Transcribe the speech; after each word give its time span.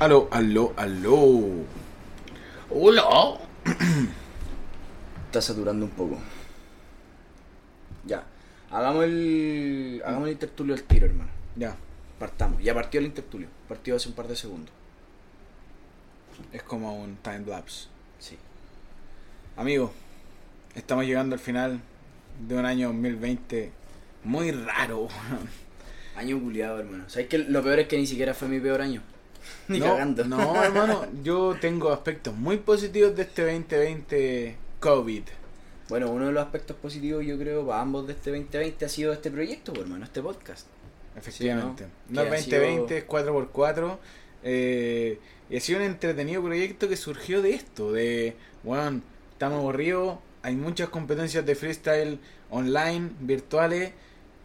Aló, 0.00 0.28
aló, 0.32 0.74
aló. 0.76 1.40
Hola. 2.68 3.38
Está 5.26 5.40
saturando 5.40 5.84
un 5.86 5.92
poco. 5.92 6.18
Ya. 8.04 8.24
Hagamos 8.72 9.04
el. 9.04 10.02
Hagamos 10.04 10.26
el 10.26 10.32
intertulio 10.32 10.74
al 10.74 10.82
tiro, 10.82 11.06
hermano. 11.06 11.30
Ya, 11.54 11.76
Partamos. 12.18 12.60
Ya 12.60 12.74
partió 12.74 12.98
el 12.98 13.06
intertulio. 13.06 13.46
Partió 13.68 13.94
hace 13.94 14.08
un 14.08 14.16
par 14.16 14.26
de 14.26 14.34
segundos. 14.34 14.74
es 16.52 16.62
como 16.64 17.00
un 17.00 17.16
time 17.16 17.44
lapse. 17.46 17.86
Sí. 18.18 18.36
Amigo, 19.56 19.92
estamos 20.74 21.06
llegando 21.06 21.34
al 21.34 21.40
final 21.40 21.80
de 22.48 22.56
un 22.56 22.66
año 22.66 22.88
2020 22.88 23.70
muy 24.24 24.50
raro. 24.50 25.06
Año 26.16 26.40
culiado, 26.40 26.80
hermano. 26.80 27.04
¿Sabes 27.08 27.28
que 27.28 27.38
lo 27.38 27.62
peor 27.62 27.78
es 27.78 27.86
que 27.86 27.96
ni 27.96 28.06
siquiera 28.06 28.34
fue 28.34 28.48
mi 28.48 28.58
peor 28.58 28.80
año? 28.80 29.02
Ni 29.68 29.78
no, 29.78 29.86
cagando. 29.86 30.24
No, 30.24 30.62
hermano, 30.62 31.06
yo 31.22 31.56
tengo 31.60 31.92
aspectos 31.92 32.34
muy 32.34 32.58
positivos 32.58 33.14
de 33.16 33.22
este 33.22 33.42
2020 33.42 34.56
COVID. 34.80 35.22
Bueno, 35.88 36.10
uno 36.10 36.26
de 36.26 36.32
los 36.32 36.42
aspectos 36.42 36.76
positivos, 36.76 37.24
yo 37.24 37.38
creo, 37.38 37.66
para 37.66 37.80
ambos 37.80 38.06
de 38.06 38.14
este 38.14 38.30
2020 38.30 38.84
ha 38.84 38.88
sido 38.88 39.12
este 39.12 39.30
proyecto, 39.30 39.72
pues, 39.72 39.84
hermano, 39.84 40.04
este 40.04 40.22
podcast. 40.22 40.66
Efectivamente. 41.16 41.84
Sí, 41.84 41.90
no 42.08 42.24
¿no? 42.24 42.34
es 42.34 42.44
Que 42.44 42.56
ha 42.56 42.60
2020, 42.60 42.98
es 42.98 43.06
4x4. 43.06 43.98
eh, 44.42 45.18
y 45.50 45.56
ha 45.56 45.60
sido 45.60 45.78
un 45.80 45.84
entretenido 45.84 46.42
proyecto 46.42 46.88
que 46.88 46.96
surgió 46.96 47.42
de 47.42 47.54
esto, 47.54 47.92
de, 47.92 48.34
bueno, 48.62 49.02
estamos 49.32 49.58
aburridos, 49.58 50.18
hay 50.42 50.56
muchas 50.56 50.88
competencias 50.88 51.44
de 51.44 51.54
freestyle 51.54 52.18
online, 52.50 53.10
virtuales, 53.20 53.92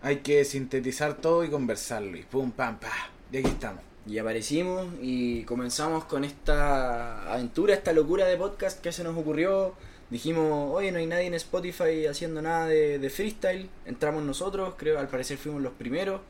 hay 0.02 0.18
que 0.18 0.44
sintetizar 0.46 1.16
todo 1.18 1.44
y 1.44 1.50
conversarlo. 1.50 2.18
Y 2.18 2.24
pum, 2.24 2.52
pam, 2.52 2.80
pa. 2.80 2.92
Y 3.32 3.38
aquí 3.38 3.48
estamos. 3.48 3.89
Y 4.10 4.18
aparecimos 4.18 4.88
y 5.04 5.44
comenzamos 5.44 6.06
con 6.06 6.24
esta 6.24 7.32
aventura, 7.32 7.76
esta 7.76 7.94
locura 7.94 8.26
de 8.26 8.38
podcast 8.38 8.82
que 8.82 8.92
se 8.92 9.04
nos 9.04 9.16
ocurrió. 9.16 9.76
Dijimos, 10.10 10.74
oye, 10.74 10.92
no 10.92 10.98
hay 10.98 11.06
nadie 11.06 11.28
en 11.28 11.36
Spotify 11.36 12.08
haciendo 12.08 12.42
nada 12.42 12.66
de, 12.66 13.10
freestyle. 13.12 13.70
Entramos 13.86 14.24
nosotros, 14.24 14.74
creo, 14.78 14.98
al 14.98 15.10
parecer 15.10 15.38
fuimos 15.38 15.62
los 15.62 15.74
primeros. 15.74 16.22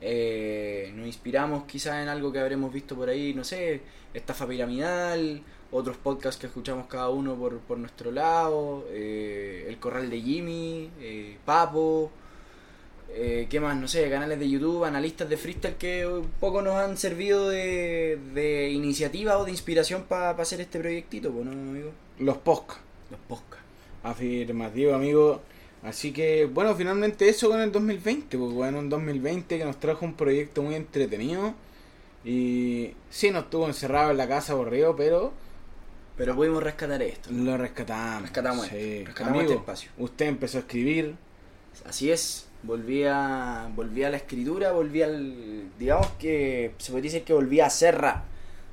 Eh, 0.00 0.94
nos 0.96 1.06
inspiramos 1.06 1.64
quizás 1.64 2.02
en 2.02 2.08
algo 2.08 2.32
que 2.32 2.38
habremos 2.38 2.72
visto 2.72 2.96
por 2.96 3.10
ahí, 3.10 3.34
no 3.34 3.44
sé, 3.44 3.82
estafa 4.14 4.48
piramidal, 4.48 5.42
otros 5.72 5.98
podcasts 5.98 6.40
que 6.40 6.46
escuchamos 6.46 6.86
cada 6.86 7.10
uno 7.10 7.34
por, 7.34 7.58
por 7.58 7.76
nuestro 7.76 8.10
lado, 8.10 8.86
eh, 8.88 9.66
El 9.68 9.78
Corral 9.78 10.08
de 10.08 10.22
Jimmy, 10.22 10.90
eh, 10.98 11.36
Papo, 11.44 12.10
eh, 13.12 13.46
¿qué 13.50 13.60
más? 13.60 13.76
No 13.76 13.88
sé, 13.88 14.08
canales 14.10 14.38
de 14.38 14.48
YouTube, 14.48 14.84
analistas 14.84 15.28
de 15.28 15.36
freestyle 15.36 15.76
que 15.76 16.06
un 16.06 16.30
poco 16.40 16.62
nos 16.62 16.74
han 16.74 16.96
servido 16.96 17.48
de, 17.48 18.18
de 18.34 18.70
iniciativa 18.70 19.38
o 19.38 19.44
de 19.44 19.50
inspiración 19.50 20.04
para 20.04 20.30
hacer 20.30 20.60
este 20.60 20.78
proyectito, 20.78 21.30
¿no, 21.30 21.50
amigo? 21.50 21.90
Los 22.18 22.38
podcasts. 22.38 22.82
Los 23.10 23.20
podcasts. 23.20 23.64
Afirmativo, 24.02 24.94
amigo. 24.94 25.42
Así 25.82 26.12
que, 26.12 26.44
bueno, 26.44 26.74
finalmente 26.74 27.28
eso 27.28 27.48
con 27.48 27.60
el 27.60 27.72
2020. 27.72 28.36
Pues, 28.36 28.52
bueno, 28.52 28.78
un 28.78 28.88
2020 28.88 29.58
que 29.58 29.64
nos 29.64 29.80
trajo 29.80 30.04
un 30.04 30.14
proyecto 30.14 30.62
muy 30.62 30.74
entretenido. 30.74 31.54
Y 32.24 32.92
sí, 33.08 33.30
nos 33.30 33.48
tuvo 33.48 33.66
encerrado 33.66 34.10
en 34.10 34.18
la 34.18 34.28
casa 34.28 34.52
aburrido, 34.52 34.94
pero 34.94 35.32
Pero 36.16 36.34
pudimos 36.36 36.62
rescatar 36.62 37.00
esto. 37.02 37.30
¿no? 37.32 37.52
lo 37.52 37.56
rescatamos. 37.56 38.22
Rescatamos 38.22 38.66
sí. 38.66 38.76
esto, 38.76 39.06
rescatamos 39.06 39.38
Amigo, 39.38 39.42
este 39.52 39.54
espacio. 39.60 39.90
Usted 39.98 40.26
empezó 40.26 40.58
a 40.58 40.60
escribir. 40.60 41.16
Así 41.86 42.10
es, 42.10 42.46
volví 42.62 43.04
a, 43.04 43.70
volví 43.74 44.04
a 44.04 44.10
la 44.10 44.16
escritura, 44.16 44.72
volví 44.72 45.02
al... 45.02 45.78
Digamos 45.78 46.08
que 46.18 46.74
se 46.78 46.92
podría 46.92 47.10
decir 47.10 47.24
que 47.24 47.32
volví 47.32 47.60
a 47.60 47.66
hacer 47.66 47.98
rap. 47.98 48.24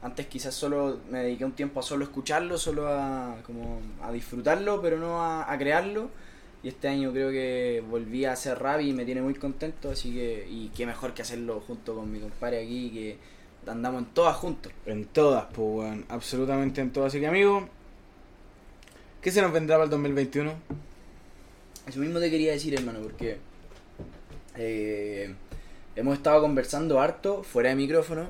Antes 0.01 0.27
quizás 0.27 0.53
solo 0.53 0.99
me 1.09 1.19
dediqué 1.23 1.45
un 1.45 1.53
tiempo 1.53 1.79
a 1.79 1.83
solo 1.83 2.03
escucharlo, 2.03 2.57
solo 2.57 2.87
a, 2.87 3.37
como 3.45 3.79
a 4.01 4.11
disfrutarlo, 4.11 4.81
pero 4.81 4.97
no 4.97 5.21
a, 5.21 5.51
a 5.51 5.57
crearlo. 5.57 6.09
Y 6.63 6.69
este 6.69 6.87
año 6.87 7.11
creo 7.11 7.31
que 7.31 7.83
volví 7.87 8.25
a 8.25 8.33
hacer 8.33 8.57
rap 8.59 8.81
y 8.81 8.93
me 8.93 9.05
tiene 9.05 9.21
muy 9.21 9.35
contento, 9.35 9.91
así 9.91 10.13
que... 10.13 10.47
Y 10.49 10.69
qué 10.75 10.85
mejor 10.85 11.13
que 11.13 11.21
hacerlo 11.21 11.61
junto 11.65 11.95
con 11.95 12.11
mi 12.11 12.19
compadre 12.19 12.63
aquí, 12.63 12.89
que 12.89 13.17
andamos 13.71 14.03
en 14.03 14.07
todas 14.13 14.35
juntos. 14.35 14.71
En 14.85 15.05
todas, 15.05 15.45
pues, 15.45 15.67
weón. 15.67 16.05
Absolutamente 16.09 16.81
en 16.81 16.91
todas. 16.91 17.13
Así 17.13 17.19
que, 17.19 17.27
amigo, 17.27 17.67
¿qué 19.21 19.31
se 19.31 19.41
nos 19.41 19.51
vendrá 19.51 19.75
para 19.75 19.85
el 19.85 19.89
2021? 19.91 20.53
Eso 21.87 21.99
mismo 21.99 22.19
te 22.19 22.29
quería 22.29 22.51
decir, 22.51 22.73
hermano, 22.73 22.99
porque 22.99 23.37
eh, 24.57 25.33
hemos 25.95 26.17
estado 26.17 26.41
conversando 26.41 26.99
harto, 26.99 27.43
fuera 27.43 27.69
de 27.69 27.75
micrófono, 27.75 28.29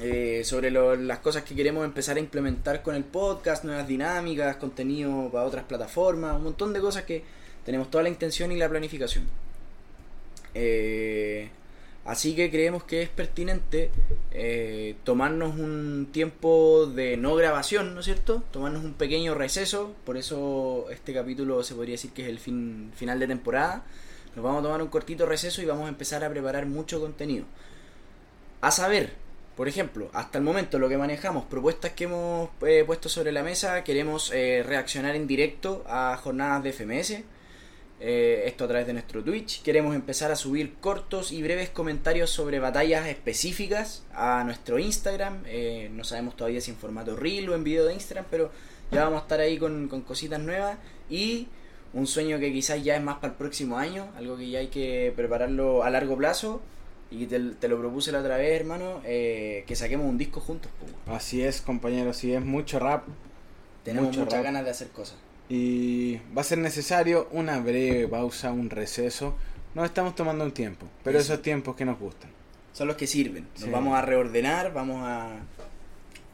eh, 0.00 0.42
sobre 0.44 0.70
lo- 0.70 0.96
las 0.96 1.18
cosas 1.20 1.42
que 1.44 1.54
queremos 1.54 1.84
empezar 1.84 2.16
a 2.16 2.20
implementar 2.20 2.82
con 2.82 2.94
el 2.94 3.04
podcast, 3.04 3.64
nuevas 3.64 3.88
dinámicas, 3.88 4.56
contenido 4.56 5.30
para 5.32 5.44
otras 5.44 5.64
plataformas, 5.64 6.36
un 6.36 6.44
montón 6.44 6.72
de 6.72 6.80
cosas 6.80 7.04
que 7.04 7.22
tenemos 7.64 7.90
toda 7.90 8.02
la 8.02 8.10
intención 8.10 8.52
y 8.52 8.56
la 8.56 8.68
planificación. 8.68 9.24
Eh, 10.54 11.50
así 12.04 12.34
que 12.34 12.50
creemos 12.50 12.82
que 12.84 13.02
es 13.02 13.08
pertinente 13.08 13.90
eh, 14.30 14.96
tomarnos 15.04 15.54
un 15.58 16.08
tiempo 16.12 16.86
de 16.86 17.16
no 17.16 17.34
grabación, 17.34 17.94
¿no 17.94 18.00
es 18.00 18.06
cierto? 18.06 18.42
Tomarnos 18.50 18.84
un 18.84 18.94
pequeño 18.94 19.34
receso, 19.34 19.94
por 20.04 20.16
eso 20.16 20.86
este 20.90 21.12
capítulo 21.14 21.62
se 21.62 21.74
podría 21.74 21.94
decir 21.94 22.12
que 22.12 22.22
es 22.22 22.28
el 22.28 22.38
fin, 22.38 22.92
final 22.94 23.18
de 23.18 23.26
temporada. 23.26 23.84
Nos 24.34 24.44
vamos 24.44 24.60
a 24.60 24.62
tomar 24.62 24.82
un 24.82 24.88
cortito 24.88 25.26
receso 25.26 25.62
y 25.62 25.64
vamos 25.64 25.86
a 25.86 25.88
empezar 25.88 26.22
a 26.24 26.30
preparar 26.30 26.66
mucho 26.66 27.00
contenido. 27.00 27.44
A 28.60 28.70
saber, 28.70 29.12
por 29.56 29.68
ejemplo, 29.68 30.10
hasta 30.12 30.38
el 30.38 30.44
momento 30.44 30.78
lo 30.78 30.88
que 30.88 30.96
manejamos, 30.96 31.44
propuestas 31.46 31.92
que 31.92 32.04
hemos 32.04 32.50
eh, 32.62 32.84
puesto 32.86 33.08
sobre 33.08 33.32
la 33.32 33.42
mesa, 33.42 33.82
queremos 33.84 34.30
eh, 34.32 34.62
reaccionar 34.64 35.16
en 35.16 35.26
directo 35.26 35.84
a 35.88 36.16
jornadas 36.22 36.62
de 36.62 36.72
FMS. 36.72 37.22
eh, 38.00 38.44
esto 38.46 38.64
a 38.64 38.68
través 38.68 38.86
de 38.86 38.92
nuestro 38.92 39.24
Twitch. 39.24 39.62
Queremos 39.62 39.94
empezar 39.96 40.30
a 40.30 40.36
subir 40.36 40.74
cortos 40.74 41.32
y 41.32 41.42
breves 41.42 41.70
comentarios 41.70 42.30
sobre 42.30 42.60
batallas 42.60 43.08
específicas 43.08 44.04
a 44.14 44.44
nuestro 44.44 44.78
Instagram. 44.78 45.42
No 45.90 46.04
sabemos 46.04 46.36
todavía 46.36 46.60
si 46.60 46.70
en 46.70 46.76
formato 46.76 47.16
reel 47.16 47.48
o 47.48 47.56
en 47.56 47.64
video 47.64 47.86
de 47.86 47.94
Instagram, 47.94 48.26
pero 48.30 48.52
ya 48.92 49.02
vamos 49.02 49.20
a 49.20 49.22
estar 49.22 49.40
ahí 49.40 49.58
con, 49.58 49.88
con 49.88 50.02
cositas 50.02 50.38
nuevas. 50.40 50.78
Y 51.10 51.48
un 51.94 52.06
sueño 52.06 52.38
que 52.38 52.52
quizás 52.52 52.82
ya 52.84 52.96
es 52.96 53.02
más 53.02 53.16
para 53.16 53.32
el 53.32 53.38
próximo 53.38 53.78
año, 53.78 54.06
algo 54.16 54.36
que 54.36 54.48
ya 54.50 54.58
hay 54.60 54.68
que 54.68 55.12
prepararlo 55.16 55.82
a 55.82 55.90
largo 55.90 56.16
plazo. 56.16 56.60
Y 57.10 57.24
te, 57.26 57.40
te 57.40 57.68
lo 57.68 57.78
propuse 57.78 58.12
la 58.12 58.20
otra 58.20 58.36
vez, 58.36 58.60
hermano, 58.60 59.00
eh, 59.04 59.64
que 59.66 59.74
saquemos 59.74 60.06
un 60.06 60.18
disco 60.18 60.40
juntos. 60.40 60.70
Así 61.06 61.42
es, 61.42 61.62
compañero. 61.62 62.10
Así 62.10 62.32
es, 62.34 62.44
mucho 62.44 62.78
rap. 62.78 63.04
Tenemos 63.82 64.08
Mucho 64.08 64.20
muchas 64.20 64.34
rap. 64.34 64.44
ganas 64.44 64.64
de 64.64 64.70
hacer 64.70 64.88
cosas. 64.88 65.16
Y 65.48 66.16
va 66.36 66.42
a 66.42 66.44
ser 66.44 66.58
necesario 66.58 67.26
una 67.32 67.58
breve 67.60 68.06
pausa, 68.08 68.52
un 68.52 68.68
receso. 68.68 69.34
Nos 69.74 69.86
estamos 69.86 70.14
tomando 70.14 70.44
un 70.44 70.52
tiempo, 70.52 70.86
pero 71.02 71.18
Eso. 71.18 71.32
esos 71.32 71.42
tiempos 71.42 71.74
que 71.76 71.86
nos 71.86 71.98
gustan. 71.98 72.30
Son 72.74 72.86
los 72.86 72.96
que 72.96 73.06
sirven. 73.06 73.46
Nos 73.54 73.62
Sí. 73.64 73.70
vamos 73.70 73.96
a 73.96 74.02
reordenar, 74.02 74.74
vamos 74.74 75.00
a, 75.02 75.30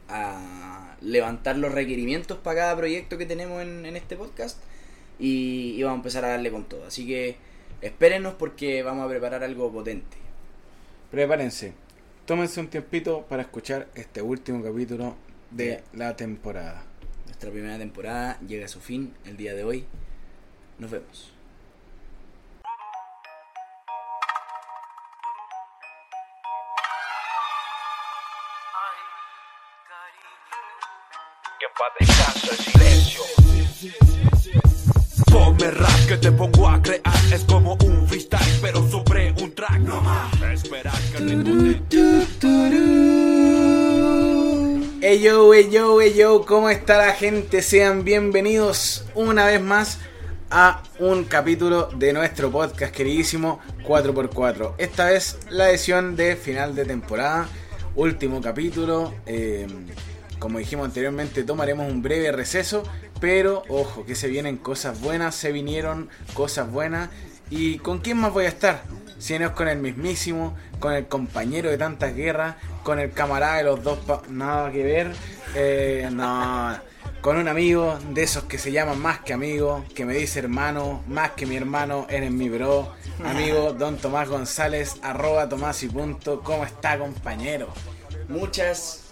a 0.09 0.97
levantar 1.01 1.57
los 1.57 1.73
requerimientos 1.73 2.39
para 2.39 2.57
cada 2.61 2.77
proyecto 2.77 3.17
que 3.19 3.27
tenemos 3.27 3.63
en, 3.63 3.87
en 3.87 3.97
este 3.97 4.17
podcast 4.17 4.59
y, 5.19 5.75
y 5.77 5.83
vamos 5.83 5.97
a 5.97 6.01
empezar 6.01 6.25
a 6.25 6.29
darle 6.29 6.51
con 6.51 6.65
todo. 6.65 6.87
Así 6.87 7.07
que 7.07 7.37
espérenos 7.81 8.35
porque 8.35 8.83
vamos 8.83 9.05
a 9.05 9.09
preparar 9.09 9.45
algo 9.45 9.73
potente. 9.73 10.17
Prepárense, 11.11 11.75
tómense 12.27 12.61
un 12.61 12.69
tiempito 12.69 13.23
para 13.29 13.43
escuchar 13.43 13.89
este 13.95 14.23
último 14.23 14.63
capítulo 14.63 15.15
de 15.51 15.83
la 15.93 16.17
temporada. 16.17 16.85
Nuestra 17.27 17.51
primera 17.51 17.79
temporada 17.79 18.39
llega 18.47 18.67
a 18.67 18.69
su 18.69 18.81
fin 18.81 19.15
el 19.25 19.37
día 19.37 19.55
de 19.55 19.65
hoy. 19.65 19.85
Nos 20.79 20.91
vemos. 20.91 21.31
Que 31.61 32.05
descanse 32.05 32.51
el 32.51 32.57
silencio. 32.57 32.74
Ponme 35.35 35.69
rap 35.69 36.07
que 36.07 36.17
te 36.17 36.31
pongo 36.31 36.69
a 36.69 36.81
crear. 36.81 37.03
Es 37.33 37.43
como 37.43 37.77
un 37.85 38.07
freestyle, 38.07 38.59
pero 38.63 38.89
sobre 38.89 39.33
un 39.33 39.53
track. 39.53 39.81
No 39.81 40.01
más. 40.01 40.33
Esperar 40.53 40.95
que 41.11 41.19
Hey 45.01 45.21
yo, 45.21 45.53
hey 45.53 45.69
yo, 45.73 46.01
hey 46.01 46.15
yo, 46.17 46.47
¿cómo 46.47 46.71
está 46.71 46.99
la 46.99 47.15
gente? 47.15 47.63
Sean 47.63 48.05
bienvenidos 48.05 49.07
una 49.17 49.47
vez 49.47 49.61
más 49.61 49.99
a 50.53 50.85
un 51.01 51.25
capítulo 51.25 51.89
de 51.97 52.13
nuestro 52.13 52.53
podcast 52.53 52.95
queridísimo 52.95 53.59
4x4. 53.85 54.75
Esta 54.79 55.07
vez 55.07 55.41
la 55.51 55.69
edición 55.69 56.15
de 56.15 56.37
final 56.37 56.77
de 56.77 56.85
temporada, 56.85 57.49
último 57.97 58.41
capítulo. 58.41 59.13
eh, 59.27 59.67
como 60.45 60.59
dijimos 60.59 60.85
anteriormente, 60.85 61.43
tomaremos 61.43 61.91
un 61.91 62.03
breve 62.03 62.31
receso, 62.31 62.83
pero 63.19 63.63
ojo, 63.71 64.05
que 64.05 64.15
se 64.15 64.29
vienen 64.29 64.59
cosas 64.59 65.01
buenas, 65.01 65.35
se 65.35 65.53
vinieron 65.53 66.11
cosas 66.35 66.71
buenas. 66.71 67.09
¿Y 67.49 67.79
con 67.79 68.01
quién 68.01 68.19
más 68.19 68.31
voy 68.31 68.45
a 68.45 68.49
estar? 68.49 68.83
si 69.19 69.39
no 69.39 69.47
es 69.47 69.53
con 69.53 69.69
el 69.69 69.79
mismísimo, 69.79 70.55
con 70.81 70.93
el 70.93 71.07
compañero 71.07 71.71
de 71.71 71.79
tantas 71.79 72.15
guerras, 72.15 72.57
con 72.83 72.99
el 72.99 73.13
camarada 73.13 73.57
de 73.57 73.65
los 73.65 73.83
dos, 73.83 73.99
pa- 74.01 74.21
nada 74.29 74.71
que 74.71 74.83
ver, 74.83 75.13
eh, 75.55 76.11
no, 76.13 76.77
con 77.23 77.39
un 77.39 77.49
amigo 77.49 77.99
de 78.11 78.23
esos 78.23 78.45
que 78.45 78.59
se 78.59 78.71
llaman 78.71 78.99
más 79.01 79.21
que 79.21 79.33
amigo, 79.33 79.83
que 79.95 80.05
me 80.05 80.13
dice 80.13 80.41
hermano, 80.41 81.03
más 81.09 81.31
que 81.31 81.47
mi 81.47 81.57
hermano, 81.57 82.07
eres 82.11 82.31
mi 82.33 82.51
bro, 82.51 82.93
amigo 83.25 83.73
Don 83.79 83.97
Tomás 83.97 84.29
González, 84.29 84.97
arroba 85.01 85.49
Tomás 85.49 85.83
y 85.85 85.89
punto, 85.89 86.43
¿cómo 86.43 86.65
está 86.67 86.99
compañero? 86.99 87.69
Muchas, 88.29 89.04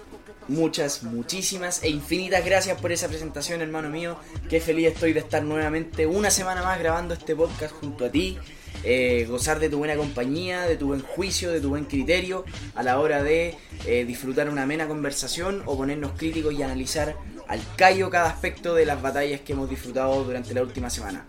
muchas, 0.48 1.02
muchísimas 1.02 1.82
e 1.82 1.88
infinitas 1.90 2.44
gracias 2.44 2.80
por 2.80 2.92
esa 2.92 3.08
presentación, 3.08 3.60
hermano 3.60 3.88
mío. 3.88 4.16
Qué 4.48 4.60
feliz 4.60 4.88
estoy 4.88 5.12
de 5.12 5.20
estar 5.20 5.42
nuevamente 5.42 6.06
una 6.06 6.30
semana 6.30 6.62
más 6.62 6.78
grabando 6.78 7.14
este 7.14 7.34
podcast 7.34 7.74
junto 7.74 8.04
a 8.04 8.10
ti. 8.10 8.38
eh, 8.84 9.26
gozar 9.28 9.60
de 9.60 9.68
tu 9.68 9.78
buena 9.78 9.96
compañía, 9.96 10.62
de 10.62 10.76
tu 10.76 10.88
buen 10.88 11.02
juicio, 11.02 11.50
de 11.52 11.60
tu 11.60 11.68
buen 11.68 11.84
criterio 11.84 12.44
a 12.74 12.82
la 12.82 12.98
hora 12.98 13.22
de 13.22 13.56
eh, 13.86 14.04
disfrutar 14.04 14.48
una 14.48 14.64
amena 14.64 14.88
conversación 14.88 15.62
o 15.66 15.76
ponernos 15.76 16.12
críticos 16.12 16.52
y 16.54 16.62
analizar 16.62 17.16
al 17.48 17.60
callo 17.76 18.10
cada 18.10 18.28
aspecto 18.28 18.74
de 18.74 18.86
las 18.86 19.00
batallas 19.00 19.40
que 19.42 19.52
hemos 19.52 19.70
disfrutado 19.70 20.24
durante 20.24 20.54
la 20.54 20.62
última 20.62 20.90
semana. 20.90 21.26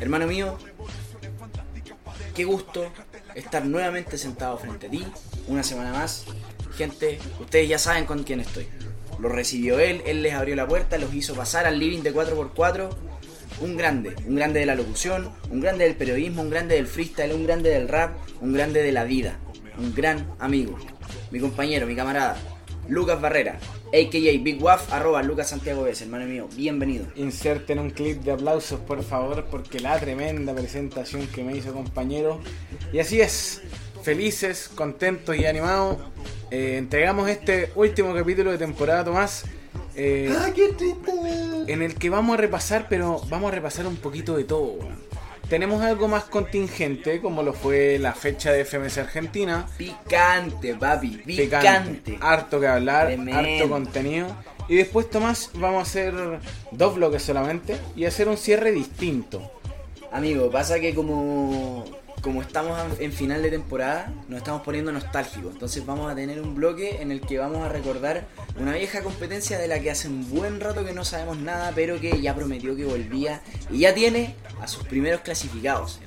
Hermano 0.00 0.26
mío, 0.26 0.58
qué 2.34 2.44
gusto 2.44 2.90
estar 3.34 3.64
nuevamente 3.64 4.18
sentado 4.18 4.58
frente 4.58 4.86
a 4.86 4.90
ti, 4.90 5.06
una 5.46 5.62
semana 5.62 5.92
más. 5.92 6.24
Gente, 6.76 7.18
ustedes 7.40 7.68
ya 7.68 7.78
saben 7.78 8.04
con 8.04 8.22
quién 8.22 8.40
estoy. 8.40 8.66
Lo 9.18 9.28
recibió 9.30 9.78
él, 9.78 10.02
él 10.04 10.22
les 10.22 10.34
abrió 10.34 10.54
la 10.56 10.68
puerta, 10.68 10.98
los 10.98 11.14
hizo 11.14 11.34
pasar 11.34 11.66
al 11.66 11.78
living 11.78 12.02
de 12.02 12.14
4x4. 12.14 12.90
Un 13.62 13.76
grande, 13.76 14.14
un 14.26 14.34
grande 14.34 14.60
de 14.60 14.66
la 14.66 14.74
locución, 14.74 15.30
un 15.50 15.60
grande 15.60 15.84
del 15.84 15.96
periodismo, 15.96 16.42
un 16.42 16.50
grande 16.50 16.74
del 16.74 16.86
freestyle, 16.86 17.32
un 17.32 17.46
grande 17.46 17.70
del 17.70 17.88
rap, 17.88 18.16
un 18.42 18.52
grande 18.52 18.82
de 18.82 18.92
la 18.92 19.04
vida. 19.04 19.38
Un 19.78 19.94
gran 19.94 20.26
amigo, 20.38 20.78
mi 21.30 21.38
compañero, 21.38 21.86
mi 21.86 21.94
camarada, 21.94 22.38
Lucas 22.88 23.20
Barrera, 23.20 23.58
a.k.a. 23.88 24.42
Big 24.42 24.62
Waff, 24.62 24.92
arroba 24.92 25.22
Lucas 25.22 25.50
Santiago 25.50 25.82
Vez, 25.82 26.00
hermano 26.00 26.24
mío, 26.24 26.48
bienvenido. 26.54 27.06
Inserten 27.16 27.78
un 27.78 27.90
clip 27.90 28.22
de 28.22 28.32
aplausos, 28.32 28.80
por 28.80 29.02
favor, 29.02 29.46
porque 29.50 29.80
la 29.80 29.98
tremenda 29.98 30.54
presentación 30.54 31.26
que 31.26 31.44
me 31.44 31.56
hizo 31.56 31.74
compañero. 31.74 32.40
Y 32.92 33.00
así 33.00 33.20
es, 33.20 33.60
felices, 34.06 34.70
contentos 34.72 35.36
y 35.36 35.46
animados. 35.46 35.96
eh, 36.52 36.76
entregamos 36.78 37.28
este 37.28 37.72
último 37.74 38.14
capítulo 38.14 38.52
de 38.52 38.58
temporada, 38.58 39.04
Tomás. 39.04 39.44
eh, 39.96 40.32
en 41.66 41.82
el 41.82 41.96
que 41.96 42.08
vamos 42.08 42.34
a 42.34 42.40
repasar, 42.40 42.86
pero 42.88 43.20
vamos 43.28 43.50
a 43.50 43.54
repasar 43.56 43.84
un 43.88 43.96
poquito 43.96 44.36
de 44.36 44.44
todo. 44.44 44.78
Tenemos 45.48 45.82
algo 45.82 46.06
más 46.06 46.22
contingente, 46.24 47.20
como 47.20 47.42
lo 47.42 47.52
fue 47.52 47.98
la 47.98 48.12
fecha 48.12 48.52
de 48.52 48.64
FMS 48.64 48.98
Argentina. 48.98 49.66
Picante, 49.76 50.74
papi, 50.76 51.08
picante. 51.24 51.42
Picante. 51.44 52.18
Harto 52.20 52.60
que 52.60 52.66
hablar, 52.68 53.06
Tremendo. 53.08 53.38
harto 53.40 53.68
contenido. 53.68 54.28
Y 54.68 54.76
después, 54.76 55.10
Tomás, 55.10 55.50
vamos 55.54 55.78
a 55.80 55.82
hacer 55.82 56.14
dos 56.70 56.94
bloques 56.94 57.22
solamente 57.22 57.76
y 57.96 58.04
hacer 58.04 58.28
un 58.28 58.36
cierre 58.36 58.70
distinto. 58.70 59.50
Amigo, 60.12 60.48
pasa 60.50 60.78
que 60.78 60.94
como, 60.94 61.84
como 62.26 62.42
estamos 62.42 62.76
en- 62.98 63.12
final 63.12 63.40
de 63.40 63.50
temporada, 63.50 64.12
nos 64.28 64.38
estamos 64.38 64.62
poniendo 64.62 64.90
nostálgicos. 64.90 65.52
Entonces 65.52 65.86
vamos 65.86 66.10
a 66.10 66.16
tener 66.16 66.40
un 66.42 66.56
bloque 66.56 67.00
en 67.00 67.12
el 67.12 67.20
que 67.20 67.38
vamos 67.38 67.64
a 67.64 67.68
recordar 67.68 68.26
una 68.58 68.72
vieja 68.72 69.00
competencia 69.02 69.58
de 69.58 69.68
la 69.68 69.78
que 69.78 69.92
hace 69.92 70.08
un 70.08 70.28
buen 70.28 70.58
rato 70.58 70.84
que 70.84 70.92
no 70.92 71.04
sabemos 71.04 71.38
nada, 71.38 71.70
pero 71.72 72.00
que 72.00 72.20
ya 72.20 72.34
prometió 72.34 72.74
que 72.74 72.84
volvía 72.84 73.42
y 73.70 73.78
ya 73.78 73.94
tiene 73.94 74.34
a 74.60 74.66
sus 74.66 74.82
primeros 74.82 75.20
clasificados. 75.20 76.00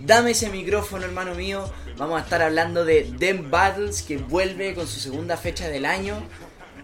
Dame 0.00 0.32
ese 0.32 0.50
micrófono, 0.50 1.06
hermano 1.06 1.34
mío. 1.34 1.64
Vamos 1.96 2.20
a 2.20 2.24
estar 2.24 2.42
hablando 2.42 2.84
de 2.84 3.10
Dem 3.18 3.50
Battles, 3.50 4.02
que 4.02 4.18
vuelve 4.18 4.74
con 4.74 4.86
su 4.86 5.00
segunda 5.00 5.38
fecha 5.38 5.66
del 5.70 5.86
año 5.86 6.22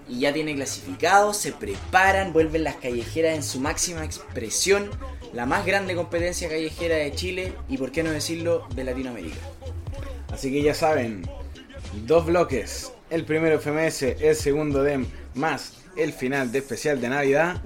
y 0.09 0.21
ya 0.21 0.33
tiene 0.33 0.55
clasificados, 0.55 1.37
se 1.37 1.53
preparan, 1.53 2.33
vuelven 2.33 2.65
las 2.65 2.77
callejeras 2.77 3.35
en 3.35 3.43
su 3.43 3.61
máxima 3.61 4.05
expresión, 4.07 4.89
la 5.33 5.47
más 5.47 5.67
grande 5.67 5.95
competencia 5.95 6.49
callejera 6.49 6.97
de 6.97 7.13
Chile 7.13 7.53
y 7.69 7.77
por 7.77 7.93
qué 7.93 8.03
no 8.03 8.11
decirlo 8.11 8.67
de 8.75 8.85
Latinoamérica. 8.85 9.37
Así 10.33 10.53
que 10.53 10.63
ya 10.63 10.75
saben, 10.75 11.29
dos 12.07 12.27
bloques. 12.27 12.93
El 13.11 13.25
primero 13.25 13.59
FMS, 13.59 14.03
el 14.03 14.37
segundo 14.37 14.83
DEM, 14.83 15.07
más 15.35 15.73
el 15.97 16.13
final 16.13 16.53
de 16.53 16.59
especial 16.59 17.01
de 17.01 17.09
Navidad. 17.09 17.63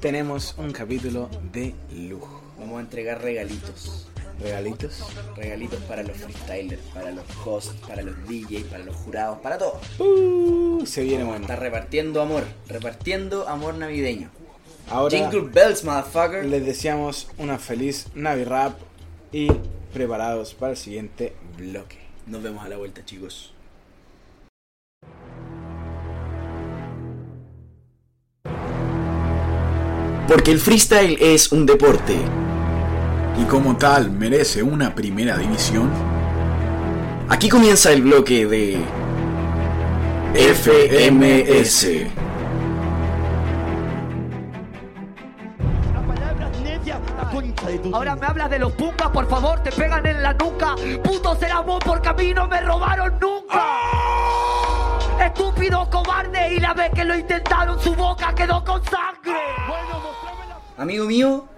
Tenemos 0.00 0.54
un 0.58 0.72
capítulo 0.72 1.28
de 1.52 1.74
lujo. 1.92 2.42
Vamos 2.58 2.78
a 2.78 2.80
entregar 2.80 3.22
regalitos, 3.22 4.08
Regalitos. 4.40 5.04
regalitos 5.36 5.80
para 5.84 6.02
los 6.02 6.16
freestylers, 6.16 6.82
para 6.92 7.10
los 7.12 7.24
hosts, 7.44 7.74
para 7.86 8.02
los 8.02 8.16
DJs, 8.26 8.64
para 8.64 8.84
los 8.84 8.96
jurados, 8.96 9.38
para 9.40 9.58
todos. 9.58 9.80
Uh, 9.98 10.84
se 10.86 11.02
viene 11.02 11.24
bueno. 11.24 11.42
Está 11.42 11.56
repartiendo 11.56 12.20
amor, 12.20 12.44
repartiendo 12.68 13.48
amor 13.48 13.74
navideño. 13.74 14.30
Ahora 14.90 15.16
Jingle 15.16 15.50
bells, 15.50 15.84
motherfucker. 15.84 16.44
les 16.44 16.64
deseamos 16.64 17.28
una 17.38 17.58
feliz 17.58 18.06
Navirap 18.14 18.74
y 19.32 19.48
preparados 19.92 20.54
para 20.54 20.72
el 20.72 20.76
siguiente 20.76 21.34
bloque. 21.58 21.98
Nos 22.26 22.42
vemos 22.42 22.64
a 22.64 22.68
la 22.68 22.76
vuelta, 22.76 23.04
chicos. 23.04 23.52
Porque 30.28 30.50
el 30.50 30.58
freestyle 30.58 31.16
es 31.20 31.52
un 31.52 31.66
deporte. 31.66 32.16
y 33.40 33.44
como 33.46 33.76
tal 33.76 34.10
merece 34.10 34.62
una 34.62 34.94
primera 34.94 35.36
división, 35.36 35.90
Aquí 37.28 37.48
comienza 37.48 37.90
el 37.90 38.02
bloque 38.02 38.46
de 38.46 38.78
FMS. 40.34 41.86
Concha 47.34 47.68
de 47.68 47.78
tu 47.78 47.94
Ahora 47.94 48.14
me 48.16 48.26
hablas 48.26 48.50
de 48.50 48.58
los 48.58 48.72
pucas, 48.72 49.08
por 49.08 49.28
favor, 49.28 49.62
te 49.62 49.72
pegan 49.72 50.06
en 50.06 50.22
la 50.22 50.32
nuca. 50.34 50.76
Puto 51.02 51.36
ser 51.36 51.50
amor 51.50 51.82
porque 51.84 52.08
a 52.08 52.12
mí 52.12 52.32
no 52.32 52.46
me 52.46 52.60
robaron 52.60 53.18
nunca. 53.20 53.66
Estúpido 55.24 55.88
cobarde 55.90 56.54
y 56.54 56.60
la 56.60 56.74
vez 56.74 56.90
que 56.94 57.04
lo 57.04 57.16
intentaron 57.16 57.80
su 57.80 57.94
boca 57.94 58.34
quedó 58.34 58.64
con 58.64 58.82
sangre. 58.84 59.40
Bueno, 59.66 60.02
la... 60.48 60.82
Amigo 60.82 61.06
mío, 61.06 61.48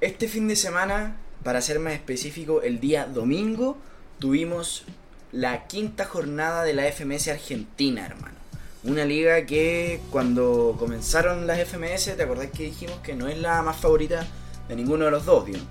este 0.00 0.28
fin 0.28 0.48
de 0.48 0.56
semana, 0.56 1.16
para 1.42 1.60
ser 1.60 1.78
más 1.78 1.94
específico, 1.94 2.62
el 2.62 2.80
día 2.80 3.06
domingo, 3.06 3.78
tuvimos 4.18 4.84
la 5.30 5.66
quinta 5.66 6.04
jornada 6.04 6.62
de 6.62 6.74
la 6.74 6.84
FMS 6.90 7.28
Argentina, 7.28 8.04
hermano. 8.04 8.36
Una 8.84 9.04
liga 9.04 9.46
que 9.46 10.00
cuando 10.10 10.74
comenzaron 10.78 11.46
las 11.46 11.60
FMS, 11.60 12.16
¿te 12.16 12.22
acordás 12.22 12.50
que 12.50 12.64
dijimos 12.64 12.98
que 12.98 13.14
no 13.14 13.28
es 13.28 13.38
la 13.38 13.62
más 13.62 13.76
favorita 13.76 14.26
de 14.68 14.76
ninguno 14.76 15.04
de 15.06 15.10
los 15.10 15.24
dos, 15.24 15.46
digamos? 15.46 15.68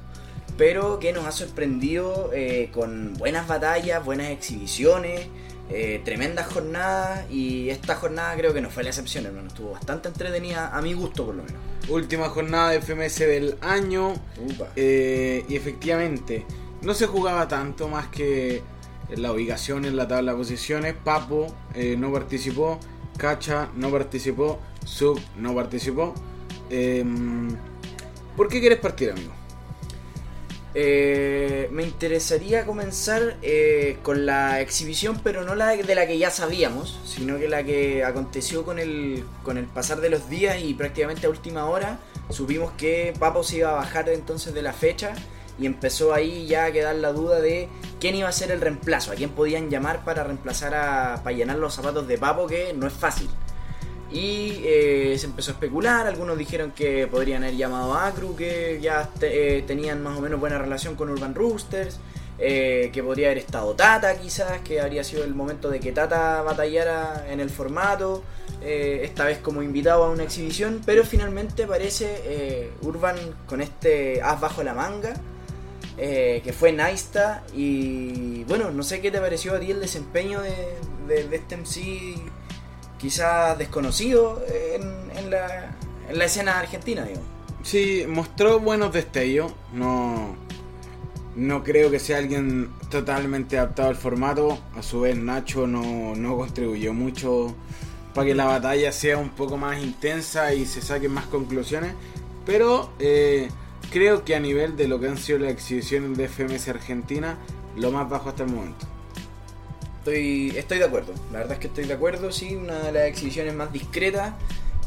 Pero 0.58 1.00
que 1.00 1.14
nos 1.14 1.26
ha 1.26 1.32
sorprendido 1.32 2.32
eh, 2.34 2.70
con 2.74 3.14
buenas 3.16 3.48
batallas, 3.48 4.04
buenas 4.04 4.30
exhibiciones, 4.30 5.28
eh, 5.74 6.02
tremendas 6.04 6.48
jornadas 6.48 7.32
y 7.32 7.70
esta 7.70 7.96
jornada 7.96 8.36
creo 8.36 8.54
que 8.54 8.60
no 8.60 8.70
fue 8.70 8.84
la 8.84 8.90
excepción, 8.90 9.26
hermano. 9.26 9.48
Estuvo 9.48 9.72
bastante 9.72 10.10
entretenida, 10.10 10.76
a 10.76 10.82
mi 10.82 10.94
gusto 10.94 11.26
por 11.26 11.36
lo 11.36 11.44
menos. 11.44 11.62
Última 11.88 12.28
jornada 12.30 12.72
de 12.72 12.82
FMS 12.82 13.20
del 13.20 13.58
año. 13.62 14.14
Eh, 14.76 15.46
y 15.48 15.56
efectivamente, 15.56 16.46
no 16.82 16.94
se 16.94 17.08
jugaba 17.08 17.48
tanto 17.48 17.88
más 17.88 18.08
que 18.08 18.62
la 19.16 19.32
ubicación 19.32 19.86
en 19.86 19.96
la 19.96 20.08
tabla 20.10 20.34
de 20.34 20.38
posiciones. 20.38 20.94
Papo 20.94 21.48
eh, 21.74 21.96
no 21.98 22.12
participó, 22.12 22.78
Cacha 23.18 23.70
no 23.76 23.90
participó, 23.92 24.60
Sub 24.86 25.22
no 25.38 25.56
participó. 25.56 26.14
Em, 26.70 27.50
¿Por 28.36 28.48
qué 28.48 28.60
quieres 28.60 28.80
partir, 28.80 29.12
amigo? 29.12 29.32
Eh, 30.74 31.68
me 31.72 31.84
interesaría 31.84 32.66
comenzar 32.66 33.36
eh, 33.42 33.98
con 34.04 34.26
la 34.26 34.62
exhibición, 34.62 35.20
pero 35.22 35.44
no 35.44 35.54
la 35.54 35.76
de 35.76 35.96
la 35.96 36.08
que 36.08 36.18
ya 36.18 36.32
sabíamos, 36.32 36.98
sino 37.06 37.38
que 37.38 37.50
la 37.50 37.64
que 37.64 38.06
aconteció 38.06 38.64
con 38.64 38.80
el, 38.80 39.26
con 39.44 39.58
el 39.58 39.66
pasar 39.66 40.00
de 40.00 40.10
los 40.10 40.30
días 40.30 40.60
y 40.64 40.74
prácticamente 40.74 41.28
a 41.28 41.30
última 41.30 41.66
hora 41.66 42.00
supimos 42.30 42.72
que 42.74 43.14
Papo 43.20 43.44
se 43.44 43.58
iba 43.58 43.72
a 43.72 43.74
bajar 43.74 44.08
entonces 44.10 44.54
de 44.54 44.62
la 44.62 44.72
fecha 44.72 45.14
y 45.60 45.66
empezó 45.66 46.14
ahí 46.14 46.48
ya 46.48 46.66
a 46.66 46.72
quedar 46.72 46.96
la 46.96 47.12
duda 47.12 47.42
de 47.42 47.68
quién 48.00 48.16
iba 48.16 48.30
a 48.30 48.32
ser 48.32 48.50
el 48.52 48.62
reemplazo, 48.62 49.12
a 49.12 49.16
quién 49.16 49.32
podían 49.32 49.70
llamar 49.70 50.06
para 50.06 50.24
reemplazar 50.24 50.74
a, 50.74 51.22
para 51.22 51.36
llenar 51.36 51.58
los 51.58 51.74
zapatos 51.74 52.08
de 52.08 52.18
Papo, 52.18 52.48
que 52.48 52.74
no 52.74 52.88
es 52.88 52.94
fácil. 52.94 53.30
Y 54.12 54.62
eh, 54.66 55.16
se 55.18 55.26
empezó 55.28 55.52
a 55.52 55.54
especular, 55.54 56.06
algunos 56.06 56.38
dijeron 56.38 56.72
que 56.72 57.08
podrían 57.08 57.44
haber 57.44 57.56
llamado 57.56 57.94
a 57.94 58.08
Acru, 58.08 58.36
que 58.36 58.78
ya 58.82 59.10
eh, 59.22 59.64
tenían 59.66 60.04
más 60.04 60.18
o 60.18 60.22
menos 60.22 60.40
buena 60.40 60.58
relación 60.58 60.96
con 60.96 61.10
Urban 61.10 61.34
Roosters, 61.34 61.98
eh, 62.38 62.90
que 62.92 63.02
podría 63.04 63.28
haber 63.28 63.38
estado 63.38 63.74
Tata 63.74 64.18
quizás, 64.18 64.60
que 64.62 64.82
habría 64.82 65.04
sido 65.06 65.24
el 65.24 65.34
momento 65.34 65.70
de 65.70 65.80
que 65.80 65.94
Tata 65.94 66.42
batallara 66.42 67.26
en 67.30 67.40
el 67.40 67.50
formato, 67.50 68.24
esta 68.64 69.26
vez 69.26 69.40
como 69.40 69.64
invitado 69.64 70.04
a 70.04 70.12
una 70.12 70.24
exhibición, 70.24 70.82
pero 70.86 71.04
finalmente 71.04 71.66
parece 71.66 72.70
Urban 72.84 73.16
con 73.48 73.60
este 73.62 74.22
as 74.22 74.40
bajo 74.40 74.62
la 74.62 74.76
manga, 74.76 75.14
que 75.98 76.54
fue 76.58 76.72
Naista. 76.72 77.44
Y 77.56 78.44
bueno, 78.44 78.70
no 78.70 78.84
sé 78.84 79.02
qué 79.02 79.10
te 79.10 79.20
pareció 79.20 79.56
a 79.56 79.60
ti 79.60 79.72
el 79.72 79.80
desempeño 79.80 80.42
de, 80.42 80.54
de- 81.08 81.28
de 81.28 81.36
este 81.38 81.58
MC, 81.58 82.16
quizás 83.02 83.58
desconocido 83.58 84.44
en, 84.48 85.32
la 85.32 86.26
escena 86.26 86.60
argentina, 86.60 87.04
digo. 87.04 87.22
Sí, 87.64 88.06
mostró 88.08 88.60
buenos 88.60 88.94
destellos. 88.94 89.54
No, 89.74 90.36
no 91.36 91.64
creo 91.64 91.90
que 91.90 92.00
sea 92.00 92.18
alguien 92.18 92.72
totalmente 92.90 93.58
adaptado 93.58 93.90
al 93.90 93.96
formato. 93.96 94.60
A 94.76 94.84
su 94.84 95.02
vez, 95.02 95.18
Nacho 95.18 95.68
no, 95.68 96.16
no 96.16 96.38
contribuyó 96.38 96.94
mucho 96.94 97.56
para 98.14 98.28
que 98.28 98.36
la 98.36 98.46
batalla 98.46 98.92
sea 98.92 99.18
un 99.18 99.30
poco 99.30 99.58
más 99.58 99.82
intensa 99.82 100.54
y 100.54 100.66
se 100.66 100.82
saquen 100.82 101.12
más 101.12 101.26
conclusiones. 101.26 101.94
Pero 102.46 102.92
eh, 103.00 103.50
creo 103.92 104.26
que 104.26 104.36
a 104.36 104.40
nivel 104.40 104.76
de 104.76 104.88
lo 104.88 105.00
que 105.00 105.08
han 105.08 105.18
sido 105.18 105.40
las 105.40 105.52
exhibiciones 105.52 106.18
de 106.18 106.28
FMS 106.28 106.68
Argentina, 106.68 107.38
lo 107.76 107.92
más 107.92 108.10
bajo 108.10 108.30
hasta 108.30 108.44
el 108.44 108.52
momento. 108.52 108.86
Estoy, 110.02 110.52
estoy 110.58 110.80
de 110.80 110.86
acuerdo, 110.86 111.14
la 111.32 111.40
verdad 111.40 111.54
es 111.54 111.60
que 111.60 111.68
estoy 111.68 111.84
de 111.84 111.94
acuerdo, 111.94 112.32
sí, 112.32 112.56
una 112.56 112.80
de 112.80 112.92
las 112.92 113.04
exhibiciones 113.04 113.54
más 113.54 113.72
discretas 113.72 114.34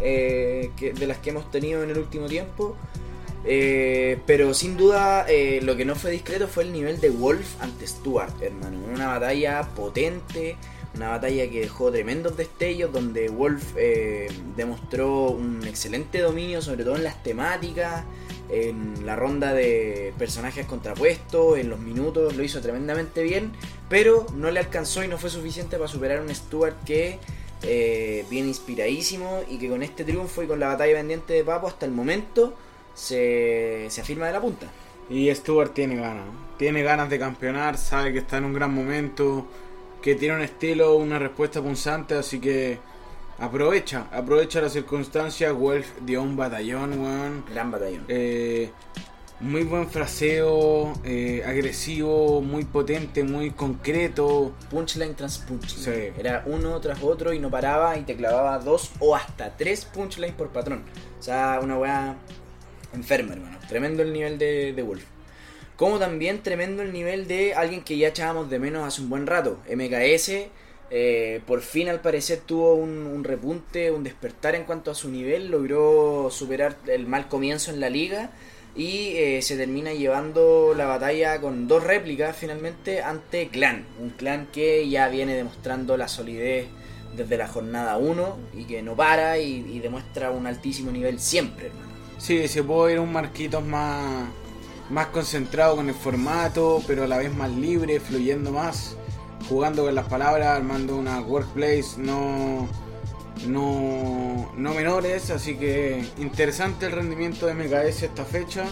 eh, 0.01 0.73
de 0.81 1.07
las 1.07 1.19
que 1.19 1.31
hemos 1.31 1.49
tenido 1.53 1.85
en 1.85 1.91
el 1.91 1.99
último 1.99 2.27
tiempo. 2.27 2.77
Eh, 3.45 4.19
pero 4.27 4.55
sin 4.55 4.77
duda 4.77 5.25
eh, 5.29 5.61
lo 5.63 5.77
que 5.77 5.85
no 5.85 5.95
fue 5.95 6.11
discreto 6.11 6.49
fue 6.49 6.65
el 6.65 6.73
nivel 6.73 7.01
de 7.01 7.11
Wolf 7.11 7.63
ante 7.63 7.87
Stuart, 7.87 8.43
hermano. 8.43 8.81
Una 8.93 9.07
batalla 9.07 9.63
potente, 9.77 10.57
una 10.97 11.11
batalla 11.11 11.49
que 11.49 11.61
dejó 11.61 11.93
tremendos 11.93 12.37
destellos, 12.37 12.93
donde 12.93 13.29
Wolf 13.29 13.75
demostró 14.57 15.31
un 15.31 15.65
excelente 15.65 16.19
dominio, 16.23 16.61
sobre 16.61 16.83
todo 16.83 16.97
en 16.97 17.05
las 17.05 17.23
temáticas, 17.23 18.05
en 18.49 19.07
la 19.07 19.17
ronda 19.17 19.53
de 19.53 20.13
personajes 20.19 20.67
contrapuestos, 20.67 21.59
en 21.59 21.71
los 21.71 21.79
minutos, 21.79 22.37
lo 22.37 22.43
hizo 22.43 22.61
tremendamente 22.61 23.23
bien, 23.23 23.53
pero 23.89 24.27
no 24.35 24.51
le 24.51 24.61
alcanzó 24.61 25.03
y 25.03 25.09
no 25.09 25.19
fue 25.19 25.31
suficiente 25.31 25.77
para 25.77 25.89
superar 25.89 26.19
a 26.19 26.23
un 26.23 26.35
Stuart 26.35 26.77
que 26.85 27.19
eh, 27.63 28.25
viene 28.31 28.49
inspiradísimo 28.49 29.41
y 29.49 29.59
que 29.59 29.69
con 29.69 29.83
este 29.83 30.05
triunfo 30.05 30.43
y 30.43 30.47
con 30.47 30.61
la 30.61 30.69
batalla 30.69 30.95
pendiente 30.95 31.33
de 31.33 31.45
Papo 31.45 31.67
hasta 31.67 31.87
el 31.87 31.93
momento 31.93 32.55
se, 32.95 33.87
se 33.89 34.01
afirma 34.01 34.27
de 34.27 34.33
la 34.33 34.41
punta. 34.41 34.67
Y 35.09 35.35
Stuart 35.35 35.73
tiene 35.75 35.97
ganas, 35.97 36.25
tiene 36.59 36.83
ganas 36.83 37.11
de 37.11 37.19
campeonar, 37.19 37.77
sabe 37.79 38.13
que 38.13 38.21
está 38.21 38.39
en 38.39 38.45
un 38.45 38.55
gran 38.55 38.73
momento, 38.73 39.47
que 40.03 40.15
tiene 40.15 40.37
un 40.37 40.43
estilo, 40.43 40.97
una 40.97 41.19
respuesta 41.19 41.63
punzante, 41.63 42.15
así 42.15 42.39
que 42.39 42.79
aprovecha, 43.39 44.07
aprovecha 44.13 44.61
las 44.61 44.73
circunstancias. 44.73 45.53
Wolf 45.53 45.87
dio 46.03 46.23
un 46.23 46.37
batallón, 46.37 46.99
weón. 47.01 47.45
Gran 47.51 47.71
batallón. 47.71 48.05
Eh, 48.09 48.71
muy 49.41 49.65
buen 49.65 49.89
fraseo, 49.89 50.93
eh, 51.05 51.43
agresivo, 51.45 52.41
muy 52.41 52.65
potente, 52.65 53.25
muy 53.25 53.51
concreto. 53.51 54.55
Punchline 54.71 55.15
tras 55.15 55.39
punchline. 55.39 55.85
Sí. 55.85 56.13
Era 56.19 56.45
uno 56.47 56.81
tras 56.81 57.03
otro 57.03 57.33
y 57.33 57.39
no 57.39 57.51
paraba 57.51 57.99
y 57.99 58.03
te 58.03 58.17
clavaba 58.17 58.59
dos 58.59 58.93
o 59.01 59.15
hasta 59.17 59.57
tres 59.57 59.85
punchlines 59.85 60.35
por 60.35 60.51
patrón. 60.51 60.85
O 61.19 61.23
sea, 61.23 61.59
una 61.63 61.77
weá 61.77 62.17
enferma, 62.95 63.35
hermano. 63.35 63.59
Tremendo 63.69 64.03
el 64.03 64.13
nivel 64.13 64.39
de, 64.39 64.73
de 64.73 64.83
Wolf. 64.83 65.05
Como 65.77 65.99
también 65.99 66.43
tremendo 66.43 66.83
el 66.83 66.93
nivel 66.93 67.27
de 67.27 67.55
alguien 67.55 67.83
que 67.83 67.99
ya 67.99 68.09
echábamos 68.09 68.49
de 68.49 68.61
menos 68.61 68.87
hace 68.87 69.03
un 69.03 69.11
buen 69.11 69.27
rato. 69.27 69.59
MKS, 69.69 70.47
eh, 70.97 71.41
por 71.45 71.61
fin 71.61 71.89
al 71.89 72.01
parecer 72.01 72.39
tuvo 72.47 72.75
un, 72.75 73.09
un 73.09 73.25
repunte, 73.25 73.91
un 73.91 74.05
despertar 74.05 74.55
en 74.55 74.63
cuanto 74.63 74.93
a 74.93 74.95
su 74.95 75.09
nivel. 75.09 75.51
Logró 75.51 76.29
superar 76.31 76.77
el 76.87 77.09
mal 77.09 77.27
comienzo 77.27 77.73
en 77.73 77.81
la 77.81 77.91
liga. 77.91 78.31
Y 78.77 79.15
eh, 79.17 79.43
se 79.43 79.57
termina 79.57 79.93
llevando 79.93 80.73
la 80.77 80.87
batalla 80.87 81.41
con 81.41 81.67
dos 81.67 81.83
réplicas 81.83 82.37
finalmente 82.37 83.03
ante 83.03 83.49
Clan. 83.49 83.85
Un 84.01 84.11
clan 84.11 84.47
que 84.53 84.89
ya 84.89 85.09
viene 85.09 85.35
demostrando 85.35 85.97
la 85.97 86.07
solidez 86.07 86.69
desde 87.17 87.37
la 87.39 87.49
jornada 87.49 87.97
1 87.97 88.39
y 88.55 88.65
que 88.65 88.81
no 88.83 88.95
para 88.95 89.39
y, 89.39 89.67
y 89.69 89.81
demuestra 89.81 90.31
un 90.31 90.47
altísimo 90.47 90.93
nivel 90.93 91.19
siempre, 91.19 91.69
hermano. 91.69 91.89
Sí, 92.19 92.47
se 92.47 92.63
puede 92.63 92.95
ir 92.95 93.01
un 93.01 93.13
Marquitos 93.13 93.65
más, 93.65 94.29
más 94.91 95.09
concentrado 95.09 95.75
con 95.75 95.89
el 95.89 95.95
formato, 95.95 96.83
pero 96.87 97.03
a 97.03 97.09
la 97.09 97.19
vez 97.19 97.35
más 97.35 97.51
libre, 97.51 97.99
fluyendo 97.99 98.53
más, 98.53 98.97
jugando 99.49 99.85
con 99.85 99.95
las 99.95 100.07
palabras, 100.07 100.49
armando 100.49 100.97
una 100.97 101.21
workplace 101.21 101.95
no, 101.99 102.69
no, 103.47 104.53
no 104.57 104.75
menores. 104.75 105.31
Así 105.31 105.57
que 105.57 106.05
interesante 106.19 106.87
el 106.87 106.93
rendimiento 106.93 107.47
de 107.47 107.55
MKS 107.55 108.03
esta 108.05 108.25
fecha. 108.25 108.65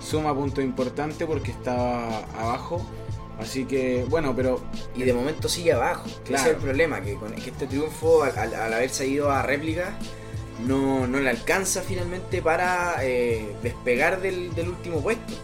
Suma 0.00 0.34
punto 0.34 0.60
importante 0.60 1.26
porque 1.26 1.50
estaba 1.50 2.18
abajo. 2.38 2.84
Así 3.38 3.66
que, 3.66 4.04
bueno, 4.08 4.34
pero 4.34 4.60
Y 4.94 5.02
de 5.02 5.12
momento 5.12 5.48
sigue 5.48 5.72
abajo. 5.72 6.04
que 6.24 6.30
Claro. 6.32 6.42
Ese 6.44 6.50
es 6.52 6.56
el 6.56 6.62
problema, 6.62 7.00
que 7.02 7.14
con 7.16 7.32
que 7.32 7.50
este 7.50 7.66
triunfo, 7.66 8.22
al, 8.22 8.36
al- 8.38 8.54
al 8.54 8.72
haberse 8.74 9.06
ido 9.06 9.30
a 9.30 9.42
réplicas, 9.42 9.90
no, 10.66 11.06
no 11.06 11.18
le 11.20 11.28
alcanza 11.28 11.82
finalmente 11.82 12.40
para 12.40 12.94
eh, 13.02 13.54
despegar 13.62 14.22
del, 14.22 14.54
del 14.54 14.68
último 14.70 15.00
puesto. 15.00 15.34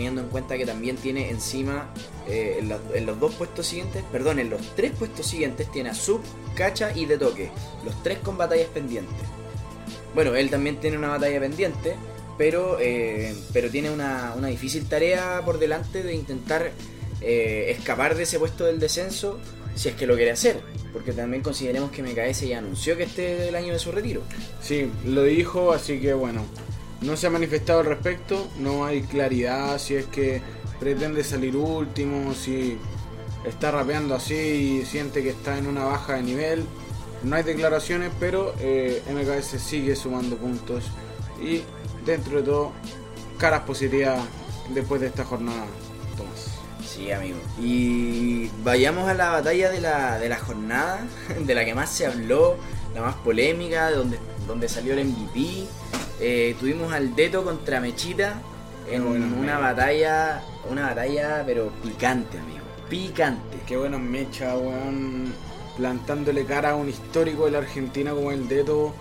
Teniendo 0.00 0.22
en 0.22 0.28
cuenta 0.28 0.56
que 0.56 0.64
también 0.64 0.96
tiene 0.96 1.28
encima, 1.28 1.92
eh, 2.26 2.56
en, 2.60 2.70
los, 2.70 2.80
en 2.94 3.04
los 3.04 3.20
dos 3.20 3.34
puestos 3.34 3.66
siguientes, 3.66 4.02
perdón, 4.10 4.38
en 4.38 4.48
los 4.48 4.74
tres 4.74 4.92
puestos 4.92 5.26
siguientes 5.26 5.70
tiene 5.70 5.90
a 5.90 5.94
Sub, 5.94 6.22
Cacha 6.54 6.96
y 6.96 7.04
De 7.04 7.18
Toque. 7.18 7.50
Los 7.84 8.02
tres 8.02 8.18
con 8.20 8.38
batallas 8.38 8.68
pendientes. 8.68 9.26
Bueno, 10.14 10.34
él 10.36 10.48
también 10.48 10.76
tiene 10.80 10.96
una 10.96 11.08
batalla 11.08 11.38
pendiente, 11.38 11.96
pero, 12.38 12.78
eh, 12.80 13.36
pero 13.52 13.68
tiene 13.68 13.90
una, 13.90 14.32
una 14.38 14.48
difícil 14.48 14.88
tarea 14.88 15.42
por 15.44 15.58
delante 15.58 16.02
de 16.02 16.14
intentar 16.14 16.72
eh, 17.20 17.66
escapar 17.76 18.14
de 18.14 18.22
ese 18.22 18.38
puesto 18.38 18.64
del 18.64 18.80
descenso 18.80 19.38
si 19.74 19.90
es 19.90 19.96
que 19.96 20.06
lo 20.06 20.16
quiere 20.16 20.30
hacer. 20.30 20.62
Porque 20.94 21.12
también 21.12 21.42
consideremos 21.42 21.90
que 21.90 22.02
MKS 22.02 22.48
ya 22.48 22.56
anunció 22.56 22.96
que 22.96 23.02
este 23.02 23.34
es 23.34 23.48
el 23.48 23.54
año 23.54 23.74
de 23.74 23.78
su 23.78 23.92
retiro. 23.92 24.22
Sí, 24.62 24.90
lo 25.04 25.24
dijo, 25.24 25.72
así 25.72 26.00
que 26.00 26.14
bueno, 26.14 26.46
no 27.00 27.16
se 27.16 27.26
ha 27.26 27.30
manifestado 27.30 27.80
al 27.80 27.86
respecto, 27.86 28.48
no 28.58 28.84
hay 28.84 29.02
claridad 29.02 29.78
si 29.78 29.94
es 29.94 30.06
que 30.06 30.42
pretende 30.78 31.24
salir 31.24 31.56
último, 31.56 32.34
si 32.34 32.78
está 33.44 33.70
rapeando 33.70 34.14
así 34.14 34.34
y 34.34 34.84
siente 34.86 35.22
que 35.22 35.30
está 35.30 35.56
en 35.58 35.66
una 35.66 35.84
baja 35.84 36.14
de 36.14 36.22
nivel. 36.22 36.64
No 37.22 37.36
hay 37.36 37.42
declaraciones, 37.42 38.10
pero 38.18 38.54
eh, 38.60 39.02
MKS 39.10 39.60
sigue 39.60 39.94
sumando 39.94 40.36
puntos 40.36 40.84
y 41.42 41.62
dentro 42.04 42.38
de 42.38 42.42
todo, 42.42 42.72
caras 43.38 43.60
positivas 43.60 44.20
después 44.70 45.00
de 45.00 45.08
esta 45.08 45.24
jornada, 45.24 45.64
Tomás. 46.16 46.58
Sí, 46.86 47.10
amigo. 47.12 47.38
Y 47.60 48.48
vayamos 48.62 49.08
a 49.08 49.14
la 49.14 49.30
batalla 49.30 49.70
de 49.70 49.80
la, 49.80 50.18
de 50.18 50.28
la 50.28 50.38
jornada, 50.38 51.06
de 51.40 51.54
la 51.54 51.64
que 51.64 51.74
más 51.74 51.90
se 51.90 52.06
habló, 52.06 52.56
la 52.94 53.02
más 53.02 53.14
polémica, 53.16 53.90
donde, 53.90 54.18
donde 54.46 54.68
salió 54.68 54.94
el 54.94 55.06
MVP. 55.06 55.66
Eh, 56.20 56.54
tuvimos 56.60 56.92
al 56.92 57.16
Deto 57.16 57.42
contra 57.42 57.80
Mechita 57.80 58.42
en 58.90 59.02
una 59.02 59.58
batalla, 59.58 60.42
una 60.68 60.88
batalla 60.88 61.42
pero 61.46 61.70
picante, 61.82 62.38
amigo. 62.38 62.60
Picante. 62.90 63.58
Qué 63.66 63.76
bueno 63.76 63.98
Mecha, 63.98 64.56
weón. 64.58 65.32
Plantándole 65.76 66.44
cara 66.44 66.72
a 66.72 66.74
un 66.74 66.88
histórico 66.88 67.46
de 67.46 67.52
la 67.52 67.58
Argentina 67.58 68.12
como 68.12 68.32
el 68.32 68.48
Deto. 68.48 68.92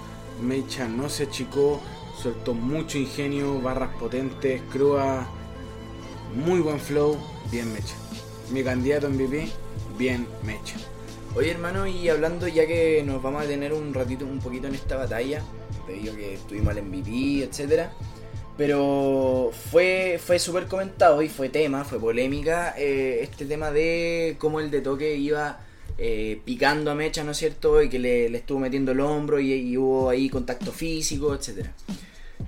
Mecha 0.42 0.88
no 0.88 1.10
se 1.10 1.24
achicó, 1.24 1.82
soltó 2.22 2.54
mucho 2.54 2.98
ingenio, 2.98 3.60
barras 3.60 3.94
potentes, 4.00 4.62
crudas. 4.72 5.28
Muy 6.34 6.60
buen 6.60 6.80
flow, 6.80 7.18
bien 7.52 7.74
Mecha. 7.74 7.96
Mi 8.52 8.64
candidato 8.64 9.08
en 9.08 9.16
MVP, 9.16 9.50
bien 9.98 10.28
Mecha. 10.44 10.78
Oye 11.36 11.52
hermano, 11.52 11.86
y 11.86 12.08
hablando 12.10 12.48
ya 12.48 12.66
que 12.66 13.04
nos 13.06 13.22
vamos 13.22 13.42
a 13.42 13.46
detener 13.46 13.74
un 13.74 13.94
ratito, 13.94 14.26
un 14.26 14.40
poquito 14.40 14.68
en 14.68 14.76
esta 14.76 14.96
batalla, 14.96 15.42
debido 15.89 16.13
a 16.13 16.17
que 16.17 16.34
estuvimos 16.36 16.75
al 16.75 16.84
MVP, 16.84 17.43
etcétera. 17.43 17.91
Pero 18.58 19.51
fue, 19.72 20.19
fue 20.24 20.38
súper 20.38 20.65
comentado 20.65 21.22
y 21.22 21.29
fue 21.29 21.50
tema, 21.50 21.86
fue 21.86 22.00
polémica, 22.00 22.75
eh, 22.77 23.19
este 23.22 23.46
tema 23.46 23.72
de 23.72 24.36
cómo 24.38 24.60
el 24.60 24.69
de 24.69 24.81
toque 24.81 25.15
iba 25.15 25.60
eh, 25.98 26.39
picando 26.46 26.91
a 26.91 26.96
Mecha, 26.96 27.24
¿no 27.24 27.31
es 27.31 27.38
cierto? 27.38 27.81
Y 27.81 27.89
que 27.89 28.00
le, 28.00 28.29
le 28.29 28.38
estuvo 28.38 28.60
metiendo 28.60 28.93
el 28.93 29.01
hombro 29.01 29.39
y, 29.39 29.75
hubo 29.77 30.10
ahí 30.10 30.29
contacto 30.29 30.72
físico, 30.72 31.36
etcétera. 31.36 31.74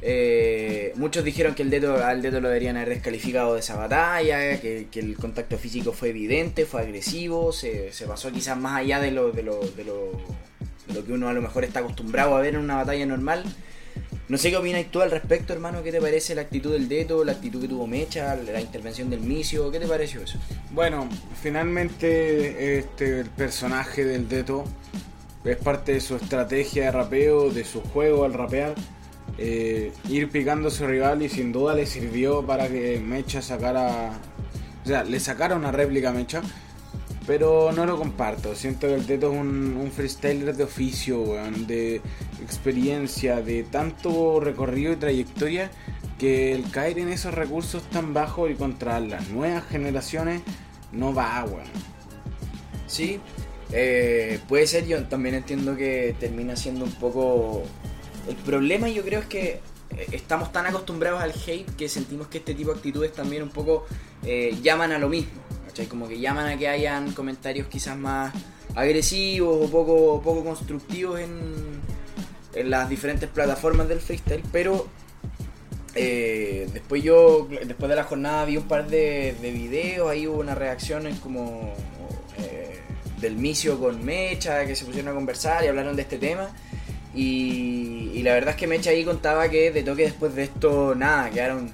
Eh, 0.01 0.93
muchos 0.95 1.23
dijeron 1.23 1.53
que 1.53 1.63
el 1.63 1.69
dedo, 1.69 2.03
al 2.03 2.21
dedo 2.21 2.39
lo 2.39 2.47
deberían 2.47 2.77
haber 2.77 2.89
descalificado 2.89 3.53
de 3.53 3.59
esa 3.59 3.75
batalla, 3.75 4.59
que, 4.59 4.87
el 4.93 5.17
contacto 5.17 5.57
físico 5.57 5.91
fue 5.91 6.09
evidente, 6.09 6.65
fue 6.65 6.81
agresivo, 6.81 7.51
se, 7.51 7.91
se 7.91 8.05
pasó 8.05 8.31
quizás 8.31 8.57
más 8.57 8.79
allá 8.79 8.99
de 8.99 9.11
lo, 9.11 9.31
de, 9.31 9.43
lo, 9.43 9.59
lo 10.93 11.05
que 11.05 11.13
uno 11.13 11.29
a 11.29 11.33
lo 11.33 11.41
mejor 11.41 11.63
está 11.63 11.79
acostumbrado 11.79 12.35
a 12.35 12.41
ver 12.41 12.55
en 12.55 12.61
una 12.61 12.75
batalla 12.75 13.05
normal. 13.05 13.43
No 14.29 14.37
sé 14.37 14.49
qué 14.49 14.57
opinas 14.57 14.85
tú 14.89 15.01
al 15.01 15.11
respecto, 15.11 15.51
hermano. 15.51 15.83
¿Qué 15.83 15.91
te 15.91 15.99
parece 15.99 16.33
la 16.35 16.41
actitud 16.43 16.71
del 16.71 16.87
Deto, 16.87 17.23
la 17.25 17.33
actitud 17.33 17.59
que 17.61 17.67
tuvo 17.67 17.85
Mecha, 17.85 18.35
la 18.35 18.61
intervención 18.61 19.09
del 19.09 19.19
Micio? 19.19 19.69
¿Qué 19.71 19.79
te 19.79 19.87
pareció 19.87 20.21
eso? 20.21 20.39
Bueno, 20.71 21.09
finalmente 21.41 22.77
este 22.79 23.19
el 23.21 23.29
personaje 23.29 24.05
del 24.05 24.29
Deto 24.29 24.63
es 25.43 25.57
parte 25.57 25.93
de 25.93 25.99
su 26.01 26.15
estrategia 26.15 26.85
de 26.85 26.91
rapeo, 26.91 27.49
de 27.51 27.65
su 27.65 27.81
juego 27.81 28.23
al 28.25 28.33
rapear. 28.33 28.75
eh, 29.37 29.91
ir 30.09 30.29
picando 30.29 30.67
a 30.67 30.71
su 30.71 30.85
rival 30.85 31.21
y 31.23 31.29
sin 31.29 31.51
duda 31.51 31.73
le 31.73 31.85
sirvió 31.85 32.45
para 32.45 32.67
que 32.67 32.99
Mecha 32.99 33.41
sacara 33.41 34.11
O 34.83 34.87
sea, 34.87 35.03
le 35.03 35.19
sacaron 35.19 35.59
una 35.59 35.71
réplica 35.71 36.09
a 36.09 36.13
Mecha, 36.13 36.41
pero 37.27 37.71
no 37.71 37.85
lo 37.85 37.97
comparto. 37.97 38.55
Siento 38.55 38.87
que 38.87 38.95
el 38.95 39.05
Teto 39.05 39.31
es 39.31 39.39
un, 39.39 39.91
freestyler 39.93 40.55
de 40.55 40.63
oficio, 40.63 41.35
de 41.67 42.01
experiencia, 42.41 43.41
de 43.41 43.63
tanto 43.63 44.39
recorrido 44.39 44.93
y 44.93 44.95
trayectoria, 44.95 45.71
que 46.17 46.53
el 46.53 46.69
caer 46.69 46.99
en 46.99 47.09
esos 47.09 47.33
recursos 47.33 47.83
tan 47.89 48.13
bajos 48.13 48.51
y 48.51 48.55
contra 48.55 48.99
las 48.99 49.29
nuevas 49.29 49.65
generaciones 49.67 50.41
no 50.91 51.13
va, 51.13 51.43
weón. 51.45 51.65
Sí, 52.87 53.19
eh, 53.71 54.39
puede 54.47 54.67
ser, 54.67 54.85
yo 54.85 55.03
también 55.05 55.35
entiendo 55.35 55.75
que 55.75 56.15
termina 56.19 56.55
siendo 56.55 56.85
un 56.85 56.91
poco... 56.91 57.63
El 58.27 58.35
problema 58.35 58.89
yo 58.89 59.03
creo 59.03 59.21
es 59.21 59.25
que 59.25 59.61
eh, 59.97 60.07
estamos 60.11 60.51
tan 60.51 60.65
acostumbrados 60.65 61.21
al 61.21 61.31
hate 61.31 61.69
que 61.75 61.89
sentimos 61.89 62.27
que 62.27 62.39
este 62.39 62.53
tipo 62.53 62.71
de 62.71 62.77
actitudes 62.77 63.13
también 63.13 63.43
un 63.43 63.49
poco 63.49 63.85
eh, 64.23 64.57
llaman 64.61 64.91
a 64.91 64.99
lo 64.99 65.09
mismo, 65.09 65.41
¿cachai? 65.71 65.87
Como 65.87 66.07
que 66.07 66.19
llaman 66.19 66.47
a 66.47 66.57
que 66.57 66.67
hayan 66.67 67.13
comentarios 67.13 67.67
quizás 67.67 67.97
más 67.97 68.33
agresivos 68.75 69.65
o 69.65 69.71
poco, 69.71 70.21
poco 70.21 70.43
constructivos 70.43 71.19
en, 71.19 71.81
en 72.53 72.69
las 72.69 72.89
diferentes 72.89 73.29
plataformas 73.29 73.87
del 73.87 73.99
freestyle, 73.99 74.43
pero 74.51 74.87
eh, 75.95 76.69
después 76.73 77.03
yo, 77.03 77.47
después 77.65 77.89
de 77.89 77.95
la 77.95 78.03
jornada 78.03 78.45
vi 78.45 78.57
un 78.57 78.67
par 78.67 78.87
de, 78.87 79.35
de 79.41 79.51
videos, 79.51 80.09
ahí 80.09 80.27
hubo 80.27 80.39
una 80.39 80.55
reacción 80.55 81.07
en 81.07 81.15
como 81.17 81.73
eh, 82.37 82.79
del 83.19 83.35
Micio 83.37 83.79
con 83.79 84.03
Mecha, 84.03 84.65
que 84.65 84.75
se 84.75 84.85
pusieron 84.85 85.11
a 85.11 85.15
conversar 85.15 85.63
y 85.63 85.67
hablaron 85.67 85.95
de 85.95 86.01
este 86.01 86.17
tema. 86.17 86.49
Y, 87.13 88.11
y 88.13 88.23
la 88.23 88.33
verdad 88.33 88.51
es 88.51 88.55
que 88.55 88.67
Mecha 88.67 88.91
ahí 88.91 89.03
contaba 89.03 89.49
que 89.49 89.71
de 89.71 89.83
toque 89.83 90.03
después 90.03 90.33
de 90.33 90.43
esto, 90.43 90.95
nada, 90.95 91.29
quedaron 91.29 91.69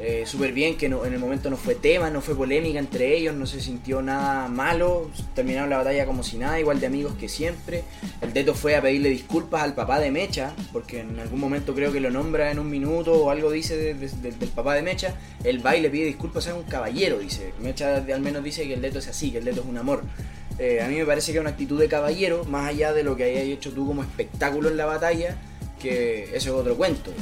eh, 0.00 0.22
súper 0.26 0.52
bien, 0.52 0.76
que 0.76 0.88
no- 0.88 1.04
en 1.04 1.12
el 1.12 1.18
momento 1.18 1.50
no 1.50 1.56
fue 1.56 1.74
tema, 1.74 2.08
no 2.08 2.20
fue 2.20 2.36
polémica 2.36 2.78
entre 2.78 3.16
ellos, 3.16 3.34
no 3.34 3.46
se 3.46 3.60
sintió 3.60 4.00
nada 4.00 4.46
malo, 4.48 5.10
terminaron 5.34 5.70
la 5.70 5.78
batalla 5.78 6.06
como 6.06 6.22
si 6.22 6.38
nada, 6.38 6.60
igual 6.60 6.78
de 6.78 6.86
amigos 6.86 7.14
que 7.18 7.28
siempre. 7.28 7.82
El 8.20 8.32
Teto 8.32 8.54
fue 8.54 8.76
a 8.76 8.82
pedirle 8.82 9.08
disculpas 9.10 9.62
al 9.62 9.74
papá 9.74 9.98
de 9.98 10.10
Mecha, 10.12 10.52
porque 10.72 11.00
en 11.00 11.18
algún 11.18 11.40
momento 11.40 11.74
creo 11.74 11.92
que 11.92 11.98
lo 12.00 12.10
nombra 12.10 12.50
en 12.52 12.58
un 12.60 12.70
minuto 12.70 13.12
o 13.14 13.30
algo 13.30 13.50
dice 13.50 13.76
de- 13.76 13.94
de- 13.94 14.08
de- 14.08 14.30
del 14.32 14.48
papá 14.50 14.74
de 14.74 14.82
Mecha. 14.82 15.14
El 15.42 15.64
va 15.64 15.76
y 15.76 15.80
le 15.80 15.90
pide 15.90 16.06
disculpas 16.06 16.46
a 16.46 16.54
un 16.54 16.62
caballero, 16.62 17.18
dice. 17.18 17.52
Mecha 17.60 17.96
al 17.96 18.20
menos 18.20 18.44
dice 18.44 18.66
que 18.68 18.74
el 18.74 18.80
Teto 18.80 19.00
es 19.00 19.08
así, 19.08 19.30
que 19.32 19.38
el 19.38 19.44
Teto 19.44 19.62
es 19.62 19.66
un 19.66 19.78
amor. 19.78 20.04
Eh, 20.60 20.80
a 20.82 20.88
mí 20.88 20.96
me 20.96 21.06
parece 21.06 21.30
que 21.32 21.38
es 21.38 21.40
una 21.40 21.50
actitud 21.50 21.78
de 21.78 21.88
caballero, 21.88 22.44
más 22.44 22.68
allá 22.68 22.92
de 22.92 23.02
lo 23.04 23.16
que 23.16 23.24
hayas 23.24 23.44
hecho 23.44 23.72
tú 23.72 23.86
como 23.86 24.02
espectáculo 24.02 24.68
en 24.68 24.76
la 24.76 24.86
batalla, 24.86 25.36
que 25.78 26.24
eso 26.34 26.36
es 26.36 26.48
otro 26.48 26.76
cuento. 26.76 27.12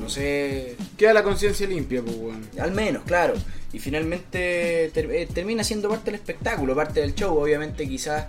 No 0.00 0.08
sé, 0.08 0.76
Queda 0.96 1.12
la 1.14 1.22
conciencia 1.22 1.66
limpia, 1.66 2.02
pues, 2.02 2.16
al 2.58 2.72
menos, 2.72 3.02
claro. 3.04 3.34
Y 3.72 3.78
finalmente 3.78 4.90
ter- 4.92 5.10
eh, 5.10 5.26
termina 5.32 5.64
siendo 5.64 5.88
parte 5.88 6.06
del 6.10 6.16
espectáculo, 6.16 6.74
parte 6.74 7.00
del 7.00 7.14
show. 7.14 7.36
Obviamente 7.38 7.88
quizás, 7.88 8.26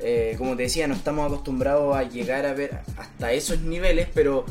eh, 0.00 0.34
como 0.38 0.56
te 0.56 0.64
decía, 0.64 0.86
no 0.88 0.94
estamos 0.94 1.26
acostumbrados 1.26 1.96
a 1.96 2.02
llegar 2.02 2.44
a 2.46 2.52
ver 2.54 2.80
hasta 2.98 3.32
esos 3.32 3.60
niveles, 3.60 4.08
pero 4.12 4.44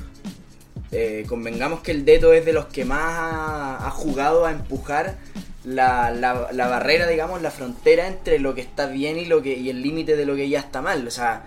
eh, 0.92 1.26
convengamos 1.28 1.82
que 1.82 1.92
el 1.92 2.04
Deto 2.06 2.34
es 2.34 2.46
de 2.46 2.54
los 2.54 2.66
que 2.66 2.84
más 2.86 3.00
ha, 3.02 3.88
ha 3.88 3.92
jugado 3.92 4.46
a 4.46 4.52
empujar 4.52 5.18
la, 5.64 6.12
la- 6.12 6.50
la 6.52 6.68
barrera, 6.68 7.08
digamos, 7.08 7.42
la 7.42 7.52
frontera 7.52 8.08
entre 8.08 8.40
lo 8.40 8.56
que 8.56 8.62
está 8.62 8.88
bien 8.88 9.18
y, 9.18 9.26
lo 9.26 9.42
que, 9.42 9.54
y 9.58 9.70
el 9.70 9.82
límite 9.82 10.16
de 10.16 10.26
lo 10.26 10.36
que 10.36 10.50
ya 10.50 10.60
está 10.60 10.82
mal. 10.82 11.08
O 11.08 11.12
sea, 11.12 11.44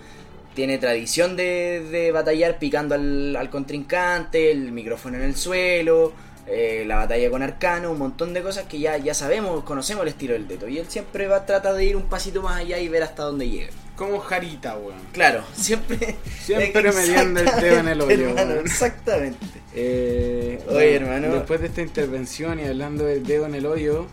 tiene 0.54 0.78
tradición 0.78 1.36
de, 1.36 1.84
de 1.90 2.12
batallar 2.12 2.58
picando 2.58 2.94
al, 2.94 3.36
al 3.36 3.50
contrincante, 3.50 4.50
el 4.50 4.72
micrófono 4.72 5.16
en 5.16 5.24
el 5.24 5.36
suelo, 5.36 6.12
eh, 6.46 6.84
la 6.86 6.96
batalla 6.96 7.30
con 7.30 7.42
Arcano, 7.42 7.90
un 7.90 7.98
montón 7.98 8.34
de 8.34 8.42
cosas 8.42 8.64
que 8.64 8.78
ya, 8.78 8.96
ya 8.98 9.14
sabemos, 9.14 9.64
conocemos 9.64 10.02
el 10.02 10.08
estilo 10.08 10.34
del 10.34 10.46
Deto. 10.46 10.68
Y 10.68 10.78
él 10.78 10.86
siempre 10.88 11.26
va 11.26 11.36
a 11.36 11.46
tratar 11.46 11.74
de 11.74 11.84
ir 11.84 11.96
un 11.96 12.04
pasito 12.04 12.42
más 12.42 12.58
allá 12.60 12.78
y 12.78 12.88
ver 12.88 13.02
hasta 13.02 13.22
dónde 13.24 13.48
llega. 13.48 13.70
Como 13.96 14.18
Jarita, 14.18 14.76
weón. 14.76 14.98
Claro, 15.12 15.44
siempre. 15.54 16.16
Siempre 16.40 16.92
mediando 16.92 17.40
el 17.40 17.46
dedo 17.46 17.78
en 17.78 17.88
el 17.88 18.00
hoyo, 18.00 18.28
Hermano, 18.28 18.54
weón. 18.54 18.66
exactamente. 18.66 19.46
Eh, 19.74 20.60
Oye, 20.68 20.98
bueno, 20.98 21.06
hermano. 21.14 21.34
Después 21.34 21.60
de 21.60 21.66
esta 21.68 21.82
intervención 21.82 22.60
y 22.60 22.64
hablando 22.64 23.04
del 23.04 23.24
dedo 23.24 23.46
en 23.46 23.54
el 23.54 23.66
hoyo, 23.66 24.06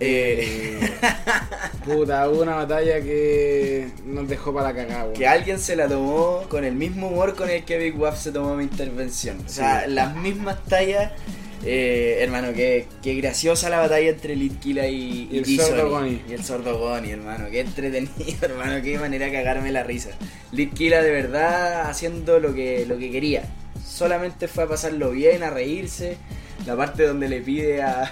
Eh, 0.00 0.78
puta, 1.84 2.28
hubo 2.28 2.42
una 2.42 2.56
batalla 2.56 3.00
que 3.00 3.88
nos 4.06 4.28
dejó 4.28 4.52
para 4.54 4.68
la 4.68 4.74
cagada, 4.74 5.02
weón. 5.04 5.14
que 5.14 5.26
alguien 5.26 5.58
se 5.58 5.76
la 5.76 5.88
tomó 5.88 6.44
con 6.48 6.64
el 6.64 6.74
mismo 6.74 7.08
humor 7.08 7.34
con 7.36 7.50
el 7.50 7.64
que 7.64 7.78
Big 7.78 7.98
Waff 7.98 8.18
se 8.20 8.32
tomó 8.32 8.54
mi 8.56 8.64
intervención. 8.64 9.40
O 9.44 9.48
sea, 9.48 9.84
Sí. 9.84 9.92
las 9.92 10.16
mismas 10.16 10.64
tallas. 10.64 11.12
Eh, 11.62 12.16
hermano, 12.22 12.54
qué, 12.54 12.86
qué 13.02 13.14
graciosa 13.16 13.68
la 13.68 13.80
batalla 13.80 14.08
entre 14.08 14.34
Litkila 14.34 14.86
y, 14.86 15.28
Y 15.30 15.38
el 15.38 15.44
T-Sony. 15.44 15.66
sordo 15.66 15.90
Goni. 15.90 16.22
Y 16.26 16.32
el 16.32 16.42
sordo 16.44 16.78
Goni, 16.78 17.10
hermano. 17.10 17.50
Qué 17.50 17.60
entretenido, 17.60 18.14
hermano. 18.40 18.82
Qué 18.82 18.98
manera 18.98 19.26
de 19.26 19.32
cagarme 19.32 19.70
la 19.70 19.82
risa. 19.82 20.08
Litkila 20.52 21.02
de 21.02 21.10
verdad 21.10 21.90
haciendo 21.90 22.40
lo 22.40 22.54
que, 22.54 22.86
lo 22.86 22.96
que 22.96 23.10
quería. 23.10 23.42
Solamente 23.86 24.48
fue 24.48 24.64
a 24.64 24.68
pasarlo 24.68 25.10
bien, 25.10 25.42
a 25.42 25.50
reírse. 25.50 26.16
La 26.66 26.76
parte 26.76 27.04
donde 27.04 27.28
le 27.28 27.40
pide 27.40 27.82
a, 27.82 28.10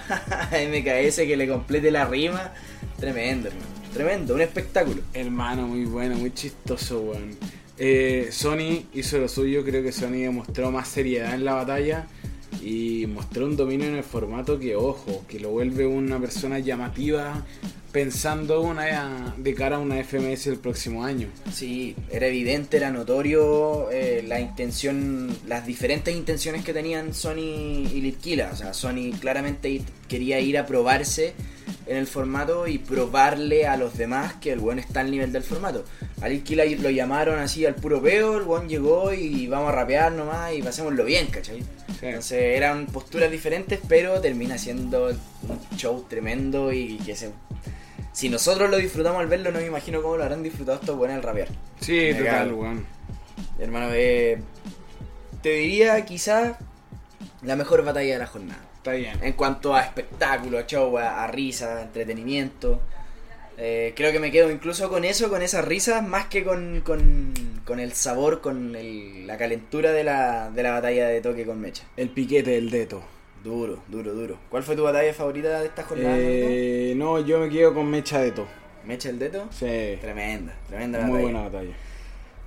MKS 0.51 1.17
que 1.17 1.35
le 1.37 1.47
complete 1.47 1.91
la 1.91 2.05
rima. 2.05 2.53
Tremendo, 2.99 3.47
hermano. 3.49 3.67
Tremendo, 3.93 4.35
un 4.35 4.41
espectáculo. 4.41 5.01
Hermano, 5.13 5.67
muy 5.67 5.85
bueno, 5.85 6.15
muy 6.15 6.33
chistoso, 6.33 6.99
weón. 7.01 7.35
Eh, 7.77 8.27
Sony 8.31 8.85
hizo 8.93 9.17
lo 9.17 9.27
suyo, 9.27 9.63
creo 9.63 9.81
que 9.81 9.91
Sony 9.91 10.21
demostró 10.21 10.69
más 10.69 10.87
seriedad 10.87 11.33
en 11.33 11.45
la 11.45 11.53
batalla 11.53 12.07
y 12.61 13.05
mostró 13.07 13.45
un 13.45 13.55
dominio 13.55 13.87
en 13.87 13.95
el 13.95 14.03
formato 14.03 14.59
que, 14.59 14.75
ojo, 14.75 15.23
que 15.27 15.39
lo 15.39 15.49
vuelve 15.49 15.85
una 15.85 16.19
persona 16.19 16.59
llamativa 16.59 17.45
pensando 17.91 18.61
una, 18.61 19.33
de 19.37 19.53
cara 19.55 19.77
a 19.77 19.79
una 19.79 20.03
FMS 20.03 20.47
el 20.47 20.57
próximo 20.57 21.03
año. 21.03 21.27
Sí, 21.51 21.95
era 22.11 22.27
evidente, 22.27 22.77
era 22.77 22.91
notorio 22.91 23.89
eh, 23.91 24.23
la 24.27 24.39
intención, 24.39 25.35
las 25.47 25.65
diferentes 25.65 26.15
intenciones 26.15 26.63
que 26.63 26.73
tenían 26.73 27.13
Sony 27.13 27.87
y 27.91 28.01
Litkila. 28.01 28.51
O 28.53 28.55
sea, 28.55 28.73
Sony 28.73 29.11
claramente 29.19 29.81
quería 30.07 30.39
ir 30.39 30.57
a 30.57 30.65
probarse 30.65 31.33
en 31.87 31.97
el 31.97 32.07
formato 32.07 32.67
y 32.67 32.77
probarle 32.77 33.65
a 33.65 33.75
los 33.75 33.97
demás 33.97 34.35
que 34.35 34.51
el 34.51 34.59
buen 34.59 34.77
está 34.77 34.99
al 34.99 35.09
nivel 35.09 35.31
del 35.31 35.43
formato. 35.43 35.83
A 36.21 36.27
Litkila 36.27 36.65
lo 36.65 36.89
llamaron 36.89 37.39
así 37.39 37.65
al 37.65 37.75
puro 37.75 38.01
peo, 38.01 38.37
el 38.37 38.43
buen 38.43 38.69
llegó 38.69 39.13
y 39.13 39.47
vamos 39.47 39.69
a 39.69 39.75
rapear 39.75 40.11
nomás 40.11 40.53
y 40.53 40.61
pasémoslo 40.61 41.05
bien, 41.05 41.27
¿cachai? 41.27 41.63
Sí. 41.99 42.05
Entonces 42.05 42.57
eran 42.57 42.85
posturas 42.87 43.29
diferentes, 43.29 43.79
pero 43.87 44.21
termina 44.21 44.57
siendo 44.57 45.07
un 45.07 45.77
show 45.77 46.05
tremendo 46.09 46.71
y 46.71 46.97
que 46.97 47.15
se... 47.15 47.31
Si 48.11 48.29
nosotros 48.29 48.69
lo 48.69 48.77
disfrutamos 48.77 49.21
al 49.21 49.27
verlo, 49.27 49.51
no 49.51 49.59
me 49.59 49.65
imagino 49.65 50.01
cómo 50.01 50.17
lo 50.17 50.23
habrán 50.23 50.43
disfrutado 50.43 50.79
estos 50.79 50.95
buenos 50.95 51.17
al 51.17 51.23
rapear. 51.23 51.49
Sí, 51.79 52.13
total, 52.17 52.53
weón. 52.53 52.85
Hermano, 53.59 53.89
eh, 53.93 54.41
te 55.41 55.49
diría 55.49 56.03
quizá 56.05 56.57
la 57.41 57.55
mejor 57.55 57.83
batalla 57.83 58.13
de 58.13 58.19
la 58.19 58.27
jornada. 58.27 58.61
Está 58.77 58.93
bien. 58.93 59.19
En 59.21 59.33
cuanto 59.33 59.75
a 59.75 59.81
espectáculo, 59.81 60.57
a 60.57 60.65
show, 60.65 60.97
a, 60.97 61.23
a 61.23 61.27
risa, 61.27 61.77
a 61.77 61.81
entretenimiento. 61.81 62.81
Eh, 63.61 63.93
creo 63.95 64.11
que 64.13 64.19
me 64.19 64.31
quedo 64.31 64.49
incluso 64.49 64.89
con 64.89 65.03
eso, 65.03 65.29
con 65.29 65.41
esas 65.41 65.65
risas, 65.65 66.01
más 66.07 66.27
que 66.27 66.45
con, 66.45 66.79
con, 66.81 67.33
con 67.65 67.79
el 67.81 67.91
sabor, 67.91 68.39
con 68.39 68.73
el- 68.75 69.27
la 69.27 69.37
calentura 69.37 69.91
de 69.91 70.05
la, 70.05 70.49
de 70.49 70.63
la 70.63 70.71
batalla 70.71 71.07
de 71.09 71.19
toque 71.19 71.45
con 71.45 71.59
Mecha. 71.59 71.83
El 71.97 72.09
piquete 72.09 72.51
del 72.51 72.69
deto. 72.69 73.01
Duro, 73.43 73.83
duro, 73.87 74.13
duro. 74.13 74.37
¿Cuál 74.49 74.63
fue 74.63 74.75
tu 74.77 74.83
batalla 74.83 75.13
favorita 75.13 75.59
de 75.59 75.67
esta 75.67 75.83
jornada? 75.83 76.15
Eh, 76.17 76.93
no, 76.95 77.19
yo 77.19 77.39
me 77.39 77.49
quedo 77.49 77.73
con 77.73 77.89
Mecha 77.89 78.21
Deto. 78.21 78.47
¿Mecha 78.85 79.09
el 79.09 79.19
Deto? 79.19 79.45
Sí, 79.51 79.97
Tremenda, 80.01 80.55
tremenda 80.67 80.99
muy 81.01 81.09
batalla. 81.21 81.23
buena 81.23 81.41
batalla. 81.49 81.73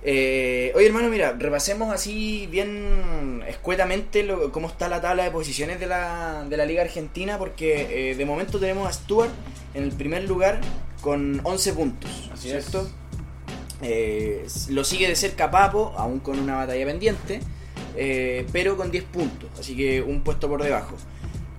Eh, 0.05 0.71
oye 0.75 0.87
hermano, 0.87 1.09
mira, 1.09 1.33
repasemos 1.39 1.93
así 1.93 2.47
bien 2.51 3.41
escuetamente 3.47 4.23
lo- 4.23 4.51
cómo 4.51 4.67
está 4.67 4.89
la 4.89 4.99
tabla 4.99 5.23
de 5.23 5.31
posiciones 5.31 5.79
de 5.79 5.87
la, 5.87 6.45
de 6.49 6.57
la 6.57 6.65
Liga 6.65 6.81
Argentina, 6.81 7.37
porque 7.37 8.09
eh, 8.11 8.15
de 8.15 8.25
momento 8.25 8.59
tenemos 8.59 8.87
a 8.87 8.91
Stuart 8.91 9.31
en 9.73 9.83
el 9.83 9.91
primer 9.93 10.23
lugar 10.25 10.59
con 11.03 11.41
11 11.43 11.73
puntos, 11.73 12.29
Así 12.33 12.49
¿cierto? 12.49 12.89
Eh, 13.81 14.47
lo 14.69 14.83
sigue 14.83 15.07
de 15.09 15.15
cerca 15.15 15.51
Papo, 15.51 15.93
aún 15.97 16.19
con 16.19 16.39
una 16.39 16.55
batalla 16.55 16.85
pendiente, 16.85 17.41
eh, 17.95 18.45
pero 18.51 18.77
con 18.77 18.89
10 18.89 19.03
puntos, 19.05 19.49
así 19.59 19.75
que 19.75 20.01
un 20.01 20.21
puesto 20.21 20.47
por 20.47 20.63
debajo. 20.63 20.95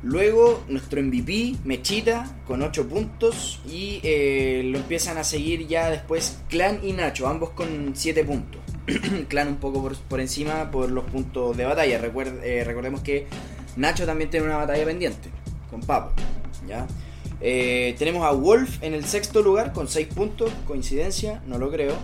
Luego 0.02 0.62
nuestro 0.68 1.00
MVP, 1.02 1.56
Mechita, 1.64 2.30
con 2.46 2.60
8 2.62 2.86
puntos. 2.88 3.60
Y 3.66 4.00
eh, 4.02 4.62
lo 4.66 4.76
empiezan 4.78 5.16
a 5.16 5.24
seguir 5.24 5.66
ya 5.66 5.88
después 5.88 6.38
Clan 6.50 6.80
y 6.82 6.92
Nacho, 6.92 7.26
ambos 7.26 7.50
con 7.50 7.92
7 7.94 8.22
puntos. 8.24 8.60
Clan 9.28 9.48
un 9.48 9.56
poco 9.56 9.80
por, 9.80 9.96
por 9.96 10.20
encima 10.20 10.70
por 10.70 10.90
los 10.90 11.04
puntos 11.04 11.56
de 11.56 11.64
batalla. 11.64 11.98
Recuer- 12.02 12.38
eh, 12.42 12.64
recordemos 12.64 13.00
que 13.00 13.26
Nacho 13.76 14.04
también 14.04 14.28
tiene 14.28 14.44
una 14.44 14.58
batalla 14.58 14.84
pendiente 14.84 15.30
con 15.70 15.80
Papo. 15.80 16.12
¿ya? 16.68 16.86
Eh, 17.40 17.94
tenemos 17.98 18.24
a 18.26 18.30
Wolf 18.32 18.82
en 18.82 18.94
el 18.94 19.04
sexto 19.04 19.42
lugar 19.42 19.72
con 19.72 19.88
6 19.88 20.08
puntos. 20.08 20.50
Coincidencia, 20.66 21.42
no 21.46 21.58
lo 21.58 21.70
creo. 21.70 21.94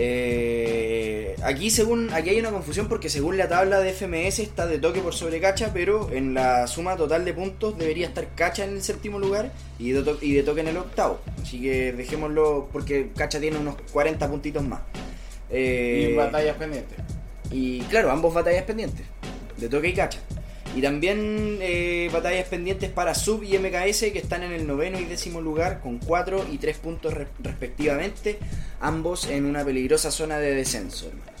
Eh, 0.00 1.34
aquí 1.42 1.70
según 1.70 2.12
aquí 2.12 2.30
hay 2.30 2.38
una 2.38 2.50
confusión 2.50 2.88
porque 2.88 3.08
según 3.08 3.36
la 3.36 3.48
tabla 3.48 3.80
de 3.80 3.92
FMS 3.92 4.38
está 4.38 4.66
de 4.66 4.78
toque 4.78 5.00
por 5.00 5.14
sobre 5.14 5.40
Cacha, 5.40 5.70
pero 5.74 6.10
en 6.12 6.34
la 6.34 6.66
suma 6.68 6.96
total 6.96 7.24
de 7.24 7.34
puntos 7.34 7.76
debería 7.76 8.06
estar 8.06 8.28
Cacha 8.36 8.64
en 8.64 8.74
el 8.76 8.82
séptimo 8.82 9.18
lugar 9.18 9.50
y 9.78 9.90
de, 9.90 10.02
to- 10.02 10.18
y 10.20 10.34
de 10.34 10.42
toque 10.44 10.60
en 10.60 10.68
el 10.68 10.76
octavo. 10.76 11.18
Así 11.42 11.60
que 11.60 11.92
dejémoslo 11.92 12.68
porque 12.72 13.10
Cacha 13.16 13.40
tiene 13.40 13.58
unos 13.58 13.74
40 13.92 14.28
puntitos 14.28 14.62
más. 14.62 14.80
Eh, 15.50 16.10
Y 16.12 16.16
batallas 16.16 16.56
pendientes. 16.56 16.96
y 17.50 17.80
claro, 17.82 18.10
ambos 18.10 18.32
batallas 18.34 18.62
pendientes, 18.64 19.04
de 19.56 19.68
toque 19.68 19.88
y 19.88 19.94
cacha. 19.94 20.20
Y 20.78 20.82
también 20.82 21.58
eh, 21.60 22.08
batallas 22.12 22.46
pendientes 22.46 22.88
para 22.88 23.12
Sub 23.16 23.42
y 23.42 23.58
MKS 23.58 24.12
que 24.12 24.18
están 24.18 24.44
en 24.44 24.52
el 24.52 24.64
noveno 24.64 25.00
y 25.00 25.04
décimo 25.04 25.40
lugar 25.40 25.80
con 25.80 25.98
4 25.98 26.46
y 26.52 26.58
3 26.58 26.78
puntos 26.78 27.14
re- 27.14 27.26
respectivamente, 27.40 28.38
ambos 28.80 29.26
en 29.26 29.44
una 29.46 29.64
peligrosa 29.64 30.12
zona 30.12 30.38
de 30.38 30.54
descenso. 30.54 31.08
hermano. 31.08 31.32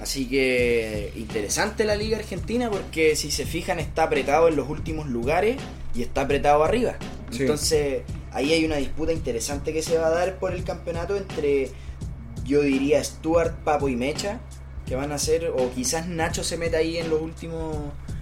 Así 0.00 0.26
que 0.26 1.12
interesante 1.16 1.84
la 1.84 1.96
liga 1.96 2.16
argentina 2.16 2.70
porque 2.70 3.14
si 3.14 3.30
se 3.30 3.44
fijan 3.44 3.78
está 3.78 4.04
apretado 4.04 4.48
en 4.48 4.56
los 4.56 4.68
últimos 4.70 5.06
lugares 5.06 5.56
y 5.94 6.00
está 6.02 6.22
apretado 6.22 6.64
arriba. 6.64 6.96
Sí. 7.30 7.42
Entonces 7.42 8.02
ahí 8.32 8.52
hay 8.54 8.64
una 8.64 8.76
disputa 8.76 9.12
interesante 9.12 9.72
que 9.74 9.82
se 9.82 9.98
va 9.98 10.06
a 10.06 10.10
dar 10.10 10.38
por 10.38 10.54
el 10.54 10.64
campeonato 10.64 11.14
entre 11.16 11.70
yo 12.44 12.62
diría 12.62 13.02
Stuart, 13.04 13.54
Papo 13.64 13.88
y 13.90 13.96
Mecha, 13.96 14.40
que 14.86 14.94
van 14.94 15.12
a 15.12 15.18
ser, 15.18 15.50
o 15.54 15.70
quizás 15.74 16.06
Nacho 16.08 16.42
se 16.44 16.56
meta 16.56 16.78
ahí 16.78 16.96
en 16.96 17.10
los 17.10 17.20
últimos, 17.20 17.76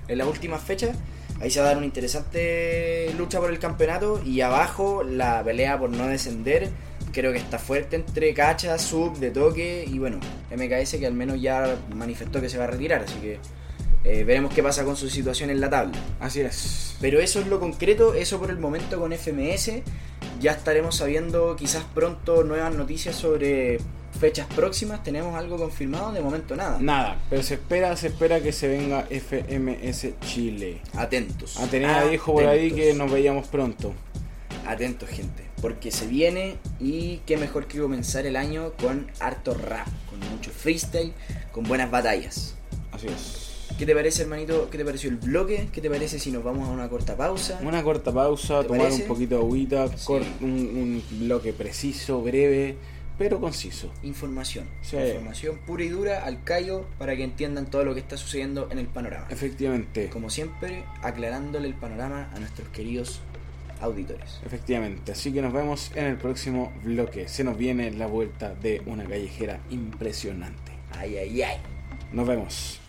en 0.09 0.19
las 0.19 0.27
últimas 0.27 0.63
fechas. 0.63 0.97
Ahí 1.41 1.51
se 1.51 1.61
va 1.61 1.67
a 1.67 1.69
dar 1.71 1.77
una 1.77 1.87
interesante 1.87 3.13
lucha 3.19 3.41
por 3.41 3.51
el 3.51 3.59
campeonato 3.59 4.21
y 4.25 4.41
abajo 4.41 5.03
la 5.03 5.43
pelea 5.43 5.79
por 5.79 5.91
no 5.91 6.07
descender. 6.07 6.71
Creo 7.13 7.33
que 7.33 7.39
está 7.39 7.59
fuerte 7.59 7.97
entre 7.97 8.35
Cacha, 8.35 8.79
Sub, 8.79 9.19
De 9.19 9.31
Toque 9.31 9.85
y 9.87 9.99
bueno, 9.99 10.19
MKS 10.51 10.97
que 10.97 11.07
al 11.07 11.15
menos 11.15 11.41
ya 11.41 11.77
manifestó 11.95 12.41
que 12.41 12.49
se 12.49 12.59
va 12.59 12.65
a 12.65 12.69
retirar, 12.69 13.03
así 13.03 13.19
que 13.21 13.39
eh, 14.05 14.23
veremos 14.23 14.53
qué 14.53 14.63
pasa 14.63 14.85
con 14.85 14.97
su 14.97 15.09
situación 15.09 15.51
en 15.51 15.61
la 15.61 15.71
tabla. 15.71 15.99
Así 16.21 16.41
es. 16.41 16.97
Pero 17.01 17.21
eso 17.21 17.41
es 17.41 17.47
lo 17.47 17.59
concreto, 17.59 18.15
eso 18.15 18.39
por 18.39 18.51
el 18.51 18.59
momento 18.59 19.01
con 19.01 19.13
FMS. 19.13 19.83
Ya 20.41 20.53
estaremos 20.53 20.97
sabiendo 20.97 21.57
quizás 21.57 21.85
pronto 21.95 22.45
nuevas 22.45 22.75
noticias 22.75 23.17
sobre 23.17 23.79
fechas 24.19 24.47
próximas. 24.55 25.03
¿Tenemos 25.03 25.35
algo 25.37 25.57
confirmado? 25.57 26.13
De 26.13 26.21
momento 26.21 26.57
nada. 26.57 26.79
Nada, 26.81 27.19
pero 27.31 27.43
se 27.43 27.55
espera, 27.55 27.97
se 27.97 28.09
espera 28.09 28.41
que 28.41 28.53
se 28.53 28.69
venga 28.69 29.07
FMS 29.11 30.09
Chile. 30.21 30.81
Atentos. 30.95 31.59
Atenea 31.59 32.05
dijo 32.07 32.33
por 32.33 32.47
ahí 32.47 32.71
que 32.73 32.95
nos 32.95 33.11
veíamos 33.11 33.49
pronto. 33.49 33.93
Atentos 34.67 35.09
gente, 35.11 35.45
porque 35.61 35.91
se 35.91 36.07
viene 36.07 36.57
y 36.81 37.19
qué 37.27 37.37
mejor 37.37 37.67
que 37.67 37.79
comenzar 37.79 38.25
el 38.27 38.37
año 38.37 38.73
con 38.81 39.11
harto 39.21 39.53
rap, 39.55 39.87
con 40.09 40.19
mucho 40.31 40.51
freestyle, 40.51 41.13
con 41.53 41.65
buenas 41.65 41.91
batallas. 41.91 42.55
Así 42.93 43.09
es. 43.09 43.51
¿Qué 43.79 43.85
te 43.87 43.95
parece 43.95 44.23
hermanito? 44.23 44.71
¿Qué 44.71 44.79
te 44.79 44.85
pareció 44.85 45.11
el 45.11 45.17
bloque? 45.17 45.69
¿Qué 45.73 45.81
te 45.81 45.91
parece 45.91 46.19
si 46.21 46.31
nos 46.31 46.45
vamos 46.45 46.69
a 46.69 46.71
una 46.71 46.89
corta 46.89 47.17
pausa? 47.17 47.59
Una 47.63 47.83
corta 47.83 48.13
pausa, 48.13 48.61
¿Te 48.63 48.69
tomar 48.69 48.83
parece? 48.85 49.03
un 49.03 49.09
poquito 49.09 49.35
de 49.35 49.41
agüita, 49.43 49.89
Sí. 49.99 50.13
un, 50.41 50.49
un 50.51 51.03
bloque 51.27 51.53
preciso, 51.53 52.23
breve, 52.23 52.77
pero 53.19 53.41
conciso. 53.41 53.93
Información. 54.03 54.67
Sí. 54.83 54.97
Información 54.97 55.59
pura 55.67 55.85
y 55.85 55.89
dura 55.89 56.25
al 56.25 56.43
callo 56.43 56.87
para 56.99 57.17
que 57.17 57.25
entiendan 57.25 57.67
todo 57.67 57.85
lo 57.85 57.95
que 57.95 58.01
está 58.01 58.17
sucediendo 58.17 58.69
en 58.71 58.79
el 58.79 58.87
panorama. 58.87 59.27
Efectivamente. 59.31 60.09
Como 60.09 60.31
siempre, 60.31 60.85
aclarándole 61.03 61.69
el 61.69 61.75
panorama 61.75 62.31
a 62.35 62.39
nuestros 62.39 62.69
queridos 62.69 63.21
auditores. 63.81 64.41
Efectivamente, 64.45 65.13
así 65.13 65.33
que 65.33 65.43
nos 65.43 65.53
vemos 65.53 65.93
en 65.95 66.07
el 66.07 66.17
próximo 66.17 66.73
bloque. 66.83 67.29
Se 67.29 67.45
nos 67.45 67.57
viene 67.57 67.91
la 67.91 68.07
vuelta 68.07 68.55
de 68.55 68.83
una 68.87 69.05
callejera 69.05 69.61
impresionante. 69.71 70.73
Ay, 70.93 71.17
ay, 71.17 71.43
ay. 71.43 71.59
Nos 72.13 72.27
vemos. 72.27 72.81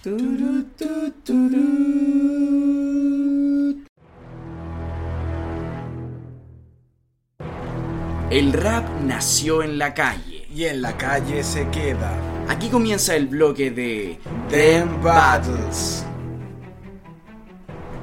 El 8.36 8.52
rap 8.52 8.84
nació 9.02 9.64
en 9.64 9.78
la 9.78 9.94
calle. 9.94 10.46
Y 10.54 10.66
en 10.66 10.82
la 10.82 10.98
calle 10.98 11.42
se 11.42 11.70
queda. 11.70 12.12
Aquí 12.50 12.68
comienza 12.68 13.16
el 13.16 13.28
bloque 13.28 13.72
de 13.72 14.20
Them 14.50 15.02
Battles. 15.02 16.04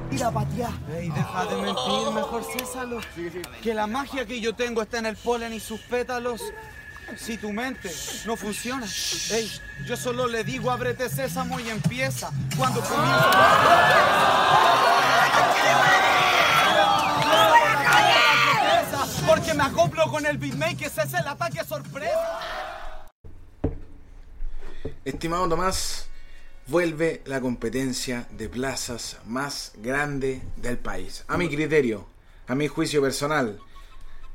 Mira, 0.09 0.31
Patia. 0.31 0.71
Ey, 0.97 1.09
deja 1.09 1.45
de 1.45 1.61
mentir, 1.61 2.13
mejor 2.15 2.43
césalo. 2.51 2.99
Que 3.61 3.75
la 3.75 3.85
magia 3.85 4.25
que 4.25 4.41
yo 4.41 4.55
tengo 4.55 4.81
está 4.81 4.97
en 4.97 5.05
el 5.05 5.17
polen 5.17 5.53
y 5.53 5.59
sus 5.59 5.81
pétalos. 5.81 6.41
Si 7.15 7.37
tu 7.37 7.53
mente 7.53 7.91
no 8.25 8.35
funciona, 8.35 8.87
ey, 9.33 9.51
yo 9.85 9.95
solo 9.95 10.25
le 10.25 10.43
digo 10.43 10.71
ábrete 10.71 11.09
sésamo 11.09 11.59
y 11.59 11.69
empieza. 11.69 12.31
Cuando 12.57 12.81
comienza. 12.81 13.29
Porque 19.27 19.53
me 19.53 19.63
acoplo 19.63 20.09
con 20.09 20.25
el 20.25 20.37
beatmaker, 20.37 20.87
ese 20.87 21.01
es 21.03 21.13
el 21.13 21.27
ataque 21.27 21.63
sorpresa. 21.63 22.39
Estimado 25.05 25.47
Tomás, 25.49 26.07
vuelve 26.67 27.21
la 27.25 27.39
competencia 27.41 28.27
de 28.31 28.49
plazas 28.49 29.17
más 29.25 29.71
grande 29.77 30.41
del 30.57 30.77
país. 30.77 31.23
A 31.27 31.37
mi 31.37 31.49
criterio, 31.49 32.05
a 32.47 32.55
mi 32.55 32.67
juicio 32.67 33.01
personal, 33.01 33.59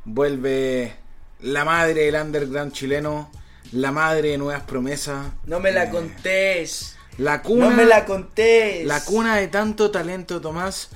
vuelve 0.05 0.95
la 1.41 1.65
madre 1.65 2.05
del 2.11 2.15
underground 2.17 2.73
chileno, 2.73 3.31
la 3.73 3.93
madre 3.93 4.31
de 4.31 4.39
nuevas 4.39 4.63
promesas, 4.65 5.27
No 5.45 5.61
me 5.61 5.71
la 5.73 5.91
contés. 5.91 6.97
la 7.19 7.43
cuna, 7.43 7.69
No 7.69 7.77
me 7.77 7.85
la 7.85 8.05
contés. 8.07 8.87
la 8.87 9.05
cuna 9.05 9.37
de 9.37 9.49
tanto 9.49 9.91
talento, 9.91 10.41
Tomás. 10.41 10.89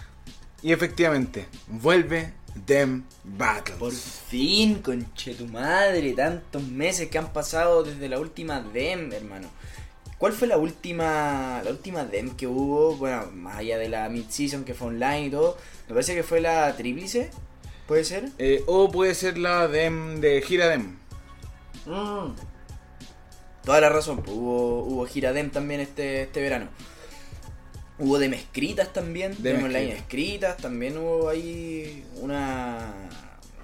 Y 0.62 0.72
efectivamente, 0.72 1.48
vuelve 1.66 2.32
Them 2.66 3.04
Battles. 3.24 3.78
Por 3.78 3.92
fin, 3.92 4.82
conche 4.82 5.34
tu 5.34 5.46
madre, 5.46 6.12
tantos 6.12 6.62
meses 6.62 7.08
que 7.08 7.18
han 7.18 7.32
pasado 7.32 7.82
desde 7.82 8.08
la 8.08 8.18
última 8.18 8.60
DEM, 8.60 9.12
hermano. 9.12 9.48
¿Cuál 10.18 10.32
fue 10.32 10.46
la 10.46 10.56
última 10.56 11.62
la 11.64 11.70
última 11.70 12.04
DEM 12.04 12.36
que 12.36 12.46
hubo? 12.46 12.96
Bueno, 12.96 13.26
más 13.32 13.56
allá 13.56 13.78
de 13.78 13.88
la 13.88 14.08
mid-season 14.08 14.64
que 14.64 14.74
fue 14.74 14.88
online 14.88 15.26
y 15.26 15.30
todo, 15.30 15.56
me 15.88 15.94
parece 15.94 16.14
que 16.14 16.22
fue 16.22 16.40
la 16.40 16.76
tríplice, 16.76 17.30
¿puede 17.88 18.04
ser? 18.04 18.28
Eh, 18.38 18.62
o 18.66 18.90
puede 18.90 19.14
ser 19.14 19.38
la 19.38 19.66
Dem 19.66 20.20
de 20.20 20.40
Gira 20.42 20.68
Dem. 20.68 20.96
Mm. 21.86 22.34
Toda 23.64 23.80
la 23.80 23.88
razón, 23.88 24.22
pues, 24.22 24.36
hubo, 24.36 24.84
hubo 24.84 25.06
gira 25.06 25.32
DEM 25.32 25.50
también 25.50 25.80
este, 25.80 26.22
este 26.22 26.40
verano. 26.40 26.68
Hubo 27.98 28.18
DEM 28.18 28.34
escritas 28.34 28.92
también, 28.92 29.32
Dem 29.42 29.56
DEM 29.56 29.64
online 29.64 29.92
escritas. 29.92 30.56
también 30.56 30.96
hubo 30.96 31.28
ahí 31.28 32.04
una, 32.20 32.92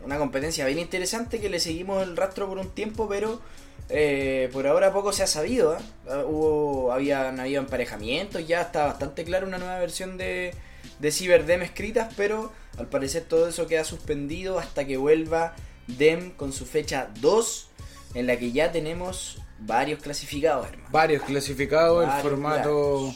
una 0.04 0.18
competencia 0.18 0.66
bien 0.66 0.78
interesante 0.78 1.40
que 1.40 1.48
le 1.48 1.60
seguimos 1.60 2.02
el 2.02 2.16
rastro 2.16 2.48
por 2.48 2.58
un 2.58 2.70
tiempo, 2.70 3.08
pero 3.08 3.40
eh, 3.88 4.50
por 4.52 4.66
ahora 4.66 4.92
poco 4.92 5.12
se 5.12 5.22
ha 5.22 5.26
sabido. 5.26 5.72
¿ah? 5.72 5.80
Ah, 6.08 6.24
Hubo, 6.26 6.92
habían 6.92 7.40
habido 7.40 7.60
emparejamientos, 7.60 8.46
ya 8.46 8.60
está 8.60 8.86
bastante 8.86 9.24
claro 9.24 9.46
una 9.46 9.58
nueva 9.58 9.78
versión 9.78 10.18
de, 10.18 10.54
de 10.98 11.10
CyberDem 11.10 11.62
escritas, 11.62 12.12
pero 12.16 12.52
al 12.78 12.86
parecer 12.86 13.24
todo 13.24 13.48
eso 13.48 13.66
queda 13.66 13.84
suspendido 13.84 14.58
hasta 14.58 14.86
que 14.86 14.96
vuelva 14.98 15.54
DEM 15.86 16.32
con 16.32 16.52
su 16.52 16.66
fecha 16.66 17.08
2, 17.20 17.70
en 18.14 18.26
la 18.26 18.36
que 18.36 18.52
ya 18.52 18.70
tenemos 18.72 19.40
varios 19.58 20.00
clasificados, 20.00 20.66
hermano. 20.68 20.88
Varios 20.90 21.22
clasificados, 21.22 22.04
el 22.04 22.10
Varios 22.10 22.22
formato 22.22 23.14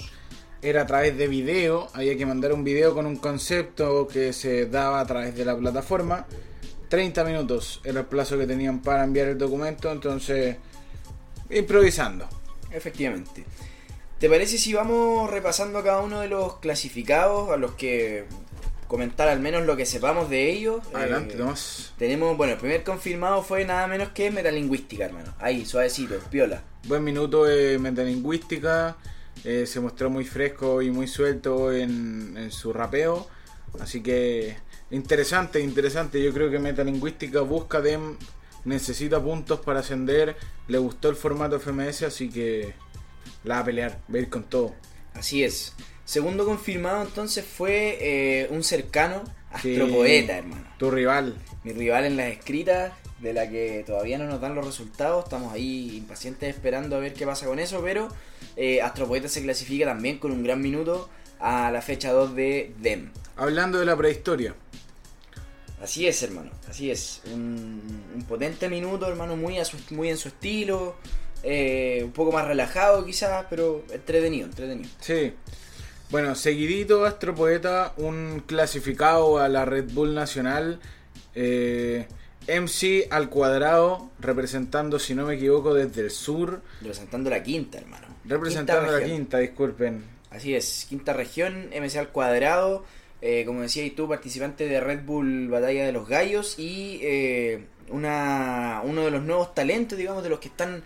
era 0.63 0.83
a 0.83 0.87
través 0.87 1.17
de 1.19 1.27
video, 1.27 1.89
había 1.93 2.17
que 2.17 2.25
mandar 2.25 2.53
un 2.53 2.63
video 2.63 2.95
con 2.95 3.05
un 3.05 3.17
concepto 3.17 4.07
que 4.07 4.33
se 4.33 4.67
daba 4.67 5.01
a 5.01 5.07
través 5.07 5.35
de 5.37 5.45
la 5.45 5.57
plataforma. 5.57 6.27
30 6.89 7.25
minutos 7.25 7.81
era 7.85 8.01
el 8.01 8.07
plazo 8.07 8.39
que 8.39 8.47
tenían 8.47 8.81
para 8.81 9.03
enviar 9.03 9.29
el 9.29 9.39
documento, 9.39 9.91
entonces 9.91 10.57
improvisando. 11.51 12.29
Efectivamente. 12.71 13.45
¿Te 14.19 14.29
parece 14.29 14.57
si 14.57 14.73
vamos 14.73 15.29
repasando 15.31 15.81
a 15.81 15.83
cada 15.85 16.01
uno 16.01 16.21
de 16.21 16.29
los 16.29 16.57
clasificados, 16.59 17.51
a 17.51 17.57
los 17.57 17.73
que 17.73 18.25
comentar 18.87 19.27
al 19.29 19.41
menos 19.41 19.67
lo 19.67 19.77
que 19.77 19.85
sepamos 19.85 20.31
de 20.31 20.51
ellos? 20.51 20.81
Adelante, 20.95 21.35
Eh, 21.35 21.39
Tomás. 21.39 21.93
Tenemos, 21.99 22.37
bueno, 22.37 22.53
el 22.53 22.59
primer 22.61 22.85
confirmado 22.85 23.43
fue 23.43 23.65
nada 23.65 23.89
menos 23.89 24.11
que 24.11 24.31
metalingüística, 24.31 25.07
hermano. 25.07 25.35
Ahí, 25.41 25.67
suavecito, 25.67 26.15
piola. 26.31 26.63
Buen 26.87 27.03
minuto 27.03 27.45
de 27.47 27.79
metalingüística, 27.79 28.97
eh, 29.45 29.67
se 29.67 29.81
mostró 29.81 30.11
muy 30.11 30.25
fresco 30.25 30.83
y 30.83 30.91
muy 30.91 31.07
suelto 31.09 31.73
en, 31.73 32.37
en 32.37 32.51
su 32.53 32.73
rapeo, 32.73 33.27
así 33.81 34.03
que 34.03 34.57
interesante, 34.91 35.61
interesante. 35.61 36.23
Yo 36.23 36.33
creo 36.33 36.51
que 36.51 36.59
metalingüística 36.59 37.41
busca 37.41 37.81
dem, 37.81 38.17
necesita 38.65 39.21
puntos 39.23 39.61
para 39.61 39.81
ascender, 39.81 40.37
le 40.69 40.79
gustó 40.79 41.09
el 41.09 41.17
formato 41.17 41.59
FMS, 41.59 42.03
así 42.05 42.29
que 42.31 42.75
la 43.45 43.57
va 43.57 43.61
a 43.61 43.65
pelear, 43.65 43.99
va 44.13 44.19
a 44.19 44.23
ir 44.23 44.29
con 44.29 44.45
todo. 44.45 44.75
Así 45.15 45.43
es. 45.45 45.75
Segundo 46.05 46.45
confirmado 46.45 47.03
entonces 47.03 47.45
fue 47.45 47.99
eh, 48.01 48.49
un 48.51 48.63
cercano 48.63 49.23
Sí. 49.61 49.75
astropoeta, 49.79 50.39
hermano. 50.39 50.65
Tu 50.79 50.91
rival, 50.91 51.37
Mi 51.63 51.73
rival 51.73 52.07
en 52.07 52.17
las 52.17 52.29
escritas, 52.33 52.93
de 53.23 53.33
la 53.33 53.49
que 53.49 53.85
todavía 53.87 54.19
no 54.19 54.27
nos 54.27 54.41
dan 54.41 54.55
los 54.55 54.67
resultados. 54.67 55.25
Estamos 55.25 55.53
ahí 55.53 55.97
impacientes 55.97 56.55
esperando 56.55 56.97
a 56.97 56.99
ver 56.99 57.15
qué 57.15 57.25
pasa 57.25 57.47
con 57.47 57.59
eso, 57.59 57.81
pero 57.83 58.09
eh, 58.57 58.83
Astro 58.83 59.07
Poeta 59.09 59.29
se 59.29 59.43
clasifica 59.43 59.87
también 59.87 60.19
con 60.19 60.33
un 60.33 60.43
gran 60.43 60.61
minuto 60.61 61.09
a 61.41 61.71
la 61.71 61.81
fecha 61.83 62.13
2 62.13 62.35
de 62.35 62.75
DEM. 62.81 63.11
Hablando 63.37 63.79
de 63.79 63.87
la 63.87 63.97
prehistoria. 63.97 64.55
Así 65.83 66.07
es, 66.07 66.23
hermano, 66.23 66.51
así 66.69 66.91
es. 66.91 67.23
Un, 67.33 67.81
un 68.15 68.23
potente 68.25 68.69
minuto, 68.69 69.09
hermano, 69.09 69.37
muy, 69.37 69.59
a 69.59 69.65
su- 69.65 69.77
muy 69.91 70.09
en 70.11 70.17
su 70.17 70.29
estilo. 70.29 70.95
eh, 71.45 72.03
un 72.05 72.13
poco 72.13 72.31
más 72.31 72.47
relajado 72.47 73.05
quizás, 73.05 73.47
pero 73.51 73.85
entretenido, 73.91 74.47
entretenido. 74.47 74.89
Sí. 75.01 75.33
Bueno, 76.11 76.37
seguidito 76.37 77.05
Astro 77.05 77.35
Poeta, 77.35 77.95
un 77.97 78.45
clasificado 78.47 79.39
a 79.39 79.49
la 79.49 79.65
Red 79.65 79.91
Bull 79.93 80.15
Nacional. 80.15 80.79
eh, 81.35 82.07
MC 82.49 83.09
al 83.11 83.29
cuadrado, 83.31 84.11
representando, 84.21 84.99
si 84.99 85.15
no 85.15 85.27
me 85.27 85.35
equivoco, 85.35 85.75
desde 85.75 86.03
el 86.03 86.11
sur. 86.11 86.63
Representando 86.81 87.31
la 87.31 87.43
quinta, 87.43 87.79
hermano. 87.79 88.07
Representando 88.25 88.83
Quinta 88.83 88.93
la 88.93 88.99
región. 88.99 89.17
quinta, 89.19 89.39
disculpen. 89.39 90.05
Así 90.31 90.55
es, 90.55 90.87
quinta 90.89 91.13
región, 91.13 91.71
MC 91.75 91.97
al 91.99 92.09
cuadrado, 92.09 92.85
eh, 93.21 93.45
como 93.47 93.61
decías 93.61 93.95
tú, 93.95 94.09
participante 94.09 94.67
de 94.67 94.81
Red 94.81 95.05
Bull 95.05 95.49
Batalla 95.49 95.85
de 95.85 95.93
los 95.93 96.09
Gallos 96.09 96.59
y 96.59 97.01
eh, 97.03 97.67
una, 97.91 98.81
uno 98.85 99.05
de 99.05 99.11
los 99.11 99.23
nuevos 99.23 99.55
talentos, 99.55 99.99
digamos, 99.99 100.23
de 100.23 100.31
los 100.31 100.39
que 100.41 100.49
están 100.49 100.85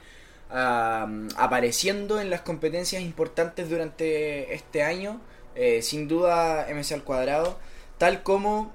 apareciendo 0.48 2.20
en 2.20 2.30
las 2.30 2.42
competencias 2.42 3.02
importantes 3.02 3.68
durante 3.68 4.54
este 4.54 4.82
año, 4.82 5.20
eh, 5.54 5.82
sin 5.82 6.06
duda 6.06 6.66
MC 6.70 6.92
al 6.94 7.02
cuadrado, 7.02 7.58
tal 7.98 8.22
como 8.22 8.72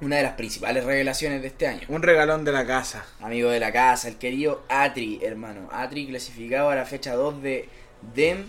una 0.00 0.16
de 0.16 0.22
las 0.22 0.32
principales 0.32 0.84
revelaciones 0.84 1.42
de 1.42 1.48
este 1.48 1.66
año. 1.66 1.82
Un 1.88 2.02
regalón 2.02 2.44
de 2.44 2.52
la 2.52 2.66
casa. 2.66 3.04
Amigo 3.20 3.50
de 3.50 3.60
la 3.60 3.72
casa, 3.72 4.08
el 4.08 4.16
querido 4.16 4.62
Atri, 4.68 5.20
hermano. 5.22 5.68
Atri 5.72 6.06
clasificado 6.06 6.70
a 6.70 6.74
la 6.74 6.86
fecha 6.86 7.14
2 7.14 7.42
de 7.42 7.68
DEM, 8.14 8.46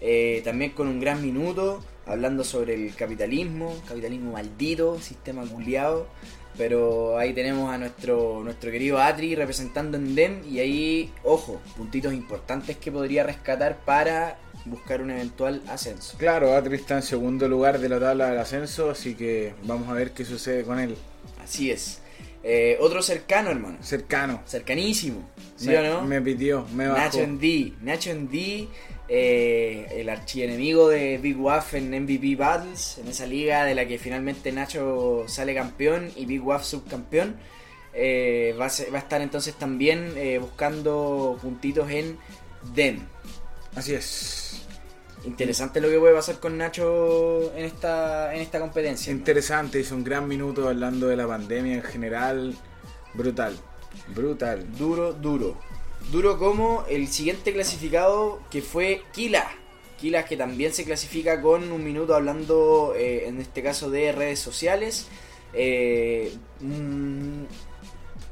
eh, 0.00 0.42
también 0.44 0.72
con 0.72 0.88
un 0.88 1.00
gran 1.00 1.22
minuto, 1.22 1.82
hablando 2.06 2.44
sobre 2.44 2.74
el 2.74 2.94
capitalismo, 2.94 3.74
capitalismo 3.88 4.32
maldito, 4.32 5.00
sistema 5.00 5.44
culiado. 5.46 6.06
Pero 6.58 7.16
ahí 7.16 7.32
tenemos 7.32 7.72
a 7.72 7.78
nuestro, 7.78 8.42
nuestro 8.42 8.70
querido 8.70 9.00
Atri 9.00 9.34
representando 9.34 9.96
en 9.96 10.14
DEM 10.14 10.42
y 10.50 10.58
ahí, 10.58 11.12
ojo, 11.22 11.60
puntitos 11.76 12.12
importantes 12.12 12.76
que 12.76 12.92
podría 12.92 13.22
rescatar 13.22 13.78
para 13.84 14.36
buscar 14.64 15.00
un 15.02 15.10
eventual 15.10 15.62
ascenso. 15.68 16.16
Claro, 16.18 16.54
Atri 16.54 16.76
está 16.76 16.96
en 16.96 17.02
segundo 17.02 17.48
lugar 17.48 17.78
de 17.78 17.88
la 17.88 17.98
tabla 18.00 18.30
del 18.30 18.38
ascenso, 18.38 18.90
así 18.90 19.14
que 19.14 19.54
vamos 19.64 19.88
a 19.88 19.92
ver 19.94 20.12
qué 20.12 20.24
sucede 20.24 20.62
con 20.64 20.78
él. 20.78 20.96
Así 21.42 21.70
es. 21.70 22.00
Eh, 22.42 22.78
otro 22.80 23.02
cercano, 23.02 23.50
hermano. 23.50 23.78
Cercano. 23.82 24.42
Cercanísimo. 24.46 25.28
¿Sí 25.56 25.68
me, 25.68 25.78
o 25.78 25.82
no? 26.00 26.02
me 26.06 26.20
pidió, 26.22 26.66
me 26.74 26.86
bajó. 26.88 26.98
Nacho 27.00 27.20
en 27.20 27.38
D. 27.38 27.72
Nacho 27.82 28.10
en 28.10 28.30
D, 28.30 28.68
eh, 29.08 29.86
el 29.92 30.08
archienemigo 30.08 30.88
de 30.88 31.18
Big 31.18 31.38
Waff 31.38 31.74
en 31.74 31.90
MVP 31.90 32.36
Battles, 32.36 32.96
en 32.98 33.08
esa 33.08 33.26
liga 33.26 33.64
de 33.64 33.74
la 33.74 33.86
que 33.86 33.98
finalmente 33.98 34.52
Nacho 34.52 35.24
sale 35.28 35.54
campeón 35.54 36.10
y 36.16 36.24
Big 36.26 36.42
Waff 36.42 36.64
subcampeón. 36.64 37.36
Eh, 37.92 38.54
va, 38.58 38.66
a 38.66 38.70
ser- 38.70 38.92
va 38.94 38.98
a 38.98 39.02
estar 39.02 39.20
entonces 39.20 39.54
también 39.54 40.12
eh, 40.16 40.38
buscando 40.38 41.36
puntitos 41.42 41.90
en 41.90 42.16
DEM. 42.74 43.00
Así 43.74 43.94
es. 43.94 44.62
Interesante 45.24 45.80
lo 45.80 45.88
que 45.88 45.98
puede 45.98 46.14
pasar 46.14 46.40
con 46.40 46.56
Nacho 46.56 47.54
en 47.54 47.64
esta, 47.64 48.34
en 48.34 48.40
esta 48.40 48.58
competencia. 48.58 49.12
¿no? 49.12 49.18
Interesante, 49.18 49.80
hizo 49.80 49.94
un 49.94 50.04
gran 50.04 50.26
minuto 50.26 50.68
hablando 50.68 51.08
de 51.08 51.16
la 51.16 51.26
pandemia 51.26 51.74
en 51.74 51.82
general. 51.82 52.56
Brutal. 53.14 53.54
Brutal. 54.14 54.66
Duro, 54.76 55.12
duro. 55.12 55.58
Duro 56.10 56.38
como 56.38 56.84
el 56.88 57.08
siguiente 57.08 57.52
clasificado 57.52 58.40
que 58.50 58.62
fue 58.62 59.02
Kila. 59.12 59.46
Kila 60.00 60.24
que 60.24 60.36
también 60.36 60.72
se 60.72 60.84
clasifica 60.84 61.42
con 61.42 61.70
un 61.70 61.84
minuto 61.84 62.14
hablando 62.14 62.94
eh, 62.96 63.28
en 63.28 63.40
este 63.40 63.62
caso 63.62 63.90
de 63.90 64.12
redes 64.12 64.38
sociales. 64.38 65.06
Eh, 65.52 66.32
mm, 66.60 67.44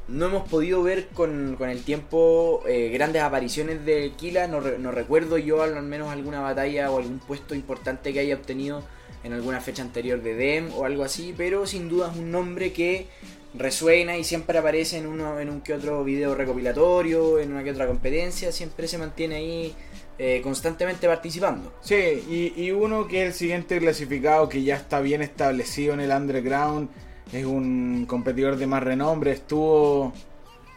no 0.09 0.27
hemos 0.27 0.49
podido 0.49 0.83
ver 0.83 1.09
con, 1.09 1.55
con 1.57 1.69
el 1.69 1.83
tiempo 1.85 2.63
eh, 2.67 2.91
grandes 2.93 3.23
apariciones 3.23 3.85
de 3.85 4.13
Kila. 4.17 4.47
No, 4.49 4.61
re- 4.61 4.79
no 4.79 4.91
recuerdo 4.91 5.39
yo 5.39 5.63
al 5.63 5.83
menos 5.83 6.09
alguna 6.11 6.41
batalla 6.41 6.91
o 6.91 6.99
algún 6.99 7.19
puesto 7.19 7.55
importante 7.55 8.13
que 8.13 8.21
haya 8.21 8.35
obtenido 8.35 8.83
en 9.25 9.33
alguna 9.33 9.61
fecha 9.61 9.83
anterior 9.83 10.23
de 10.23 10.35
DEM 10.35 10.73
o 10.75 10.85
algo 10.85 11.05
así. 11.05 11.35
Pero 11.37 11.67
sin 11.67 11.89
duda 11.89 12.11
es 12.11 12.19
un 12.19 12.31
nombre 12.31 12.73
que 12.73 13.07
resuena 13.55 14.17
y 14.17 14.25
siempre 14.25 14.59
aparece 14.59 14.99
en 14.99 15.07
uno 15.07 15.41
en 15.41 15.49
un 15.51 15.61
que 15.61 15.75
otro 15.75 16.05
video 16.05 16.35
recopilatorio, 16.35 17.39
en 17.39 17.53
una 17.53 17.65
que 17.65 17.71
otra 17.71 17.87
competencia, 17.87 18.53
siempre 18.53 18.87
se 18.89 18.99
mantiene 18.99 19.37
ahí 19.37 19.75
eh, 20.19 20.41
constantemente 20.43 21.07
participando. 21.07 21.75
Sí, 21.81 21.95
y, 22.29 22.53
y 22.57 22.71
uno 22.73 23.07
que 23.09 23.23
es 23.23 23.29
el 23.29 23.35
siguiente 23.35 23.79
clasificado 23.79 24.49
que 24.49 24.63
ya 24.63 24.77
está 24.77 25.01
bien 25.01 25.23
establecido 25.23 25.95
en 25.95 26.01
el 26.01 26.11
underground. 26.11 26.89
Es 27.33 27.45
un 27.45 28.07
competidor 28.07 28.57
de 28.57 28.67
más 28.67 28.83
renombre. 28.83 29.33
Estuvo 29.33 30.13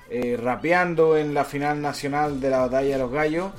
eh, 0.09 0.37
rapeando 0.41 1.17
en 1.17 1.33
la 1.33 1.45
final 1.45 1.81
nacional 1.81 2.41
de 2.41 2.49
la 2.49 2.59
batalla 2.59 2.97
de 2.97 2.99
los 3.01 3.11
gallos. 3.11 3.51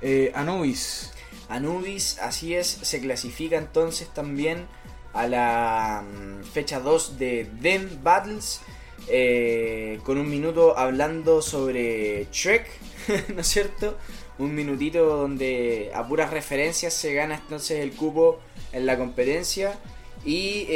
Eh, 0.00 0.32
Anubis. 0.34 1.12
Anubis, 1.50 2.18
así 2.20 2.54
es, 2.54 2.66
se 2.66 3.00
clasifica 3.00 3.58
entonces 3.58 4.08
también 4.08 4.66
a 5.12 5.26
la 5.26 6.02
mm, 6.02 6.44
fecha 6.44 6.80
2 6.80 7.18
de 7.18 7.50
DEM 7.60 8.02
Battles. 8.02 8.62
eh, 9.08 9.98
con 10.04 10.18
un 10.18 10.30
minuto 10.30 10.78
hablando 10.78 11.42
sobre 11.42 12.26
Shrek, 12.30 12.66
¿no 13.34 13.40
es 13.40 13.46
cierto? 13.46 13.98
Un 14.38 14.54
minutito 14.54 15.04
donde 15.04 15.90
a 15.94 16.06
puras 16.06 16.30
referencias 16.30 16.94
se 16.94 17.12
gana 17.12 17.34
entonces 17.34 17.80
el 17.80 17.92
cupo 17.92 18.38
en 18.72 18.86
la 18.86 18.96
competencia. 18.96 19.78
Y 20.24 20.66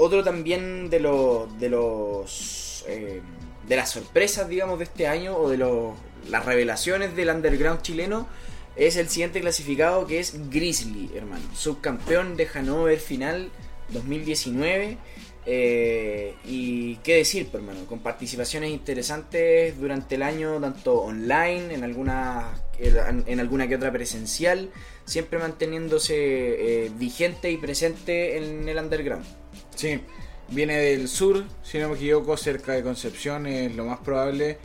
otro 0.00 0.24
también 0.24 0.88
de 0.88 1.00
los 1.00 1.58
de 1.60 1.68
los 1.68 2.84
eh, 2.88 3.20
de 3.68 3.76
las 3.76 3.90
sorpresas, 3.90 4.48
digamos, 4.48 4.78
de 4.78 4.84
este 4.84 5.06
año 5.06 5.36
o 5.36 5.48
de 5.48 5.58
los, 5.58 5.94
las 6.28 6.44
revelaciones 6.44 7.14
del 7.14 7.28
underground 7.28 7.82
chileno 7.82 8.26
es 8.74 8.96
el 8.96 9.08
siguiente 9.08 9.40
clasificado 9.40 10.06
que 10.06 10.18
es 10.18 10.50
Grizzly, 10.50 11.10
hermano, 11.14 11.44
subcampeón 11.54 12.36
de 12.36 12.48
Hanover 12.52 12.98
final 12.98 13.50
2019. 13.90 14.96
eh, 15.46 16.34
y 16.44 16.96
qué 16.96 17.16
decir, 17.16 17.48
pues, 17.50 17.62
hermano, 17.62 17.86
con 17.86 18.00
participaciones 18.00 18.70
interesantes 18.70 19.78
durante 19.78 20.14
el 20.16 20.22
año, 20.22 20.60
tanto 20.60 20.96
online, 21.00 21.74
en 21.74 21.84
alguna, 21.84 22.54
en 22.78 23.40
alguna 23.40 23.68
que 23.68 23.76
otra 23.76 23.92
presencial, 23.92 24.70
siempre 25.04 25.38
manteniéndose 25.38 26.14
eh, 26.14 26.90
vigente 26.96 27.50
y 27.50 27.56
presente 27.56 28.36
en 28.38 28.68
el 28.68 28.78
underground. 28.78 29.39
Sí, 29.80 29.98
viene 30.48 30.76
del 30.76 31.08
sur, 31.08 31.42
si 31.62 31.78
no 31.78 31.88
me 31.88 31.94
equivoco, 31.94 32.36
cerca 32.36 32.72
de 32.72 32.82
Concepción, 32.82 33.46
es 33.46 33.74
lo 33.74 33.86
más 33.86 33.98
probable. 34.00 34.58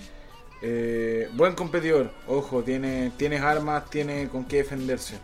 Eh, 0.62 1.30
buen 1.32 1.56
competidor, 1.56 2.12
ojo, 2.28 2.64
tiene, 2.64 3.14
tienes 3.16 3.42
armas, 3.42 3.90
tiene 3.90 4.28
con 4.28 4.44
qué 4.44 4.58
defenderse. 4.58 5.16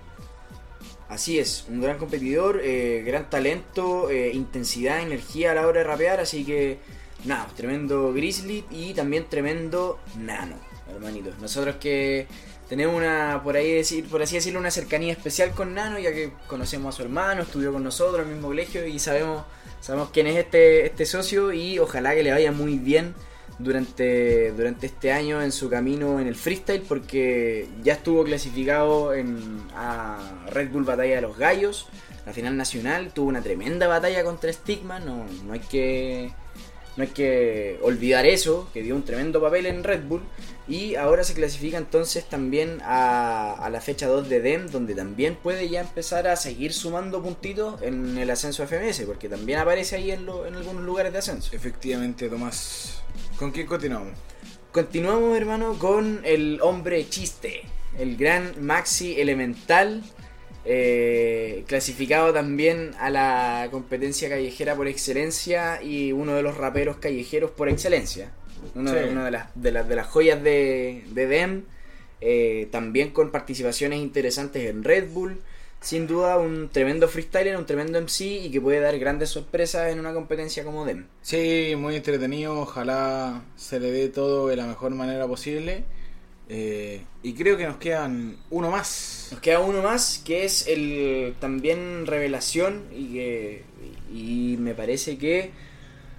Así 1.09 1.39
es, 1.39 1.65
un 1.67 1.81
gran 1.81 1.97
competidor, 1.97 2.61
eh, 2.63 3.03
gran 3.05 3.29
talento, 3.29 4.09
eh, 4.09 4.31
intensidad, 4.33 5.01
energía 5.01 5.51
a 5.51 5.55
la 5.55 5.67
hora 5.67 5.79
de 5.81 5.83
rapear, 5.83 6.21
así 6.21 6.45
que 6.45 6.79
nada, 7.25 7.49
tremendo 7.57 8.13
Grizzly 8.13 8.63
y 8.71 8.93
también 8.93 9.25
tremendo 9.27 9.99
Nano, 10.17 10.55
hermanitos. 10.89 11.37
Nosotros 11.39 11.75
que 11.81 12.27
tenemos 12.69 12.95
una, 12.95 13.41
por 13.43 13.57
ahí 13.57 13.73
decir, 13.73 14.07
por 14.07 14.21
así 14.21 14.35
decirlo, 14.35 14.57
una 14.57 14.71
cercanía 14.71 15.11
especial 15.11 15.51
con 15.51 15.73
Nano, 15.73 15.99
ya 15.99 16.13
que 16.13 16.31
conocemos 16.47 16.95
a 16.95 16.97
su 16.97 17.03
hermano, 17.03 17.41
estudió 17.41 17.73
con 17.73 17.83
nosotros 17.83 18.21
en 18.21 18.29
el 18.29 18.35
mismo 18.35 18.47
colegio 18.47 18.87
y 18.87 18.97
sabemos, 18.97 19.43
sabemos 19.81 20.11
quién 20.13 20.27
es 20.27 20.37
este, 20.37 20.85
este 20.85 21.05
socio 21.05 21.51
y 21.51 21.79
ojalá 21.79 22.15
que 22.15 22.23
le 22.23 22.31
vaya 22.31 22.53
muy 22.53 22.77
bien 22.77 23.13
durante, 23.59 24.51
durante 24.53 24.85
este 24.85 25.11
año 25.11 25.41
en 25.41 25.51
su 25.51 25.69
camino 25.69 26.19
en 26.19 26.27
el 26.27 26.35
freestyle 26.35 26.83
porque 26.87 27.67
ya 27.83 27.93
estuvo 27.93 28.23
clasificado 28.23 29.13
en, 29.13 29.59
a 29.75 30.45
Red 30.47 30.69
Bull 30.69 30.83
Batalla 30.83 31.15
de 31.15 31.21
los 31.21 31.37
Gallos, 31.37 31.87
la 32.25 32.33
final 32.33 32.55
nacional, 32.55 33.11
tuvo 33.13 33.27
una 33.27 33.41
tremenda 33.41 33.87
batalla 33.87 34.23
contra 34.23 34.53
Stigma, 34.53 34.99
no, 34.99 35.25
no 35.45 35.53
hay 35.53 35.59
que 35.59 36.31
no 36.97 37.03
hay 37.03 37.09
que 37.09 37.79
olvidar 37.81 38.25
eso, 38.25 38.69
que 38.73 38.81
dio 38.83 38.95
un 38.95 39.03
tremendo 39.03 39.41
papel 39.41 39.65
en 39.65 39.83
Red 39.83 40.03
Bull 40.03 40.21
y 40.67 40.95
ahora 40.95 41.23
se 41.23 41.33
clasifica 41.33 41.77
entonces 41.77 42.25
también 42.27 42.79
a, 42.83 43.53
a 43.53 43.69
la 43.69 43.79
fecha 43.81 44.07
2 44.07 44.27
de 44.29 44.41
DEM 44.41 44.67
donde 44.69 44.93
también 44.93 45.35
puede 45.35 45.69
ya 45.69 45.81
empezar 45.81 46.27
a 46.27 46.35
seguir 46.35 46.73
sumando 46.73 47.21
puntitos 47.23 47.81
en 47.81 48.17
el 48.17 48.29
ascenso 48.29 48.65
FMS 48.67 49.01
porque 49.05 49.29
también 49.29 49.59
aparece 49.59 49.95
ahí 49.95 50.11
en, 50.11 50.25
lo- 50.25 50.45
en 50.45 50.55
algunos 50.55 50.83
lugares 50.83 51.13
de 51.13 51.19
ascenso. 51.19 51.55
Efectivamente, 51.55 52.27
Tomás. 52.29 53.01
¿Con 53.37 53.51
quién 53.51 53.67
continuamos? 53.67 54.13
Continuamos, 54.71 55.35
hermano, 55.37 55.77
con 55.79 56.21
el 56.23 56.59
hombre 56.61 57.07
chiste, 57.09 57.63
el 57.97 58.15
gran 58.15 58.53
Maxi 58.65 59.19
Elemental, 59.19 60.01
eh, 60.65 61.63
clasificado 61.67 62.33
también 62.33 62.91
a 62.99 63.09
la 63.09 63.67
competencia 63.71 64.29
callejera 64.29 64.75
por 64.75 64.87
excelencia 64.87 65.81
y 65.81 66.11
uno 66.11 66.35
de 66.35 66.43
los 66.43 66.57
raperos 66.57 66.97
callejeros 66.97 67.51
por 67.51 67.69
excelencia. 67.69 68.31
Una, 68.75 68.91
Sí. 68.91 68.97
una 69.09 69.25
de, 69.25 69.31
las, 69.31 69.47
de, 69.55 69.71
las, 69.71 69.89
de 69.89 69.95
las 69.95 70.07
joyas 70.07 70.43
de, 70.43 71.03
de 71.11 71.27
Dem. 71.27 71.63
eh, 72.23 72.67
también 72.71 73.09
con 73.09 73.31
participaciones 73.31 73.99
interesantes 73.99 74.69
en 74.69 74.83
Red 74.83 75.09
Bull. 75.11 75.41
Sin 75.79 76.05
duda 76.05 76.37
un 76.37 76.69
tremendo 76.69 77.07
freestyler, 77.07 77.57
un 77.57 77.65
tremendo 77.65 77.99
MC 77.99 78.21
y 78.45 78.51
que 78.51 78.61
puede 78.61 78.79
dar 78.79 78.99
grandes 78.99 79.29
sorpresas 79.29 79.91
en 79.91 79.99
una 79.99 80.13
competencia 80.13 80.63
como 80.63 80.85
Dem. 80.85 81.07
Sí, 81.23 81.73
muy 81.75 81.95
entretenido. 81.95 82.59
Ojalá 82.59 83.41
se 83.55 83.79
le 83.79 83.89
dé 83.91 84.09
todo 84.09 84.47
de 84.47 84.57
la 84.57 84.67
mejor 84.67 84.91
manera 84.91 85.25
posible. 85.25 85.83
Eh, 86.53 87.01
y 87.23 87.33
creo 87.33 87.55
que 87.55 87.65
nos 87.65 87.77
quedan 87.77 88.35
uno 88.49 88.69
más. 88.71 89.29
Nos 89.31 89.39
queda 89.39 89.59
uno 89.59 89.81
más 89.81 90.21
que 90.25 90.43
es 90.43 90.67
el 90.67 91.33
también 91.39 92.05
revelación 92.05 92.83
y 92.93 93.13
que 93.13 93.63
y 94.13 94.57
me 94.59 94.73
parece 94.73 95.17
que 95.17 95.51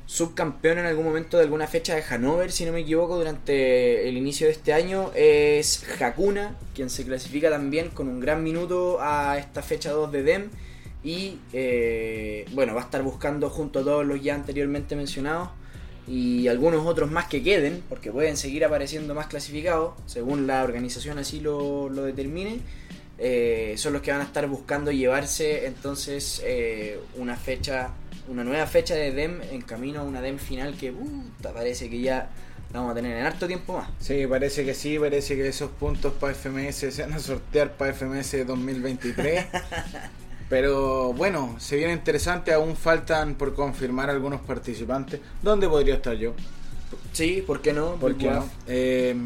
subcampeón 0.07 0.79
en 0.79 0.87
algún 0.87 1.05
momento 1.05 1.37
de 1.37 1.43
alguna 1.43 1.67
fecha 1.67 1.95
de 1.95 2.03
Hannover, 2.03 2.51
si 2.51 2.65
no 2.65 2.73
me 2.73 2.81
equivoco, 2.81 3.19
durante 3.19 4.09
el 4.09 4.17
inicio 4.17 4.47
de 4.47 4.55
este 4.55 4.73
año 4.73 5.11
es 5.15 5.85
Hakuna, 6.01 6.57
quien 6.75 6.89
se 6.89 7.05
clasifica 7.05 7.51
también 7.51 7.91
con 7.91 8.09
un 8.09 8.19
gran 8.19 8.43
minuto 8.43 9.03
a 9.03 9.37
esta 9.37 9.63
fecha 9.63 9.91
2 9.91 10.13
de 10.13 10.23
DEM 10.23 10.51
y 11.05 11.41
eh, 11.53 12.47
bueno, 12.53 12.75
va 12.75 12.81
a 12.81 12.85
estar 12.85 13.03
buscando 13.03 13.51
junto 13.51 13.81
a 13.81 13.85
todos 13.85 14.07
los 14.07 14.23
ya 14.23 14.35
anteriormente 14.35 14.97
mencionados 14.97 15.51
y 16.07 16.49
algunos 16.49 16.85
otros 16.87 17.11
más 17.11 17.27
que 17.27 17.43
queden, 17.43 17.83
porque 17.89 18.11
pueden 18.11 18.37
seguir 18.37 18.65
apareciendo 18.65 19.15
más 19.15 19.27
clasificados, 19.29 19.95
según 20.07 20.47
la 20.47 20.63
organización 20.65 21.19
así 21.19 21.41
lo, 21.41 21.89
lo 21.89 22.05
determine. 22.05 22.61
eh, 23.19 23.75
son 23.77 23.93
los 23.93 24.03
que 24.03 24.11
van 24.11 24.21
a 24.21 24.25
estar 24.25 24.47
buscando 24.49 24.91
llevarse 24.91 25.67
entonces 25.67 26.43
eh, 26.45 26.99
una 27.17 27.37
fecha, 27.37 27.91
una 28.29 28.43
nueva 28.43 28.67
fecha 28.67 28.95
de 28.97 29.13
DEM 29.13 29.41
en 29.53 29.63
camino 29.63 30.01
a 30.01 30.03
una 30.03 30.21
DEM 30.21 30.39
final 30.39 30.77
que 30.77 30.91
puta, 30.93 31.53
parece 31.53 31.89
que 31.89 32.01
ya 32.01 32.31
la 32.73 32.81
vamos 32.81 32.93
a 32.93 32.95
tener 32.97 33.17
en 33.17 33.25
harto 33.25 33.47
tiempo 33.47 33.75
más. 33.77 33.91
Sí, 34.01 34.27
parece 34.27 34.65
que 34.65 34.75
sí, 34.75 34.99
parece 34.99 35.37
que 35.37 35.47
esos 35.47 35.71
puntos 35.71 36.15
para 36.15 36.35
FMS 36.35 36.75
se 36.93 37.03
van 37.03 37.13
a 37.13 37.19
sortear 37.21 37.77
para 37.77 37.93
FMS 37.93 38.45
2023. 38.47 39.45
Pero 40.53 41.15
bueno, 41.15 41.57
se 41.59 41.77
viene 41.77 41.95
interesante, 41.95 42.53
aún 42.53 42.77
faltan 42.77 43.37
por 43.37 43.55
confirmar 43.55 44.11
algunos 44.11 44.43
participantes. 44.43 45.19
¿Dónde 45.41 45.67
podría 45.67 45.95
estar 45.95 46.15
yo? 46.15 46.35
Sí, 47.15 47.43
¿por 47.47 47.63
qué 47.63 47.73
no? 47.73 47.95
¿Por 47.95 48.19
qué 48.19 48.29
no? 48.29 48.47
Eh, 48.67 49.17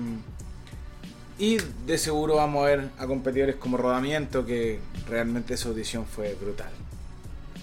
y 1.36 1.56
de 1.84 1.98
seguro 1.98 2.36
vamos 2.36 2.62
a 2.62 2.66
ver 2.66 2.90
a 2.96 3.08
competidores 3.08 3.56
como 3.56 3.76
Rodamiento, 3.76 4.46
que 4.46 4.78
realmente 5.08 5.56
su 5.56 5.70
audición 5.70 6.06
fue 6.06 6.32
brutal. 6.40 6.70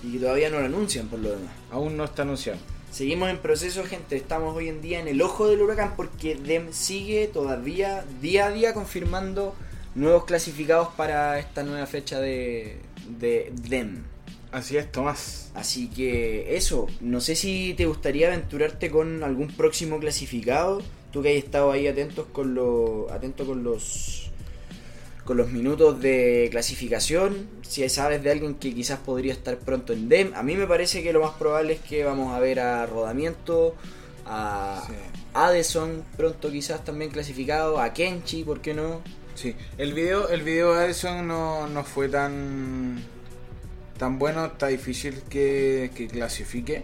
Y 0.03 0.17
todavía 0.17 0.49
no 0.49 0.59
lo 0.59 0.65
anuncian 0.65 1.07
por 1.07 1.19
lo 1.19 1.29
demás. 1.29 1.53
Aún 1.71 1.95
no 1.95 2.03
está 2.03 2.23
anunciado. 2.23 2.59
Seguimos 2.91 3.29
en 3.29 3.37
proceso, 3.37 3.85
gente. 3.85 4.17
Estamos 4.17 4.57
hoy 4.57 4.67
en 4.67 4.81
día 4.81 4.99
en 4.99 5.07
el 5.07 5.21
ojo 5.21 5.47
del 5.47 5.61
huracán 5.61 5.93
porque 5.95 6.35
DEM 6.35 6.73
sigue 6.73 7.27
todavía 7.27 8.03
día 8.19 8.47
a 8.47 8.51
día 8.51 8.73
confirmando 8.73 9.55
nuevos 9.95 10.25
clasificados 10.25 10.89
para 10.97 11.39
esta 11.39 11.63
nueva 11.63 11.85
fecha 11.85 12.19
de, 12.19 12.81
de 13.07 13.51
DEM. 13.67 14.03
Así 14.51 14.77
es, 14.77 14.91
Tomás. 14.91 15.51
Así 15.55 15.89
que 15.89 16.55
eso, 16.55 16.87
no 17.01 17.21
sé 17.21 17.35
si 17.35 17.73
te 17.75 17.85
gustaría 17.85 18.27
aventurarte 18.27 18.91
con 18.91 19.23
algún 19.23 19.47
próximo 19.47 19.99
clasificado. 19.99 20.81
Tú 21.11 21.21
que 21.21 21.29
hayas 21.29 21.45
estado 21.45 21.71
ahí 21.71 21.87
atentos 21.87 22.27
con 22.31 22.53
lo, 22.53 23.07
atento 23.11 23.45
con 23.45 23.63
los 23.63 24.31
con 25.25 25.37
los 25.37 25.51
minutos 25.51 26.01
de 26.01 26.49
clasificación. 26.51 27.47
Si 27.61 27.87
sabes 27.89 28.21
de 28.23 28.31
alguien 28.31 28.55
que 28.55 28.73
quizás 28.73 28.99
podría 28.99 29.33
estar 29.33 29.57
pronto 29.57 29.93
en 29.93 30.09
DEM, 30.09 30.33
a 30.35 30.43
mí 30.43 30.55
me 30.55 30.67
parece 30.67 31.01
que 31.01 31.13
lo 31.13 31.21
más 31.21 31.31
probable 31.31 31.73
es 31.73 31.79
que 31.79 32.03
vamos 32.03 32.33
a 32.33 32.39
ver 32.39 32.59
a 32.59 32.85
Rodamiento, 32.85 33.75
a 34.25 34.83
Sí. 34.85 34.93
Addison 35.33 36.03
pronto 36.15 36.51
quizás 36.51 36.83
también 36.83 37.09
clasificado, 37.09 37.79
a 37.79 37.93
Kenchi, 37.93 38.43
¿por 38.43 38.61
qué 38.61 38.73
no? 38.73 39.01
Sí, 39.35 39.55
el 39.77 39.93
video, 39.93 40.29
el 40.29 40.41
video 40.43 40.73
de 40.73 40.85
Edison 40.85 41.27
no, 41.27 41.67
no 41.67 41.83
fue 41.83 42.07
tan 42.09 43.03
tan 43.97 44.19
bueno, 44.19 44.45
está 44.45 44.67
difícil 44.67 45.21
que, 45.29 45.91
que 45.95 46.07
clasifique. 46.07 46.83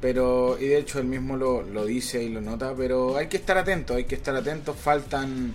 Pero, 0.00 0.58
y 0.58 0.66
de 0.66 0.78
hecho 0.78 0.98
él 0.98 1.04
mismo 1.04 1.36
lo, 1.36 1.62
lo 1.62 1.84
dice 1.84 2.22
y 2.22 2.28
lo 2.28 2.40
nota, 2.40 2.74
pero 2.76 3.16
hay 3.16 3.28
que 3.28 3.36
estar 3.36 3.56
atento, 3.56 3.94
hay 3.94 4.04
que 4.04 4.16
estar 4.16 4.34
atentos. 4.34 4.76
Faltan 4.76 5.54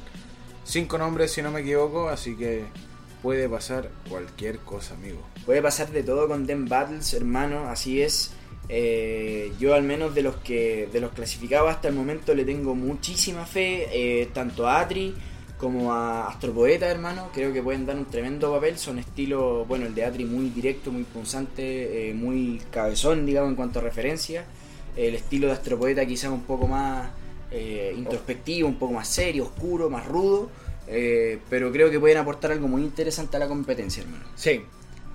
cinco 0.63 0.97
nombres 0.97 1.31
si 1.31 1.41
no 1.41 1.51
me 1.51 1.59
equivoco, 1.61 2.07
así 2.07 2.37
que 2.37 2.63
puede 3.21 3.49
pasar 3.49 3.89
cualquier 4.09 4.59
cosa, 4.59 4.93
amigo. 4.93 5.21
Puede 5.45 5.61
pasar 5.61 5.91
de 5.91 6.01
todo 6.01 6.29
con 6.29 6.45
Dem 6.47 6.65
Battles, 6.65 7.13
hermano, 7.13 7.67
así 7.67 8.01
es. 8.01 8.31
Eh, 8.69 9.51
yo 9.59 9.73
al 9.73 9.83
menos 9.83 10.15
de 10.15 10.21
los 10.21 10.37
que 10.37 10.89
de 10.91 10.99
los 11.01 11.11
clasificados 11.11 11.69
hasta 11.69 11.87
el 11.87 11.95
momento 11.95 12.33
le 12.33 12.45
tengo 12.45 12.73
muchísima 12.75 13.45
fe, 13.45 13.87
eh, 13.91 14.29
tanto 14.33 14.67
a 14.67 14.79
Atri 14.79 15.13
como 15.57 15.93
a 15.93 16.27
Astropoeta, 16.27 16.87
hermano. 16.87 17.29
Creo 17.33 17.51
que 17.53 17.61
pueden 17.63 17.85
dar 17.85 17.95
un 17.95 18.05
tremendo 18.05 18.51
papel. 18.53 18.77
Son 18.77 18.99
estilo, 18.99 19.65
bueno, 19.65 19.85
el 19.85 19.95
de 19.95 20.05
Atri 20.05 20.25
muy 20.25 20.49
directo, 20.49 20.91
muy 20.91 21.03
punzante, 21.03 22.09
eh, 22.09 22.13
muy 22.13 22.61
cabezón, 22.71 23.25
digamos, 23.25 23.49
en 23.51 23.55
cuanto 23.55 23.79
a 23.79 23.81
referencia. 23.81 24.45
El 24.95 25.15
estilo 25.15 25.47
de 25.47 25.53
Astropoeta 25.53 26.05
quizás 26.05 26.31
un 26.31 26.41
poco 26.43 26.67
más 26.67 27.09
eh, 27.51 27.93
introspectivo, 27.97 28.67
un 28.67 28.75
poco 28.75 28.93
más 28.93 29.07
serio, 29.07 29.43
oscuro, 29.45 29.89
más 29.89 30.05
rudo. 30.05 30.49
eh, 30.89 31.39
pero 31.49 31.71
creo 31.71 31.91
que 31.91 31.99
pueden 31.99 32.17
aportar 32.17 32.51
algo 32.51 32.67
muy 32.67 32.81
interesante 32.81 33.35
a 33.37 33.39
la 33.39 33.47
competencia, 33.47 34.03
hermano. 34.03 34.23
Sí, 34.35 34.61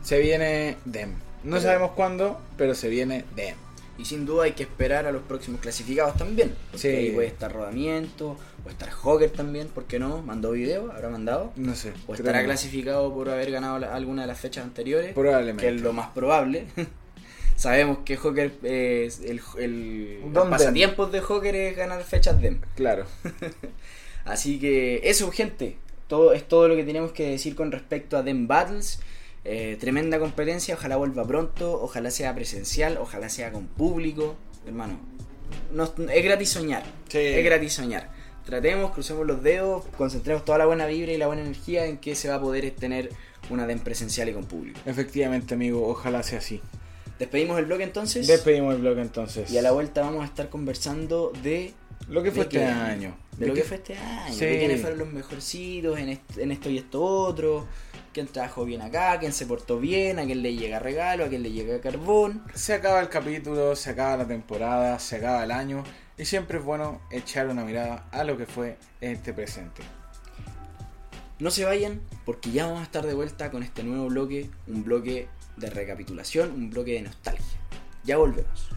se 0.03 0.19
viene 0.19 0.77
Dem. 0.85 1.13
No 1.45 1.53
Pero- 1.57 1.61
sabemos 1.63 1.91
cuándo, 1.93 2.39
pero 2.59 2.75
se 2.75 2.89
viene 2.89 3.25
Dem. 3.35 3.55
Y 3.99 4.05
sin 4.07 4.25
duda 4.27 4.45
hay 4.45 4.53
que 4.53 4.63
esperar 4.63 5.07
a 5.07 5.13
los 5.13 5.23
próximos 5.23 5.61
clasificados 5.61 6.17
también. 6.17 6.55
Porque 6.71 6.79
Sí. 6.79 6.89
ahí 6.89 7.11
puede 7.11 7.29
estar 7.29 7.53
Rodamiento, 7.53 8.37
o 8.65 8.69
estar 8.71 8.89
Hogger 9.03 9.31
también, 9.31 9.69
¿por 9.69 9.85
qué 9.85 9.99
no? 9.99 10.23
¿Mandó 10.23 10.53
video? 10.53 10.91
¿Habrá 10.93 11.09
mandado? 11.11 11.53
No 11.57 11.75
sé. 11.75 11.93
¿O 12.07 12.15
estará 12.15 12.41
no. 12.41 12.47
clasificado 12.47 13.13
por 13.15 13.29
haber 13.29 13.51
ganado 13.51 13.79
la- 13.79 13.95
alguna 13.95 14.23
de 14.23 14.29
las 14.29 14.41
fechas 14.41 14.65
anteriores? 14.65 15.13
Probablemente. 15.13 15.67
Que 15.69 15.75
es 15.77 15.83
lo 15.83 15.93
más 15.93 16.09
probable. 16.11 16.67
Sabemos 17.57 17.99
que 18.05 18.17
Hogger 18.17 18.51
es 18.63 19.21
el, 19.21 19.41
el, 19.59 20.21
pasatiempos 20.51 21.13
de 21.13 21.21
Hogger 21.21 21.55
es 21.55 21.77
ganar 21.77 22.03
fechas 22.03 22.41
DEM. 22.41 22.61
Claro. 22.75 23.05
Así 24.25 24.59
que 24.59 25.01
eso, 25.05 25.31
gente. 25.31 25.77
Todo, 26.09 26.33
es 26.33 26.47
todo 26.49 26.67
lo 26.69 26.77
que 26.77 26.85
tenemos 26.85 27.13
que 27.13 27.29
decir 27.29 27.55
con 27.55 27.71
respecto 27.73 28.17
a 28.17 28.23
DEM 28.23 28.49
Battles. 28.49 29.01
Eh, 29.45 29.77
tremenda 29.81 30.19
competencia, 30.21 30.75
ojalá 30.75 30.97
vuelva 30.97 31.27
pronto, 31.27 31.81
ojalá 31.83 32.11
sea 32.11 32.35
presencial, 32.35 32.97
ojalá 33.01 33.29
sea 33.29 33.51
con 33.53 33.67
público. 33.67 34.37
Hermano, 34.67 35.01
no- 35.73 35.93
es 36.13 36.25
gratis 36.25 36.51
soñar. 36.51 36.85
Sí. 37.09 37.19
Es 37.19 37.45
gratis 37.45 37.73
soñar. 37.73 38.11
Tratemos, 38.45 38.93
crucemos 38.93 39.27
los 39.27 39.43
dedos, 39.43 39.85
concentremos 39.97 40.45
toda 40.45 40.59
la 40.59 40.67
buena 40.67 40.87
vibra 40.87 41.13
y 41.13 41.17
la 41.17 41.27
buena 41.27 41.43
energía 41.43 41.87
en 41.87 41.99
que 41.99 42.15
se 42.15 42.29
va 42.29 42.37
a 42.37 42.41
poder 42.41 42.71
tener 42.73 43.11
una 43.51 43.67
DEM 43.67 43.81
presencial 43.81 44.29
y 44.29 44.33
con 44.33 44.45
público. 44.45 44.79
Efectivamente, 44.87 45.55
amigo, 45.55 45.87
ojalá 45.89 46.23
sea 46.23 46.39
así. 46.39 46.61
Despedimos 47.19 47.59
el 47.59 47.67
blog 47.67 47.81
entonces. 47.83 48.27
Despedimos 48.27 48.75
el 48.75 48.81
blog 48.81 48.99
entonces. 48.99 49.51
y 49.51 49.59
a 49.59 49.63
la 49.63 49.71
vuelta 49.73 50.01
vamos 50.01 50.23
a 50.23 50.27
estar 50.27 50.49
conversando 50.49 51.33
de 51.43 51.73
Lo 52.09 52.23
que 52.23 52.31
fue 52.33 52.45
¿De 52.47 52.59
este 52.59 52.65
año. 52.65 53.15
de 53.39 53.47
lo 53.47 53.55
que 53.55 53.63
fue 53.63 53.77
este 53.77 53.97
año, 53.97 54.37
de 54.37 54.59
quiénes 54.59 54.81
fueron 54.81 54.99
los 54.99 55.13
mejorcitos 55.13 55.99
en, 56.01 56.19
en 56.37 56.51
esto 56.53 56.69
y 56.69 56.79
esto 56.79 57.01
otro, 57.03 57.67
quién 58.13 58.27
trabajó 58.29 58.65
bien 58.65 58.83
acá, 58.83 59.19
quién 59.19 59.33
se 59.33 59.47
portó 59.47 59.79
bien, 59.79 60.19
a 60.19 60.25
quién 60.25 60.43
le 60.43 60.55
llega 60.55 60.79
regalo, 60.79 61.25
a 61.25 61.29
quién 61.29 61.43
le 61.43 61.51
llega 61.51 61.81
carbón. 61.81 62.43
Se 62.55 62.75
acaba 62.75 63.01
el 63.01 63.09
capítulo, 63.09 63.75
se 63.75 63.91
acaba 63.91 64.19
la 64.19 64.27
temporada, 64.27 64.99
se 64.99 65.17
acaba 65.17 65.45
el 65.45 65.51
año. 65.51 65.83
Y 66.19 66.25
siempre 66.25 66.59
es 66.59 66.65
bueno 66.65 67.01
echar 67.11 67.49
una 67.49 67.65
mirada 67.65 68.07
a 68.11 68.25
lo 68.25 68.37
que 68.37 68.47
fue 68.47 68.77
este 69.01 69.33
presente. 69.33 69.83
No 71.39 71.51
se 71.51 71.65
vayan 71.65 72.01
porque 72.25 72.53
ya 72.53 72.67
vamos 72.67 72.81
a 72.81 72.85
estar 72.85 73.05
de 73.05 73.15
vuelta 73.15 73.51
con 73.51 73.63
este 73.63 73.83
nuevo 73.83 74.07
bloque, 74.07 74.49
un 74.69 74.85
bloque 74.85 75.29
de 75.57 75.71
recapitulación, 75.71 76.53
un 76.53 76.71
bloque 76.71 76.93
de 76.93 77.03
nostalgia. 77.03 77.59
Ya 78.05 78.17
volvemos. 78.17 78.69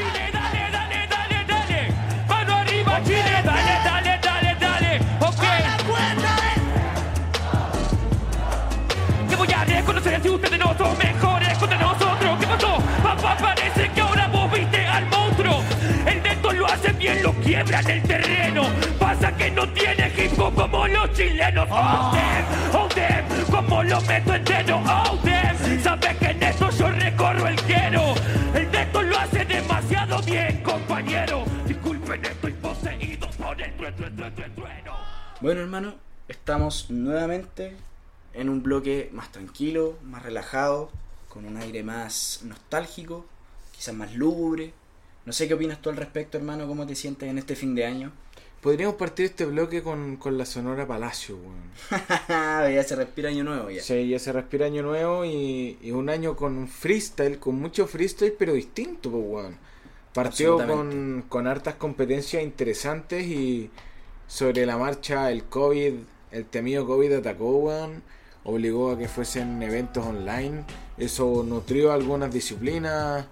Chile, 0.00 0.30
dale, 0.32 0.70
dale, 0.72 1.06
dale, 1.08 1.44
dale. 1.46 1.92
Mano 2.26 2.54
arriba 2.56 3.00
Chile, 3.04 3.42
dale, 3.44 3.74
dale, 3.84 4.18
dale, 4.22 4.56
dale. 4.58 5.00
Ok. 5.20 5.44
Te 9.28 9.36
voy 9.36 9.52
a 9.52 9.64
reconocer 9.64 10.22
si 10.22 10.28
ustedes 10.30 10.58
no 10.58 10.74
son 10.78 10.96
mejores 10.96 11.58
contra 11.58 11.78
nosotros. 11.78 12.38
¿Qué 12.40 12.46
pasó? 12.46 12.78
Papá, 13.02 13.36
parece 13.42 13.90
que 13.90 14.00
ahora 14.00 14.26
vos 14.28 14.50
viste 14.50 14.86
al 14.86 15.04
monstruo. 15.06 15.62
El 16.06 16.22
neto 16.22 16.52
lo 16.52 16.66
hace 16.66 16.92
bien, 16.92 17.22
lo 17.22 17.34
quiebra 17.34 17.80
en 17.80 17.90
el 17.90 18.02
terreno. 18.02 18.62
Pasa 18.98 19.36
que 19.36 19.50
no 19.50 19.68
tiene 19.68 20.10
hip 20.16 20.38
hop 20.38 20.54
como 20.54 20.88
los 20.88 21.12
chilenos. 21.12 21.68
Oh, 21.70 22.12
damn, 22.14 22.46
oh, 22.74 22.88
damn, 22.96 23.26
como 23.50 23.82
lo 23.82 24.00
meto 24.00 24.34
entero. 24.34 24.80
Oh, 24.86 25.18
damn, 25.22 25.82
sabes 25.82 26.16
que 26.16 26.26
en 26.30 26.42
esto 26.42 26.70
yo 26.70 26.88
recorro 26.88 27.48
el 27.48 27.56
quiero. 27.62 28.14
Demasiado 30.10 30.22
bien, 30.22 30.62
compañero. 30.62 31.44
Disculpen, 31.66 32.24
estoy 32.24 32.52
poseído 32.54 33.30
por 33.30 33.60
el 33.60 33.76
trueno, 33.76 33.96
trueno, 33.96 34.34
trueno, 34.34 34.54
trueno. 34.54 34.92
Bueno 35.40 35.60
hermano, 35.60 35.94
estamos 36.28 36.90
nuevamente 36.90 37.76
en 38.34 38.48
un 38.48 38.62
bloque 38.62 39.10
más 39.12 39.30
tranquilo, 39.30 39.96
más 40.02 40.22
relajado, 40.22 40.90
con 41.28 41.44
un 41.44 41.56
aire 41.56 41.82
más 41.82 42.40
nostálgico, 42.44 43.24
quizás 43.72 43.94
más 43.94 44.14
lúgubre. 44.14 44.72
No 45.26 45.32
sé 45.32 45.46
qué 45.46 45.54
opinas 45.54 45.80
tú 45.80 45.90
al 45.90 45.96
respecto, 45.96 46.36
hermano, 46.38 46.66
cómo 46.66 46.86
te 46.86 46.96
sientes 46.96 47.28
en 47.28 47.38
este 47.38 47.54
fin 47.54 47.74
de 47.74 47.84
año. 47.84 48.12
Podríamos 48.62 48.96
partir 48.96 49.26
este 49.26 49.46
bloque 49.46 49.82
con, 49.82 50.16
con 50.16 50.36
la 50.36 50.44
Sonora 50.44 50.86
Palacio, 50.86 51.36
weón. 51.36 51.70
ya 52.74 52.82
se 52.82 52.96
respira 52.96 53.30
año 53.30 53.44
nuevo 53.44 53.70
ya. 53.70 53.82
Sí, 53.82 54.08
ya 54.08 54.18
se 54.18 54.32
respira 54.32 54.66
año 54.66 54.82
nuevo 54.82 55.24
y, 55.24 55.78
y 55.80 55.92
un 55.92 56.10
año 56.10 56.36
con 56.36 56.68
freestyle, 56.68 57.38
con 57.38 57.54
mucho 57.58 57.86
freestyle, 57.86 58.34
pero 58.36 58.52
distinto, 58.52 59.10
pues, 59.10 59.24
weón. 59.24 59.69
Partió 60.14 60.56
con, 60.66 61.24
con 61.28 61.46
hartas 61.46 61.74
competencias 61.74 62.42
interesantes 62.42 63.24
y 63.26 63.70
sobre 64.26 64.66
la 64.66 64.76
marcha 64.76 65.30
el 65.30 65.44
COVID, 65.44 65.94
el 66.30 66.44
temido 66.46 66.86
COVID 66.86 67.14
atacó, 67.14 67.58
weón. 67.58 68.02
Obligó 68.42 68.92
a 68.92 68.98
que 68.98 69.06
fuesen 69.06 69.62
eventos 69.62 70.04
online. 70.04 70.64
Eso 70.96 71.44
nutrió 71.46 71.92
algunas 71.92 72.32
disciplinas, 72.32 73.26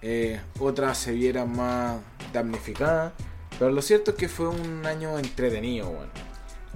eh, 0.00 0.40
otras 0.58 0.98
se 0.98 1.12
vieran 1.12 1.54
más 1.54 1.98
damnificadas. 2.32 3.12
Pero 3.58 3.70
lo 3.70 3.82
cierto 3.82 4.12
es 4.12 4.16
que 4.16 4.28
fue 4.28 4.48
un 4.48 4.84
año 4.86 5.18
entretenido, 5.18 5.90
weón. 5.90 6.10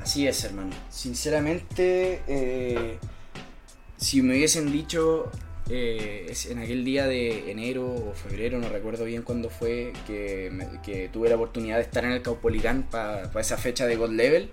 Así 0.00 0.26
es, 0.28 0.44
hermano. 0.44 0.70
Sinceramente, 0.90 2.22
eh, 2.28 2.98
si 3.96 4.22
me 4.22 4.34
hubiesen 4.34 4.70
dicho 4.70 5.30
eh, 5.70 6.32
en 6.48 6.58
aquel 6.58 6.84
día 6.84 7.06
de 7.06 7.50
enero 7.50 7.86
o 7.86 8.12
febrero, 8.14 8.58
no 8.58 8.68
recuerdo 8.68 9.04
bien 9.04 9.22
cuándo 9.22 9.50
fue, 9.50 9.92
que 10.06 11.10
tuve 11.12 11.28
la 11.28 11.36
oportunidad 11.36 11.76
de 11.76 11.82
estar 11.82 12.04
en 12.04 12.12
el 12.12 12.22
Caupolicán 12.22 12.84
para 12.84 13.30
esa 13.40 13.56
fecha 13.56 13.86
de 13.86 13.96
God 13.96 14.10
Level, 14.10 14.50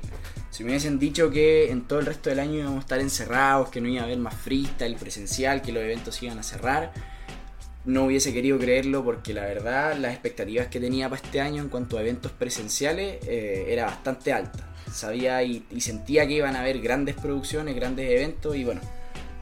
si 0.55 0.63
me 0.63 0.70
hubiesen 0.70 0.99
dicho 0.99 1.32
que 1.32 1.70
en 1.70 1.82
todo 1.82 1.99
el 1.99 2.05
resto 2.05 2.30
del 2.30 2.39
año 2.39 2.59
íbamos 2.59 2.78
a 2.78 2.80
estar 2.80 3.01
encerrados, 3.01 3.68
que 3.68 3.82
no 3.82 3.89
iba 3.89 4.03
a 4.03 4.05
haber 4.05 4.20
más 4.20 4.36
freestyle 4.36 4.95
presencial, 4.95 5.61
que 5.61 5.74
los 5.74 5.84
eventos 5.84 6.24
iban 6.24 6.39
a 6.39 6.43
cerrar, 6.43 6.93
no 7.84 8.05
hubiese 8.05 8.32
querido 8.32 8.57
creerlo 8.57 9.03
porque 9.03 9.34
la 9.34 9.43
verdad 9.43 9.97
las 9.97 10.13
expectativas 10.13 10.68
que 10.68 10.80
tenía 10.80 11.09
para 11.09 11.22
este 11.22 11.41
año 11.41 11.61
en 11.61 11.68
cuanto 11.68 11.97
a 11.97 12.01
eventos 12.01 12.32
presenciales 12.32 13.18
eh, 13.28 13.66
era 13.68 13.84
bastante 13.84 14.32
alta. 14.32 14.74
Sabía 14.89 15.43
y, 15.43 15.66
y 15.72 15.82
sentía 15.82 16.26
que 16.26 16.36
iban 16.36 16.55
a 16.55 16.61
haber 16.61 16.80
grandes 16.80 17.16
producciones, 17.16 17.76
grandes 17.76 18.09
eventos 18.09 18.55
y 18.55 18.63
bueno, 18.63 18.80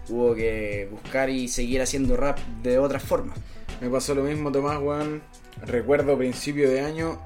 hubo 0.09 0.35
que 0.35 0.87
buscar 0.91 1.29
y 1.29 1.47
seguir 1.47 1.81
haciendo 1.81 2.17
rap 2.17 2.39
de 2.61 2.79
otra 2.79 2.99
forma. 2.99 3.33
Me 3.81 3.89
pasó 3.89 4.15
lo 4.15 4.23
mismo, 4.23 4.51
Tomás, 4.51 4.79
weón. 4.81 5.21
Recuerdo 5.65 6.17
principio 6.17 6.69
de 6.69 6.81
año, 6.81 7.19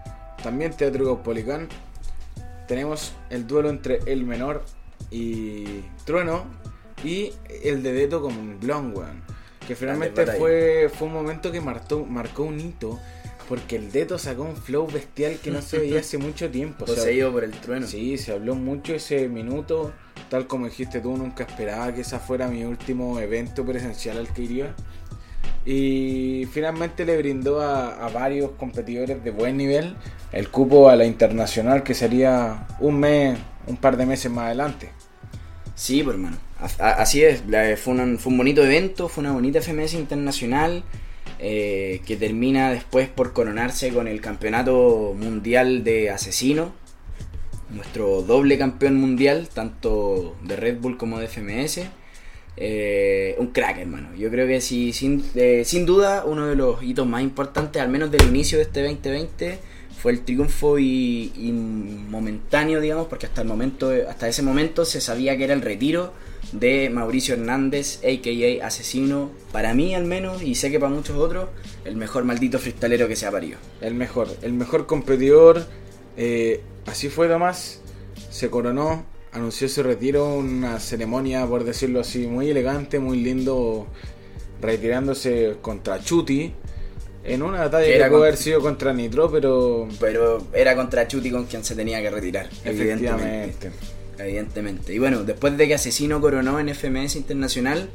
también 0.43 0.75
Teatro 0.75 1.05
Caupolicán. 1.05 1.67
Tenemos 2.67 3.13
el 3.30 3.47
duelo 3.47 3.69
entre 3.69 3.99
el 4.05 4.23
menor 4.25 4.63
y 5.09 5.82
Trueno 6.05 6.45
y 7.03 7.32
el 7.63 7.84
de 7.84 7.93
Deto 7.93 8.21
con 8.21 8.59
Blon, 8.59 8.95
weón. 8.95 9.21
Que 9.67 9.75
finalmente 9.75 10.25
fue, 10.38 10.89
fue 10.93 11.07
un 11.07 11.13
momento 11.13 11.51
que 11.51 11.61
marcó, 11.61 12.05
marcó 12.05 12.43
un 12.43 12.59
hito. 12.59 12.99
Porque 13.47 13.78
el 13.78 13.93
Deto 13.93 14.17
sacó 14.17 14.43
un 14.43 14.57
flow 14.57 14.88
bestial 14.88 15.38
que 15.38 15.51
no 15.51 15.61
se 15.61 15.80
veía 15.80 16.01
hace 16.01 16.17
mucho 16.17 16.49
tiempo. 16.49 16.84
o 16.84 16.88
sea, 16.88 16.95
Poseído 16.97 17.32
por 17.32 17.45
el 17.45 17.51
trueno. 17.51 17.88
Sí, 17.88 18.17
se 18.17 18.34
habló 18.34 18.55
mucho 18.55 18.93
ese 18.93 19.30
minuto. 19.30 19.93
Tal 20.30 20.45
como 20.47 20.65
dijiste 20.65 20.99
tú, 20.99 21.15
nunca 21.15 21.43
esperaba 21.45 21.93
que 21.93 22.01
ese 22.01 22.19
fuera 22.19 22.47
mi 22.47 22.63
último 22.65 23.19
evento 23.19 23.65
presencial 23.65 24.17
al 24.17 24.28
que 24.34 24.41
iría. 24.43 24.73
Y 25.65 26.47
finalmente 26.51 27.05
le 27.05 27.17
brindó 27.17 27.61
a, 27.61 28.05
a 28.05 28.09
varios 28.09 28.51
competidores 28.51 29.23
de 29.23 29.32
buen 29.32 29.57
nivel 29.57 29.95
el 30.32 30.49
cupo 30.49 30.89
a 30.89 30.95
la 30.95 31.05
internacional 31.05 31.84
que 31.84 31.93
sería 31.93 32.67
un 32.80 32.99
mes, 32.99 33.38
un 33.67 33.78
par 33.78 33.97
de 33.97 34.05
meses 34.05 34.32
más 34.32 34.45
adelante. 34.45 34.89
Sí, 35.75 36.03
pues 36.03 36.15
hermano. 36.15 36.38
Así 36.80 37.23
es, 37.23 37.45
la- 37.47 37.75
fue, 37.78 37.93
un- 37.93 38.17
fue 38.17 38.32
un 38.32 38.38
bonito 38.38 38.63
evento, 38.63 39.07
fue 39.09 39.21
una 39.23 39.34
bonita 39.34 39.59
FMS 39.61 39.93
internacional 39.93 40.84
eh, 41.39 42.01
que 42.05 42.15
termina 42.17 42.71
después 42.71 43.09
por 43.09 43.32
coronarse 43.34 43.91
con 43.93 44.07
el 44.07 44.19
campeonato 44.21 45.13
mundial 45.17 45.84
de 45.84 46.09
asesino. 46.09 46.71
Nuestro 47.70 48.22
doble 48.22 48.57
campeón 48.57 48.95
mundial, 48.95 49.49
tanto 49.53 50.36
de 50.43 50.55
Red 50.55 50.80
Bull 50.80 50.97
como 50.97 51.20
de 51.20 51.28
FMS. 51.28 51.82
Eh, 52.55 53.36
un 53.38 53.47
crack, 53.47 53.78
hermano. 53.80 54.15
Yo 54.15 54.32
creo 54.32 54.47
que 54.47 54.61
sí, 54.61 54.93
sin, 54.93 55.24
eh, 55.36 55.63
sin 55.65 55.86
duda 55.86 56.24
uno 56.26 56.47
de 56.47 56.55
los 56.55 56.82
hitos 56.82 57.05
más 57.05 57.22
importantes, 57.22 57.82
al 57.82 57.89
menos 57.89 58.09
del 58.09 58.24
inicio 58.28 58.57
de 58.57 58.63
este 58.63 58.82
2020, 58.82 59.59
fue 59.97 60.11
el 60.11 60.22
triunfo 60.22 60.80
y, 60.80 61.32
momentáneo, 62.09 62.80
digamos, 62.80 63.07
porque 63.07 63.26
hasta 63.26 63.41
el 63.41 63.47
momento, 63.47 63.91
hasta 64.07 64.28
ese 64.28 64.43
momento 64.43 64.86
se 64.86 65.01
sabía 65.01 65.38
que 65.38 65.43
era 65.43 65.53
el 65.53 65.61
retiro 65.61 66.13
de 66.51 66.89
Mauricio 66.89 67.34
Hernández, 67.36 67.99
a.k.a. 68.03 68.65
Asesino, 68.65 69.32
para 69.51 69.74
mí 69.74 69.93
al 69.93 70.05
menos, 70.05 70.41
y 70.41 70.55
sé 70.55 70.72
que 70.72 70.80
para 70.80 70.93
muchos 70.93 71.18
otros, 71.18 71.49
el 71.84 71.95
mejor 71.95 72.24
maldito 72.24 72.59
freestalero 72.59 73.07
que 73.07 73.15
se 73.15 73.26
ha 73.26 73.32
parido. 73.32 73.57
El 73.82 73.95
mejor, 73.95 74.30
el 74.41 74.53
mejor 74.53 74.86
competidor. 74.86 75.65
eh, 76.15 76.61
así 76.88 77.09
fue 77.09 77.27
Tomás. 77.27 77.81
Se 78.31 78.49
coronó, 78.49 79.05
anunció 79.31 79.69
su 79.69 79.83
retiro, 79.83 80.33
una 80.35 80.79
ceremonia, 80.79 81.45
por 81.45 81.63
decirlo 81.63 81.99
así, 82.01 82.25
muy 82.27 82.49
elegante, 82.49 82.99
muy 82.99 83.19
lindo, 83.21 83.88
retirándose 84.61 85.57
contra 85.61 85.99
Chuti. 86.03 86.53
En 87.23 87.41
una 87.41 87.59
batalla 87.59 87.83
Que 87.85 87.91
que 87.91 87.95
era 87.97 88.07
pudo 88.07 88.19
con- 88.19 88.27
haber 88.27 88.38
sido 88.38 88.61
contra 88.61 88.93
Nitro, 88.93 89.29
pero 89.31 89.88
Pero 89.99 90.47
era 90.53 90.75
contra 90.75 91.07
Chuti 91.07 91.29
con 91.29 91.45
quien 91.45 91.63
se 91.63 91.75
tenía 91.75 92.01
que 92.01 92.09
retirar, 92.09 92.49
evidentemente. 92.63 93.69
Evidentemente. 94.17 94.93
Y 94.93 94.99
bueno, 94.99 95.23
después 95.23 95.57
de 95.57 95.67
que 95.67 95.75
Asesino 95.75 96.19
coronó 96.21 96.59
en 96.59 96.69
FMS 96.69 97.17
Internacional, 97.17 97.89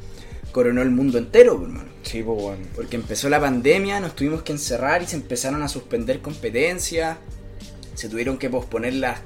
coronó 0.53 0.83
el 0.83 0.91
mundo 0.91 1.19
entero, 1.19 1.57
pues, 1.57 1.69
hermano. 1.71 1.91
Sí, 2.03 2.23
pues 2.23 2.41
bueno. 2.43 2.63
Porque 2.77 2.97
empezó 2.97 3.29
la 3.29 3.41
pandemia, 3.41 3.99
nos 4.01 4.15
tuvimos 4.15 4.43
que 4.43 4.53
encerrar 4.53 5.03
y 5.03 5.07
se 5.07 5.17
empezaron 5.17 5.63
a 5.63 5.69
suspender 5.69 6.21
competencias. 6.21 7.17
Se 7.95 8.09
tuvieron 8.09 8.39
que 8.39 8.49
posponer 8.51 8.95
las, 8.95 9.21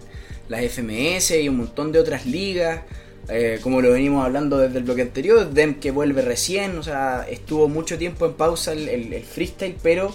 las 0.49 0.63
FMS 0.65 1.33
y 1.33 1.49
un 1.49 1.57
montón 1.59 1.93
de 1.93 1.99
otras 2.01 2.27
ligas. 2.27 2.83
eh, 3.29 3.59
como 3.63 3.81
lo 3.81 3.91
venimos 3.93 4.25
hablando 4.25 4.59
desde 4.59 4.79
el 4.79 4.85
bloque 4.85 5.03
anterior, 5.03 5.51
Dem 5.53 5.75
que 5.81 5.91
vuelve 5.91 6.23
recién. 6.23 6.79
O 6.79 6.83
sea, 6.83 7.27
estuvo 7.31 7.69
mucho 7.69 7.99
tiempo 7.99 8.27
en 8.27 8.35
pausa 8.35 8.73
el, 8.73 8.89
el- 8.89 9.23
freestyle, 9.25 9.77
pero 9.83 10.15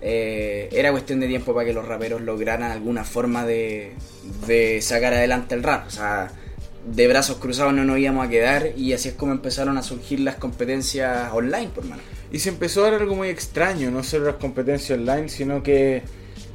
eh, 0.00 0.68
era 0.72 0.90
cuestión 0.92 1.20
de 1.20 1.26
tiempo 1.28 1.54
para 1.54 1.66
que 1.66 1.72
los 1.72 1.86
raperos 1.86 2.20
lograran 2.22 2.70
alguna 2.70 3.04
forma 3.04 3.44
de, 3.46 3.92
de 4.46 4.80
sacar 4.82 5.14
adelante 5.14 5.54
el 5.54 5.62
rap. 5.62 5.86
O 5.86 5.90
sea, 5.90 6.30
de 6.86 7.06
brazos 7.08 7.36
cruzados 7.38 7.74
no 7.74 7.84
nos 7.84 7.98
íbamos 7.98 8.26
a 8.26 8.30
quedar 8.30 8.70
y 8.76 8.92
así 8.92 9.08
es 9.10 9.14
como 9.14 9.32
empezaron 9.32 9.76
a 9.76 9.82
surgir 9.82 10.20
las 10.20 10.36
competencias 10.36 11.30
online, 11.32 11.68
por 11.74 11.84
mano. 11.84 12.02
Y 12.32 12.38
se 12.40 12.48
empezó 12.50 12.84
a 12.84 12.90
dar 12.90 13.00
algo 13.02 13.14
muy 13.14 13.28
extraño, 13.28 13.90
no 13.90 14.02
solo 14.02 14.26
las 14.26 14.36
competencias 14.36 14.98
online, 14.98 15.28
sino 15.28 15.62
que 15.62 16.02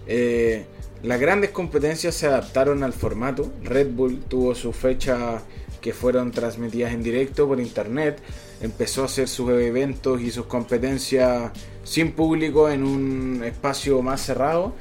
eh, 0.07 0.65
las 1.03 1.19
grandes 1.19 1.51
competencias 1.51 2.15
se 2.15 2.27
adaptaron 2.27 2.81
al 2.83 2.93
formato. 2.93 3.51
Red 3.61 3.91
Bull 3.91 4.21
tuvo 4.21 4.55
su 4.55 4.71
fecha 4.71 5.41
que 5.81 5.93
fueron 5.93 6.31
transmitidas 6.31 6.93
en 6.93 7.03
directo 7.03 7.45
por 7.45 7.59
internet, 7.59 8.17
empezó 8.61 9.01
a 9.01 9.05
hacer 9.05 9.27
sus 9.27 9.49
eventos 9.49 10.21
y 10.21 10.31
sus 10.31 10.45
competencias 10.45 11.51
sin 11.83 12.13
público 12.13 12.69
en 12.69 12.85
un 12.85 13.43
espacio 13.43 14.01
más 14.01 14.21
cerrado 14.21 14.73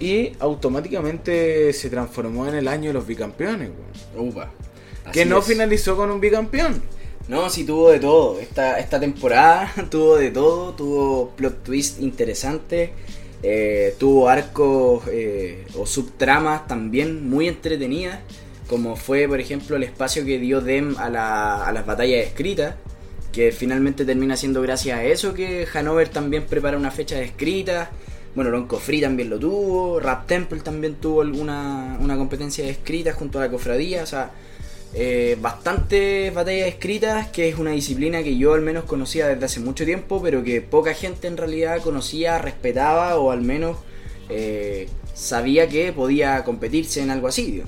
y 0.00 0.32
automáticamente 0.38 1.74
se 1.74 1.90
transformó 1.90 2.48
en 2.48 2.54
el 2.54 2.68
año 2.68 2.88
de 2.88 2.94
los 2.94 3.06
bicampeones. 3.06 3.70
Upa. 4.16 4.50
que 5.12 5.26
no 5.26 5.40
es. 5.40 5.44
finalizó 5.44 5.94
con 5.94 6.10
un 6.10 6.20
bicampeón. 6.20 6.82
No, 7.28 7.50
sí 7.50 7.64
tuvo 7.64 7.90
de 7.90 8.00
todo. 8.00 8.40
Esta, 8.40 8.78
esta 8.78 8.98
temporada 8.98 9.70
tuvo 9.90 10.16
de 10.16 10.30
todo. 10.30 10.72
Tuvo 10.72 11.30
plot 11.36 11.62
twist 11.62 12.00
interesante. 12.00 12.92
Eh, 13.42 13.94
tuvo 13.98 14.28
arcos 14.28 15.04
eh, 15.10 15.66
o 15.76 15.86
subtramas 15.86 16.66
también 16.66 17.28
muy 17.28 17.48
entretenidas. 17.48 18.18
Como 18.68 18.94
fue, 18.96 19.26
por 19.26 19.40
ejemplo, 19.40 19.76
el 19.76 19.82
espacio 19.82 20.24
que 20.24 20.38
dio 20.38 20.60
Dem 20.60 20.94
a, 20.98 21.10
la- 21.10 21.66
a 21.66 21.72
las 21.72 21.86
batallas 21.86 22.26
escritas. 22.26 22.74
Que 23.32 23.52
finalmente 23.52 24.04
termina 24.04 24.36
siendo 24.36 24.60
gracias 24.60 24.98
a 24.98 25.04
eso 25.04 25.34
que 25.34 25.66
Hanover 25.72 26.08
también 26.08 26.46
prepara 26.46 26.76
una 26.76 26.90
fecha 26.90 27.14
de 27.16 27.24
escritas. 27.24 27.88
Bueno, 28.34 28.50
Lonco 28.50 28.78
Free 28.78 29.00
también 29.00 29.30
lo 29.30 29.38
tuvo. 29.38 30.00
Rap 30.00 30.26
Temple 30.26 30.60
también 30.60 30.96
tuvo 30.96 31.22
alguna 31.22 31.96
una 32.00 32.16
competencia 32.16 32.64
de 32.64 32.70
escritas 32.70 33.14
junto 33.14 33.38
a 33.38 33.42
la 33.42 33.50
cofradía. 33.50 34.02
O 34.02 34.06
eh, 34.92 35.36
bastantes 35.40 36.34
batallas 36.34 36.68
escritas, 36.68 37.28
que 37.28 37.48
es 37.48 37.58
una 37.58 37.70
disciplina 37.70 38.22
que 38.22 38.36
yo 38.36 38.54
al 38.54 38.60
menos 38.60 38.84
conocía 38.84 39.28
desde 39.28 39.44
hace 39.44 39.60
mucho 39.60 39.84
tiempo, 39.84 40.20
pero 40.22 40.42
que 40.42 40.60
poca 40.62 40.94
gente 40.94 41.28
en 41.28 41.36
realidad 41.36 41.80
conocía, 41.82 42.38
respetaba 42.38 43.16
o 43.16 43.30
al 43.30 43.42
menos 43.42 43.76
eh, 44.28 44.88
sabía 45.14 45.68
que 45.68 45.92
podía 45.92 46.42
competirse 46.44 47.02
en 47.02 47.10
algo 47.10 47.28
así. 47.28 47.62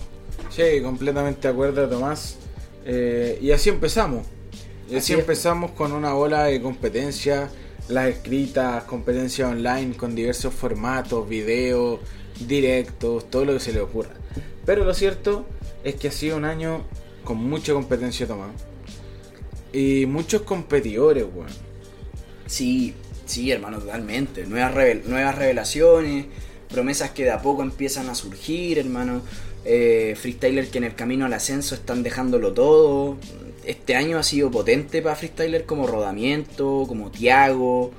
Sí, 0.50 0.80
completamente 0.82 1.42
de 1.42 1.48
acuerdo, 1.48 1.88
Tomás. 1.88 2.38
Eh, 2.84 3.38
y 3.40 3.52
así 3.52 3.68
empezamos. 3.70 4.26
Y 4.88 4.96
así, 4.96 5.12
Así 5.12 5.12
es. 5.14 5.20
empezamos 5.20 5.70
con 5.70 5.92
una 5.92 6.16
ola 6.16 6.44
de 6.44 6.60
competencias, 6.60 7.50
las 7.88 8.08
escritas, 8.08 8.84
competencias 8.84 9.48
online 9.48 9.96
con 9.96 10.14
diversos 10.14 10.52
formatos, 10.52 11.28
videos, 11.28 12.00
directos, 12.46 13.30
todo 13.30 13.44
lo 13.44 13.52
que 13.54 13.60
se 13.60 13.72
le 13.72 13.80
ocurra. 13.80 14.10
Pero 14.66 14.84
lo 14.84 14.92
cierto 14.92 15.46
es 15.84 15.94
que 15.94 16.08
ha 16.08 16.12
sido 16.12 16.36
un 16.36 16.44
año 16.44 16.84
con 17.24 17.38
mucha 17.38 17.72
competencia, 17.72 18.26
Tomás. 18.26 18.50
Y 19.72 20.06
muchos 20.06 20.42
competidores, 20.42 21.24
weón. 21.34 21.48
Sí, 22.46 22.94
sí, 23.24 23.50
hermano, 23.50 23.78
totalmente. 23.78 24.44
Nuevas, 24.46 24.74
revel- 24.74 25.04
nuevas 25.04 25.34
revelaciones, 25.36 26.26
promesas 26.68 27.10
que 27.10 27.24
de 27.24 27.30
a 27.30 27.40
poco 27.40 27.62
empiezan 27.62 28.08
a 28.10 28.14
surgir, 28.14 28.78
hermano. 28.78 29.22
Eh, 29.64 30.14
freestyler 30.20 30.68
que 30.68 30.78
en 30.78 30.84
el 30.84 30.94
camino 30.94 31.24
al 31.24 31.32
ascenso 31.32 31.74
están 31.74 32.02
dejándolo 32.02 32.52
todo. 32.52 33.16
Este 33.64 33.94
año 33.94 34.18
ha 34.18 34.22
sido 34.24 34.50
potente 34.50 35.00
para 35.02 35.14
freestyler 35.14 35.64
como 35.66 35.86
Rodamiento, 35.86 36.84
como 36.88 37.10
Tiago, 37.12 37.92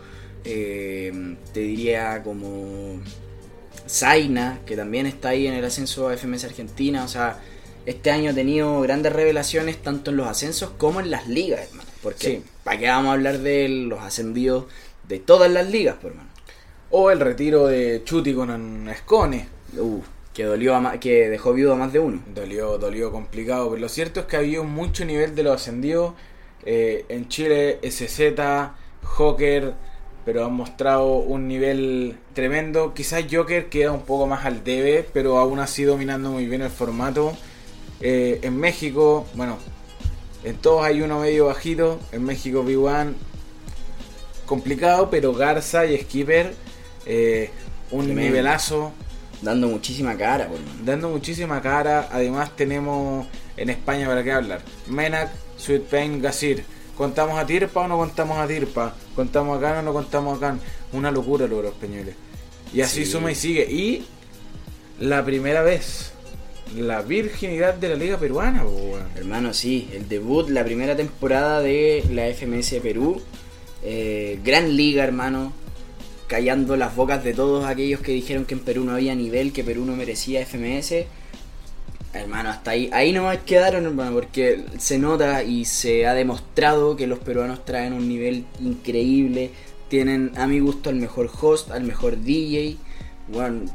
eh, 0.44 1.36
te 1.54 1.62
diría 1.62 2.22
como 2.22 3.00
Zaina, 3.88 4.60
que 4.66 4.76
también 4.76 5.06
está 5.06 5.30
ahí 5.30 5.48
en 5.48 5.54
el 5.54 5.64
ascenso 5.66 6.10
a 6.10 6.14
FMS 6.18 6.44
Argentina. 6.46 7.04
O 7.06 7.08
sea, 7.08 7.40
este 7.86 8.12
año 8.12 8.32
ha 8.32 8.34
tenido 8.34 8.82
grandes 8.82 9.14
revelaciones 9.14 9.82
tanto 9.82 10.12
en 10.12 10.18
los 10.18 10.28
ascensos 10.28 10.72
como 10.78 11.00
en 11.00 11.12
las 11.12 11.28
ligas, 11.28 11.68
hermano. 11.70 11.90
Porque, 12.02 12.28
Sí. 12.28 12.44
¿para 12.64 12.78
qué 12.80 12.88
vamos 12.88 13.10
a 13.10 13.14
hablar 13.14 13.40
de 13.40 13.68
los 13.70 14.00
ascendidos 14.02 14.66
de 15.08 15.20
todas 15.20 15.52
las 15.52 15.70
ligas, 15.70 15.96
pues, 16.02 16.14
hermano? 16.14 16.30
O 16.92 17.12
el 17.12 17.20
retiro 17.20 17.68
de 17.68 18.02
Chuti 18.04 18.34
con 18.34 18.88
Escone. 18.90 19.48
Uh, 19.78 20.02
que 20.34 20.44
dolió 20.46 20.76
a 20.76 21.00
que 21.00 21.30
dejó 21.30 21.54
viudo 21.54 21.74
a 21.74 21.76
más 21.76 21.94
de 21.94 22.00
uno. 22.00 22.22
Dolió, 22.34 22.78
dolió 22.78 23.12
complicado. 23.12 23.70
Pero 23.70 23.82
lo 23.82 23.90
cierto 23.90 24.22
es 24.22 24.26
que 24.26 24.38
había 24.38 24.62
un 24.62 24.72
mucho 24.72 25.06
nivel 25.06 25.36
de 25.36 25.44
los 25.44 25.56
ascendidos. 25.56 26.14
Eh, 26.66 27.06
en 27.10 27.28
Chile, 27.28 27.80
SZ, 27.84 28.72
Joker, 29.04 29.74
pero 30.26 30.46
han 30.46 30.54
mostrado 30.54 31.16
un 31.18 31.48
nivel 31.48 32.18
tremendo. 32.34 32.94
Quizás 32.94 33.26
Joker 33.32 33.70
queda 33.70 33.92
un 33.92 34.04
poco 34.04 34.26
más 34.26 34.46
al 34.46 34.64
debe, 34.64 35.06
pero 35.14 35.38
aún 35.38 35.60
así 35.60 35.84
dominando 35.84 36.32
muy 36.32 36.46
bien 36.48 36.62
el 36.62 36.70
formato. 36.72 37.36
Eh, 38.06 38.40
en 38.44 38.58
México, 38.58 39.26
bueno, 39.34 39.58
en 40.44 40.58
todos 40.58 40.84
hay 40.86 41.02
uno 41.02 41.22
medio 41.22 41.46
bajito. 41.46 42.00
En 42.12 42.24
México, 42.26 42.64
B1 42.64 43.14
complicado, 44.46 45.10
pero 45.10 45.34
Garza 45.34 45.86
y 45.86 45.98
Skipper, 45.98 46.54
eh, 47.06 47.50
un 47.92 48.06
Tremendo. 48.06 48.30
nivelazo 48.30 48.92
Dando 49.42 49.68
muchísima 49.68 50.16
cara, 50.18 50.46
hermano. 50.46 50.62
dando 50.86 51.10
muchísima 51.10 51.62
cara. 51.62 52.08
Además 52.12 52.56
tenemos 52.56 53.26
en 53.58 53.70
España 53.70 54.08
para 54.08 54.24
qué 54.24 54.32
hablar. 54.32 54.62
Menac, 54.88 55.30
Sweet 55.58 55.84
Pain, 55.84 56.22
Gasir. 56.22 56.64
¿Contamos 56.98 57.38
a 57.38 57.46
Tirpa 57.46 57.82
o 57.82 57.88
no 57.88 57.98
contamos 57.98 58.38
a 58.38 58.48
Tirpa? 58.48 58.96
¿Contamos 59.16 59.58
a 59.58 59.62
Can 59.62 59.78
o 59.80 59.82
no 59.82 59.92
contamos 59.94 60.38
a 60.38 60.40
Can? 60.40 60.62
Una 60.94 61.12
locura 61.12 61.46
los 61.48 61.66
españoles. 61.66 62.16
Y 62.74 62.82
así 62.82 63.04
Sí. 63.06 63.12
suma 63.12 63.32
y 63.32 63.36
sigue. 63.36 63.70
Y 63.70 64.06
la 65.00 65.26
primera 65.26 65.62
vez. 65.62 66.13
La 66.78 67.04
virginidad 67.04 67.76
de 67.76 67.90
la 67.90 67.96
liga 67.96 68.18
peruana. 68.18 68.64
Hermano, 69.16 69.54
sí, 69.54 69.90
el 69.94 70.10
debut, 70.10 70.50
la 70.50 70.66
primera 70.66 70.96
temporada 70.96 71.62
de 71.62 72.04
la 72.12 72.28
FMS 72.34 72.82
Perú. 72.82 73.22
Eh, 73.84 74.40
gran 74.44 74.76
liga, 74.76 75.04
hermano. 75.04 75.54
Callando 76.26 76.76
las 76.76 76.96
bocas 76.96 77.24
de 77.24 77.34
todos 77.34 77.66
aquellos 77.66 78.00
que 78.00 78.12
dijeron 78.12 78.46
que 78.46 78.56
en 78.56 78.62
Perú 78.62 78.86
no 78.86 78.94
había 78.94 79.14
nivel, 79.14 79.54
que 79.54 79.64
Perú 79.64 79.86
no 79.86 79.96
merecía 79.96 80.42
FMS. 80.42 81.06
Hermano, 82.14 82.50
hasta 82.50 82.72
ahí, 82.72 82.90
ahí 82.92 83.12
nomás 83.12 83.40
quedaron, 83.40 83.86
hermano, 83.86 84.14
porque 84.14 84.66
se 84.80 84.98
nota 84.98 85.44
y 85.44 85.66
se 85.66 86.08
ha 86.08 86.16
demostrado 86.16 86.96
que 86.96 87.06
los 87.06 87.20
peruanos 87.20 87.66
traen 87.66 87.94
un 87.94 88.08
nivel 88.08 88.46
increíble. 88.60 89.52
Tienen, 89.90 90.32
a 90.38 90.48
mi 90.48 90.60
gusto, 90.60 90.90
al 90.90 90.96
mejor 90.96 91.30
host, 91.40 91.70
al 91.70 91.84
mejor 91.84 92.20
DJ. 92.20 92.78
Bueno, 93.28 93.66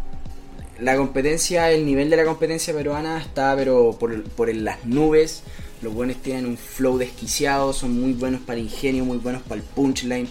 la 0.81 0.97
competencia, 0.97 1.70
el 1.70 1.85
nivel 1.85 2.11
de 2.11 2.16
la 2.16 2.24
competencia 2.24 2.72
peruana 2.72 3.20
está 3.20 3.55
pero 3.57 3.97
por, 3.99 4.22
por 4.31 4.51
en 4.51 4.64
las 4.64 4.85
nubes. 4.85 5.43
Los 5.83 5.95
buenos 5.95 6.16
tienen 6.16 6.47
un 6.47 6.57
flow 6.57 6.99
desquiciado, 6.99 7.72
son 7.72 8.01
muy 8.01 8.12
buenos 8.12 8.41
para 8.41 8.59
el 8.59 8.64
ingenio, 8.64 9.05
muy 9.05 9.18
buenos 9.18 9.43
para 9.43 9.61
el 9.61 9.62
punchline. 9.62 10.29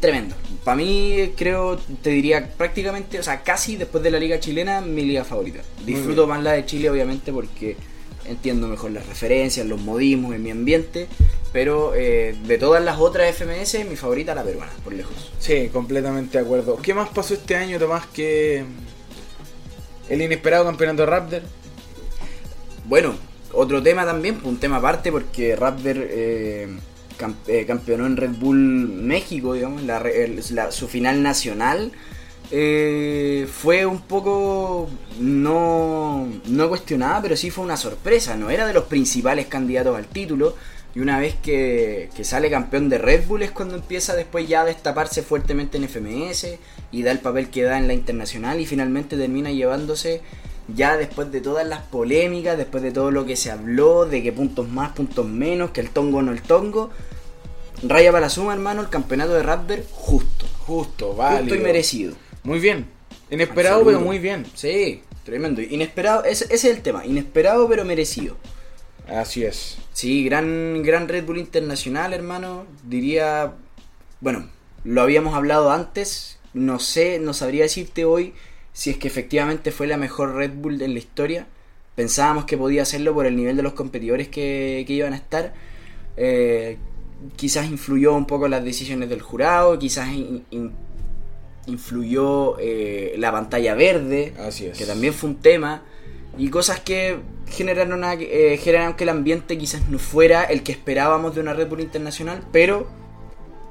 Tremendo. 0.00 0.34
Para 0.64 0.76
mí, 0.76 1.32
creo, 1.36 1.78
te 2.02 2.10
diría 2.10 2.50
prácticamente, 2.56 3.18
o 3.18 3.22
sea, 3.22 3.42
casi 3.42 3.76
después 3.76 4.02
de 4.04 4.10
la 4.10 4.18
liga 4.18 4.38
chilena, 4.40 4.80
mi 4.80 5.02
liga 5.02 5.24
favorita. 5.24 5.60
Disfruto 5.84 6.26
más 6.26 6.42
la 6.42 6.52
de 6.52 6.66
Chile, 6.66 6.90
obviamente, 6.90 7.32
porque 7.32 7.76
entiendo 8.26 8.68
mejor 8.68 8.90
las 8.90 9.06
referencias, 9.06 9.66
los 9.66 9.80
modismos 9.80 10.34
en 10.34 10.42
mi 10.42 10.50
ambiente. 10.50 11.08
Pero 11.52 11.94
eh, 11.94 12.34
de 12.46 12.58
todas 12.58 12.82
las 12.82 12.98
otras 12.98 13.34
FMS, 13.34 13.86
mi 13.88 13.96
favorita 13.96 14.34
la 14.34 14.42
peruana, 14.42 14.72
por 14.82 14.92
lejos. 14.92 15.32
Sí, 15.38 15.70
completamente 15.72 16.36
de 16.36 16.44
acuerdo. 16.44 16.76
¿Qué 16.76 16.92
más 16.92 17.08
pasó 17.10 17.34
este 17.34 17.54
año, 17.54 17.78
Tomás, 17.78 18.06
que 18.06 18.64
el 20.08 20.22
inesperado 20.22 20.64
campeonato 20.64 21.06
Raptor? 21.06 21.42
Bueno, 22.86 23.14
otro 23.52 23.82
tema 23.82 24.04
también, 24.04 24.36
pues, 24.36 24.46
un 24.46 24.58
tema 24.58 24.76
aparte, 24.76 25.10
porque 25.10 25.56
Raptor 25.56 25.96
eh, 25.98 26.68
eh, 27.46 27.64
campeonó 27.66 28.06
en 28.06 28.16
Red 28.16 28.32
Bull 28.38 28.56
México, 28.58 29.54
digamos, 29.54 29.82
la 29.82 30.02
la- 30.50 30.70
su 30.70 30.88
final 30.88 31.22
nacional. 31.22 31.92
eh, 32.50 33.48
fue 33.50 33.86
un 33.86 34.02
poco 34.02 34.88
no, 35.18 36.28
no 36.46 36.68
cuestionada, 36.68 37.22
pero 37.22 37.36
sí 37.36 37.50
fue 37.50 37.64
una 37.64 37.76
sorpresa. 37.76 38.36
No 38.36 38.50
era 38.50 38.66
de 38.66 38.74
los 38.74 38.84
principales 38.84 39.46
candidatos 39.46 39.96
al 39.96 40.06
título. 40.06 40.54
Y 40.94 41.00
una 41.00 41.18
vez 41.18 41.34
que, 41.42 42.10
que 42.14 42.22
sale 42.22 42.50
campeón 42.50 42.88
de 42.88 42.98
Red 42.98 43.26
Bull 43.26 43.42
es 43.42 43.50
cuando 43.50 43.74
empieza 43.74 44.14
después 44.14 44.46
ya 44.46 44.60
a 44.60 44.64
destaparse 44.66 45.22
fuertemente 45.22 45.76
en 45.78 45.84
FMS 45.88 46.46
y 46.94 47.02
da 47.02 47.10
el 47.10 47.18
papel 47.18 47.50
que 47.50 47.64
da 47.64 47.76
en 47.76 47.88
la 47.88 47.92
internacional 47.92 48.60
y 48.60 48.66
finalmente 48.66 49.16
termina 49.16 49.50
llevándose 49.50 50.22
ya 50.68 50.96
después 50.96 51.32
de 51.32 51.40
todas 51.40 51.66
las 51.66 51.80
polémicas, 51.80 52.56
después 52.56 52.84
de 52.84 52.92
todo 52.92 53.10
lo 53.10 53.26
que 53.26 53.34
se 53.34 53.50
habló, 53.50 54.06
de 54.06 54.22
que 54.22 54.32
puntos 54.32 54.68
más, 54.68 54.92
puntos 54.92 55.26
menos, 55.26 55.72
que 55.72 55.80
el 55.80 55.90
tongo 55.90 56.22
no 56.22 56.30
el 56.30 56.40
tongo, 56.40 56.90
raya 57.82 58.12
para 58.12 58.26
la 58.26 58.30
suma, 58.30 58.54
hermano, 58.54 58.80
el 58.80 58.90
campeonato 58.90 59.34
de 59.34 59.42
Raptor 59.42 59.82
justo. 59.90 60.46
Justo, 60.60 61.16
válido. 61.16 61.42
Justo 61.42 61.54
y 61.56 61.58
merecido. 61.58 62.14
Muy 62.44 62.60
bien. 62.60 62.86
Inesperado, 63.28 63.78
Absoluto. 63.78 63.98
pero 63.98 64.08
muy 64.08 64.20
bien. 64.20 64.46
Sí, 64.54 65.02
tremendo. 65.24 65.60
Inesperado, 65.60 66.24
ese, 66.24 66.44
ese 66.44 66.54
es 66.54 66.76
el 66.76 66.82
tema. 66.82 67.04
Inesperado 67.04 67.68
pero 67.68 67.84
merecido. 67.84 68.36
Así 69.08 69.44
es. 69.44 69.78
Sí, 69.92 70.24
gran, 70.24 70.82
gran 70.84 71.08
Red 71.08 71.24
Bull 71.24 71.38
Internacional, 71.38 72.14
hermano. 72.14 72.66
Diría, 72.84 73.52
bueno, 74.20 74.48
lo 74.84 75.02
habíamos 75.02 75.34
hablado 75.34 75.72
antes. 75.72 76.33
No 76.54 76.78
sé, 76.78 77.18
no 77.18 77.34
sabría 77.34 77.64
decirte 77.64 78.04
hoy 78.04 78.32
si 78.72 78.90
es 78.90 78.96
que 78.96 79.06
efectivamente 79.08 79.70
fue 79.72 79.86
la 79.86 79.96
mejor 79.96 80.34
Red 80.34 80.52
Bull 80.54 80.80
en 80.82 80.92
la 80.94 80.98
historia. 80.98 81.46
Pensábamos 81.94 82.44
que 82.46 82.56
podía 82.56 82.82
hacerlo 82.82 83.12
por 83.14 83.26
el 83.26 83.36
nivel 83.36 83.56
de 83.56 83.62
los 83.62 83.74
competidores 83.74 84.28
que, 84.28 84.84
que 84.86 84.92
iban 84.92 85.12
a 85.12 85.16
estar. 85.16 85.52
Eh, 86.16 86.76
quizás 87.36 87.66
influyó 87.70 88.14
un 88.14 88.26
poco 88.26 88.48
las 88.48 88.64
decisiones 88.64 89.08
del 89.08 89.20
jurado, 89.22 89.78
quizás 89.78 90.08
in- 90.12 90.44
in- 90.50 90.72
influyó 91.66 92.56
eh, 92.58 93.14
la 93.18 93.32
pantalla 93.32 93.74
verde, 93.74 94.34
Así 94.38 94.66
es. 94.66 94.76
que 94.76 94.84
también 94.86 95.14
fue 95.14 95.30
un 95.30 95.36
tema, 95.36 95.82
y 96.36 96.48
cosas 96.50 96.80
que 96.80 97.18
generaron, 97.48 98.04
a- 98.04 98.14
eh, 98.14 98.58
generaron 98.62 98.94
que 98.94 99.04
el 99.04 99.10
ambiente 99.10 99.56
quizás 99.56 99.88
no 99.88 99.98
fuera 99.98 100.44
el 100.44 100.62
que 100.62 100.72
esperábamos 100.72 101.34
de 101.34 101.40
una 101.40 101.54
Red 101.54 101.68
Bull 101.68 101.80
Internacional, 101.80 102.42
pero 102.52 102.86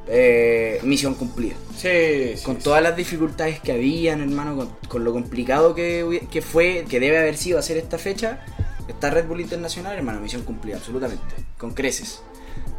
eh, 0.08 0.80
misión 0.84 1.14
cumplida. 1.16 1.56
Sí, 1.76 2.34
sí, 2.36 2.44
Con 2.44 2.58
sí. 2.58 2.64
todas 2.64 2.82
las 2.84 2.96
dificultades 2.96 3.60
que 3.60 3.72
habían, 3.72 4.22
hermano, 4.22 4.56
con, 4.56 4.70
con 4.88 5.04
lo 5.04 5.12
complicado 5.14 5.74
que, 5.76 6.42
fue, 6.42 6.86
que 6.90 7.00
debe 7.00 7.18
haber 7.18 7.38
sido 7.38 7.58
hacer 7.60 7.78
esta 7.78 7.98
fecha, 7.98 8.46
esta 8.88 9.10
Red 9.10 9.28
Bull 9.28 9.42
Internacional, 9.42 9.96
hermano, 9.98 10.20
misión 10.20 10.44
cumplida, 10.44 10.78
absolutamente, 10.78 11.24
con 11.58 11.74
creces. 11.74 12.22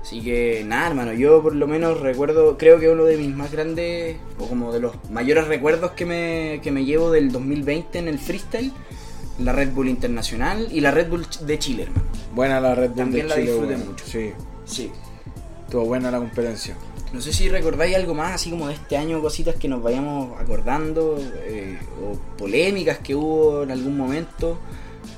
Así 0.03 0.20
que 0.20 0.62
nada, 0.66 0.89
hermano, 0.89 1.14
yo 1.14 1.43
por 1.43 1.55
lo 1.55 1.66
menos 1.66 2.01
recuerdo, 2.01 2.59
creo 2.59 2.79
que 2.79 2.91
uno 2.91 3.05
de 3.05 3.16
mis 3.16 3.35
más 3.35 3.51
grandes, 3.51 4.18
o 4.39 4.47
como 4.47 4.70
de 4.70 4.81
los 4.81 4.93
mayores 5.11 5.47
recuerdos 5.49 5.93
que 5.93 6.05
me, 6.05 6.61
que 6.62 6.70
me 6.70 6.85
llevo 6.85 7.11
del 7.11 7.33
2020 7.33 7.99
en 7.99 8.09
el 8.09 8.18
freestyle, 8.18 8.70
la 9.39 9.53
Red 9.53 9.70
Bull 9.72 9.89
Internacional 9.89 10.68
y 10.70 10.81
la 10.81 10.91
Red 10.91 11.09
Bull 11.09 11.27
de 11.47 11.59
Chile, 11.59 11.83
hermano. 11.85 12.05
Buena 12.35 12.61
la 12.61 12.75
Red 12.75 12.89
Bull 12.91 12.97
También 12.99 13.25
de 13.27 13.29
la 13.31 13.35
Chile, 13.37 13.47
disfruté 13.51 13.75
weón. 13.77 13.89
mucho. 13.89 14.05
Sí, 14.07 14.33
Sí. 14.66 14.93
estuvo 15.64 15.87
buena 15.87 16.11
la 16.11 16.18
competencia. 16.18 16.77
No 17.15 17.21
sé 17.21 17.33
si 17.33 17.49
recordáis 17.49 17.95
algo 17.95 18.12
más, 18.12 18.35
así 18.35 18.51
como 18.51 18.67
de 18.67 18.75
este 18.75 18.97
año, 18.97 19.23
cositas 19.23 19.55
que 19.55 19.69
nos 19.69 19.81
vayamos 19.81 20.37
acordando, 20.41 21.17
eh, 21.45 21.79
o 22.03 22.19
polémicas 22.37 22.99
que 22.99 23.15
hubo 23.15 23.62
en 23.62 23.71
algún 23.71 23.97
momento. 23.97 24.59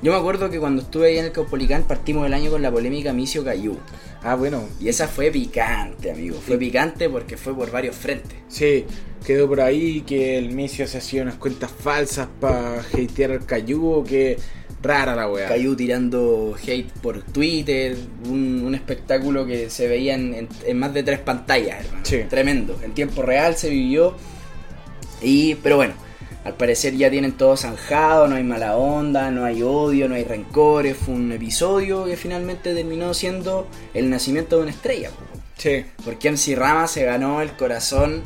Yo 0.03 0.13
me 0.13 0.19
acuerdo 0.19 0.51
que 0.51 0.61
cuando 0.61 0.83
estuve 0.83 1.07
ahí 1.07 1.19
en 1.19 1.25
el 1.25 1.33
Caupolicán 1.33 1.85
partimos 1.85 2.27
el 2.27 2.35
año 2.35 2.51
con 2.51 2.61
la 2.61 2.71
polémica 2.71 3.15
Micio 3.15 3.43
Cayú. 3.43 3.79
Ah, 4.23 4.35
bueno. 4.35 4.65
Y 4.79 4.91
esa 4.91 5.09
fue 5.09 5.31
picante, 5.31 6.11
amigo. 6.11 6.37
Fue 6.39 6.59
picante 6.59 7.09
porque 7.09 7.39
fue 7.39 7.55
por 7.55 7.71
varios 7.71 7.97
frentes. 7.97 8.41
Sí, 8.47 8.85
quedó 9.25 9.49
por 9.49 9.63
ahí 9.63 10.03
que 10.03 10.37
el 10.37 10.51
Micio 10.51 10.87
se 10.87 10.99
hacía 10.99 11.23
unas 11.23 11.37
cuentas 11.37 11.71
falsas 11.71 12.29
para 12.39 12.81
hatear 12.81 13.31
al 13.31 13.47
Cayú, 13.47 14.05
que 14.07 14.37
rara 14.83 15.15
la 15.17 15.29
weá. 15.29 15.49
Cayú 15.49 15.75
tirando 15.75 16.55
hate 16.65 16.91
por 17.03 17.23
Twitter, 17.23 17.97
un, 18.29 18.63
un 18.65 18.75
espectáculo 18.75 19.45
que 19.47 19.69
se 19.71 19.89
veía 19.89 20.15
en, 20.15 20.35
en- 20.35 20.49
en 20.65 20.79
más 20.79 20.93
de 20.95 21.03
tres 21.03 21.19
pantallas, 21.19 21.85
hermano. 21.85 22.05
Sí. 22.05 22.19
Tremendo. 22.29 22.79
En 22.83 22.93
tiempo 22.93 23.23
real 23.23 23.57
se 23.57 23.69
vivió. 23.71 24.15
Y, 25.23 25.55
pero 25.57 25.77
bueno, 25.77 25.95
Al 26.45 26.55
parecer 26.55 26.95
ya 26.97 27.11
tienen 27.11 27.33
todo 27.33 27.57
zanjado, 27.57 28.29
no 28.29 28.37
hay 28.37 28.45
mala 28.45 28.77
onda, 28.77 29.31
no 29.33 29.45
hay 29.45 29.63
odio, 29.63 30.09
no 30.09 30.15
hay 30.15 30.23
rencores. 30.25 30.97
Fue 30.97 31.15
un 31.15 31.33
episodio 31.33 32.05
que 32.05 32.17
finalmente 32.17 32.73
terminó 32.75 33.13
siendo 33.15 33.67
el 33.95 34.09
nacimiento 34.11 34.57
de 34.57 34.63
una 34.63 34.71
estrella. 34.71 35.11
po. 35.11 35.41
Sí. 35.57 35.85
Porque 36.05 36.31
MC 36.31 36.55
Rama 36.55 36.87
se 36.87 37.05
ganó 37.05 37.41
el 37.43 37.51
corazón 37.57 38.23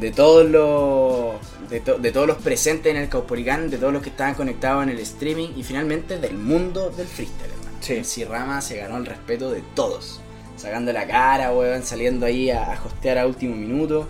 de 0.00 0.10
todos 0.10 0.48
los 0.48 1.34
de, 1.70 1.80
to- 1.80 1.98
de 1.98 2.10
todos 2.12 2.26
los 2.26 2.38
presentes 2.38 2.90
en 2.90 2.96
el 3.00 3.08
Caupolicán, 3.08 3.70
de 3.70 3.78
todos 3.78 3.92
los 3.92 4.02
que 4.02 4.08
estaban 4.10 4.34
conectados 4.34 4.82
en 4.84 4.88
el 4.90 4.98
streaming 5.00 5.50
y 5.56 5.62
finalmente 5.62 6.18
del 6.18 6.34
mundo 6.36 6.90
del 6.90 7.06
freestyle, 7.06 7.50
hermano. 7.50 7.78
Sí. 7.80 7.94
MC 8.24 8.28
Rama 8.28 8.60
se 8.60 8.76
ganó 8.78 8.96
el 8.96 9.06
respeto 9.06 9.50
de 9.50 9.62
todos. 9.74 10.20
Sacando 10.56 10.92
la 10.92 11.06
cara, 11.06 11.52
weón, 11.52 11.82
saliendo 11.82 12.26
ahí 12.26 12.50
a, 12.50 12.74
a 12.74 12.84
hostear 12.84 13.18
a 13.18 13.26
último 13.26 13.54
minuto. 13.56 14.06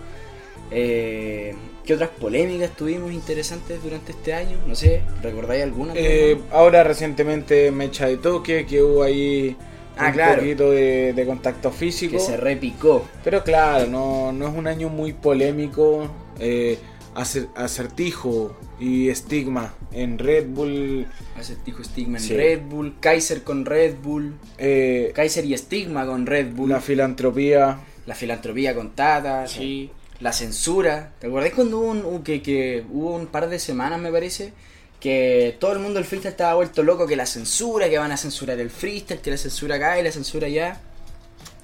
Eh, 0.71 1.55
¿Qué 1.85 1.93
otras 1.95 2.09
polémicas 2.09 2.71
tuvimos 2.75 3.11
interesantes 3.11 3.81
durante 3.83 4.11
este 4.11 4.33
año? 4.33 4.57
No 4.67 4.75
sé, 4.75 5.01
¿recordáis 5.21 5.63
alguna? 5.63 5.93
Eh, 5.95 6.39
ahora 6.51 6.83
recientemente 6.83 7.71
Mecha 7.71 8.07
de 8.07 8.17
Toque, 8.17 8.65
que 8.65 8.81
hubo 8.83 9.03
ahí 9.03 9.55
Ah, 9.97 10.07
un 10.07 10.13
claro. 10.13 10.41
poquito 10.41 10.71
de, 10.71 11.13
de 11.13 11.25
contacto 11.25 11.71
físico. 11.71 12.13
que 12.13 12.19
se 12.19 12.37
repicó. 12.37 13.05
Pero 13.23 13.43
claro, 13.43 13.87
no, 13.87 14.31
no 14.31 14.47
es 14.47 14.53
un 14.55 14.67
año 14.67 14.89
muy 14.89 15.13
polémico. 15.13 16.09
Eh, 16.39 16.77
acer- 17.15 17.49
acertijo 17.55 18.55
y 18.79 19.09
estigma 19.09 19.73
en 19.91 20.17
Red 20.17 20.47
Bull. 20.47 21.05
Acertijo 21.37 21.83
Stigma 21.83 22.17
en 22.17 22.23
Sí. 22.23 22.35
Red 22.35 22.61
Bull, 22.69 22.95
Kaiser 22.99 23.43
con 23.43 23.65
Red 23.65 23.95
Bull, 24.01 24.35
eh, 24.57 25.11
Kaiser 25.13 25.45
y 25.45 25.57
Stigma 25.57 26.05
con 26.05 26.25
Red 26.25 26.53
Bull. 26.53 26.69
la 26.69 26.81
filantropía. 26.81 27.79
la 28.07 28.15
filantropía 28.15 28.73
con 28.73 28.91
Tata, 28.91 29.45
sí. 29.47 29.91
la 30.19 30.33
censura. 30.33 31.13
¿Te 31.19 31.27
acordás 31.27 31.51
cuando 31.53 31.79
hubo 31.79 31.91
un, 31.91 32.05
un- 32.05 32.23
que, 32.23 32.41
que 32.41 32.83
hubo 32.91 33.15
un 33.15 33.27
par 33.27 33.49
de 33.49 33.59
semanas, 33.59 33.99
me 33.99 34.11
parece, 34.11 34.53
que 35.01 35.57
todo 35.59 35.73
el 35.73 35.79
mundo 35.79 35.95
del 35.95 36.05
freestyle 36.05 36.31
estaba 36.31 36.53
vuelto 36.53 36.83
loco 36.83 37.07
que 37.07 37.15
la 37.15 37.25
censura, 37.25 37.89
que 37.89 37.97
van 37.97 38.11
a 38.11 38.17
censurar 38.17 38.59
el 38.59 38.69
freestyle, 38.69 39.19
que 39.19 39.31
la 39.31 39.37
censura 39.37 39.75
acá 39.75 39.99
y 39.99 40.03
la 40.03 40.11
censura 40.11 40.45
allá? 40.45 40.79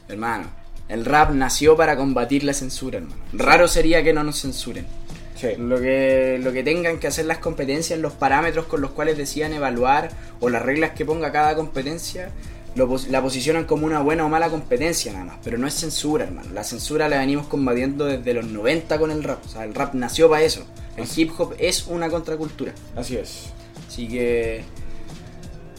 Hermano, 0.10 0.50
el 0.90 1.06
rap 1.06 1.32
nació 1.32 1.78
para 1.78 1.96
combatir 1.96 2.44
la 2.44 2.54
censura, 2.54 2.98
hermano. 2.98 3.22
Raro 3.34 3.68
sería 3.68 4.04
que 4.04 4.12
no 4.12 4.24
nos 4.24 4.42
censuren. 4.42 4.88
Sí. 5.36 5.50
Lo 5.60 5.80
que, 5.80 6.40
lo 6.42 6.52
que 6.52 6.64
tengan 6.64 6.98
que 6.98 7.06
hacer 7.06 7.26
las 7.26 7.38
competencias, 7.38 8.00
los 8.00 8.14
parámetros 8.14 8.66
con 8.66 8.82
los 8.82 8.90
cuales 8.92 9.18
decidan 9.18 9.54
evaluar 9.54 10.10
o 10.40 10.50
las 10.50 10.64
reglas 10.64 10.92
que 10.92 11.06
ponga 11.06 11.32
cada 11.32 11.56
competencia, 11.56 12.32
lo 12.74 12.90
la 13.10 13.22
posicionan 13.22 13.66
como 13.66 13.86
una 13.86 14.02
buena 14.02 14.26
o 14.26 14.30
mala 14.30 14.50
competencia 14.50 15.14
nada 15.14 15.26
más. 15.26 15.38
Pero 15.44 15.60
no 15.60 15.68
es 15.68 15.76
censura, 15.76 16.26
hermano. 16.26 16.50
La 16.54 16.64
censura 16.64 17.08
la 17.08 17.20
venimos 17.20 17.46
combatiendo 17.46 18.06
desde 18.06 18.34
los 18.34 18.48
90 18.48 18.98
con 18.98 19.12
el 19.12 19.24
rap. 19.24 19.46
O 19.46 19.50
sea, 19.50 19.64
el 19.64 19.76
rap 19.76 19.94
nació 19.94 20.28
para 20.28 20.42
eso. 20.42 20.66
El 20.98 21.08
hip 21.16 21.32
hop 21.38 21.54
es 21.60 21.88
una 21.88 22.10
contracultura. 22.10 22.74
Así 22.96 23.16
es. 23.16 23.54
Así 23.88 24.08
que... 24.08 24.64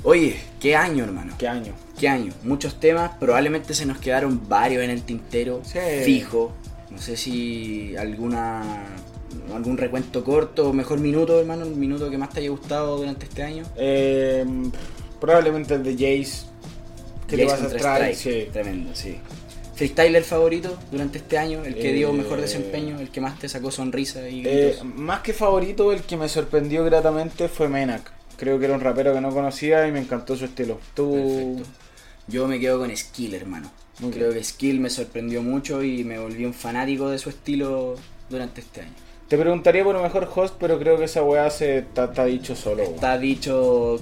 Oye, 0.05 0.37
qué 0.61 0.77
año, 0.77 1.05
hermano. 1.05 1.35
¿Qué 1.37 1.49
año? 1.49 1.75
¿Qué 1.99 2.09
año? 2.09 2.33
Muchos 2.45 2.79
temas, 2.79 3.11
probablemente 3.19 3.75
se 3.75 3.85
nos 3.85 3.99
quedaron 3.99 4.49
varios 4.49 4.83
en 4.85 4.91
el 4.91 5.03
tintero, 5.03 5.61
Sí. 5.65 5.79
fijo. 6.05 6.53
No 6.91 6.99
sé 6.99 7.17
si 7.17 7.97
alguna 7.97 8.87
algún 9.55 9.77
recuento 9.77 10.25
corto 10.25 10.73
mejor 10.73 11.01
minuto, 11.01 11.39
hermano, 11.39 11.65
el 11.65 11.75
minuto 11.77 12.09
que 12.11 12.17
más 12.17 12.31
te 12.31 12.41
haya 12.41 12.49
gustado 12.51 12.97
durante 12.97 13.27
este 13.27 13.43
año. 13.43 13.65
Eh, 13.77 14.45
probablemente 15.21 15.75
el 15.75 15.83
de 15.83 15.93
Jace. 15.93 16.47
Que 17.27 17.37
te 17.37 17.47
Jace 17.47 17.63
vas 17.65 17.73
a 17.75 17.77
traer. 17.77 18.15
Sí. 18.15 18.49
Tremendo, 18.53 18.91
sí. 18.95 19.19
Freestyler 19.79 20.25
favorito 20.25 20.77
durante 20.91 21.19
este 21.19 21.39
año, 21.39 21.65
el 21.65 21.77
que 21.77 21.93
dio 21.93 22.09
Eh, 22.11 22.13
mejor 22.13 22.41
desempeño, 22.41 22.99
el 22.99 23.11
que 23.11 23.21
más 23.21 23.39
te 23.39 23.49
sacó 23.49 23.71
sonrisa 23.71 24.29
y 24.29 24.43
Eh, 24.45 24.77
más 24.83 25.21
que 25.21 25.33
favorito, 25.33 25.93
el 25.93 26.03
que 26.03 26.17
me 26.17 26.29
sorprendió 26.29 26.85
gratamente 26.85 27.49
fue 27.49 27.69
Menak. 27.69 28.11
Creo 28.37 28.59
que 28.59 28.65
era 28.65 28.75
un 28.75 28.81
rapero 28.81 29.15
que 29.15 29.21
no 29.21 29.31
conocía 29.31 29.87
y 29.87 29.93
me 29.93 30.01
encantó 30.01 30.37
su 30.37 30.47
estilo. 30.47 30.81
Tú. 30.95 31.13
Perfecto. 31.59 31.71
Yo 32.27 32.49
me 32.49 32.59
quedo 32.59 32.81
con 32.81 32.95
Skill, 32.95 33.35
hermano. 33.35 33.71
Muy 34.01 34.11
Creo 34.11 34.29
bien. 34.31 34.39
que 34.39 34.45
Skill 34.45 34.81
me 34.81 34.91
sorprendió 34.91 35.43
mucho 35.43 35.83
y 35.83 36.03
me 36.03 36.19
volví 36.19 36.45
un 36.45 36.55
fanático 36.55 37.09
de 37.09 37.19
su 37.19 37.31
estilo 37.31 37.95
durante 38.29 38.61
este 38.61 38.81
año. 38.81 38.93
Te 39.29 39.39
preguntaría 39.39 39.85
por 39.85 39.95
un 39.95 40.03
mejor 40.03 40.29
host, 40.35 40.55
pero 40.59 40.79
creo 40.79 40.99
que 40.99 41.05
esa 41.05 41.23
weá 41.23 41.51
se 41.51 41.79
está, 41.79 42.05
está 42.07 42.25
dicho 42.25 42.57
solo. 42.57 42.83
Está 42.83 43.17
dicho, 43.19 44.01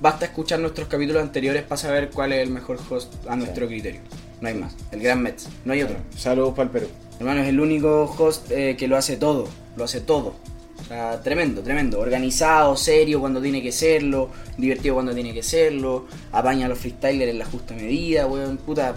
basta 0.00 0.26
escuchar 0.26 0.60
nuestros 0.60 0.86
capítulos 0.86 1.22
anteriores 1.22 1.62
para 1.64 1.78
saber 1.78 2.10
cuál 2.10 2.32
es 2.32 2.42
el 2.42 2.50
mejor 2.50 2.78
host 2.88 3.12
a 3.26 3.34
nuestro 3.36 3.66
criterio. 3.66 4.00
No 4.40 4.48
hay 4.48 4.54
más. 4.54 4.74
El 4.92 5.00
Gran 5.00 5.22
Mets, 5.22 5.48
no 5.64 5.72
hay 5.72 5.82
otro. 5.82 5.96
Saludos 6.16 6.50
para 6.50 6.64
el 6.64 6.70
Perú. 6.70 6.86
Hermano, 7.18 7.42
es 7.42 7.48
el 7.48 7.60
único 7.60 8.04
host 8.18 8.50
eh, 8.50 8.76
que 8.76 8.88
lo 8.88 8.96
hace 8.96 9.16
todo, 9.16 9.48
lo 9.76 9.84
hace 9.84 10.00
todo. 10.00 10.34
O 10.78 10.84
sea, 10.88 11.22
tremendo, 11.22 11.62
tremendo. 11.62 11.98
Organizado, 11.98 12.76
serio 12.76 13.20
cuando 13.20 13.40
tiene 13.40 13.62
que 13.62 13.72
serlo, 13.72 14.30
divertido 14.58 14.94
cuando 14.94 15.14
tiene 15.14 15.32
que 15.32 15.42
serlo, 15.42 16.06
apaña 16.32 16.66
a 16.66 16.68
los 16.68 16.78
freestylers 16.78 17.30
en 17.30 17.38
la 17.38 17.46
justa 17.46 17.74
medida, 17.74 18.26
weón, 18.26 18.58
puta, 18.58 18.94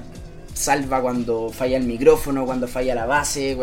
salva 0.53 1.01
cuando 1.01 1.49
falla 1.51 1.77
el 1.77 1.83
micrófono, 1.83 2.45
cuando 2.45 2.67
falla 2.67 2.95
la 2.95 3.05
base, 3.05 3.57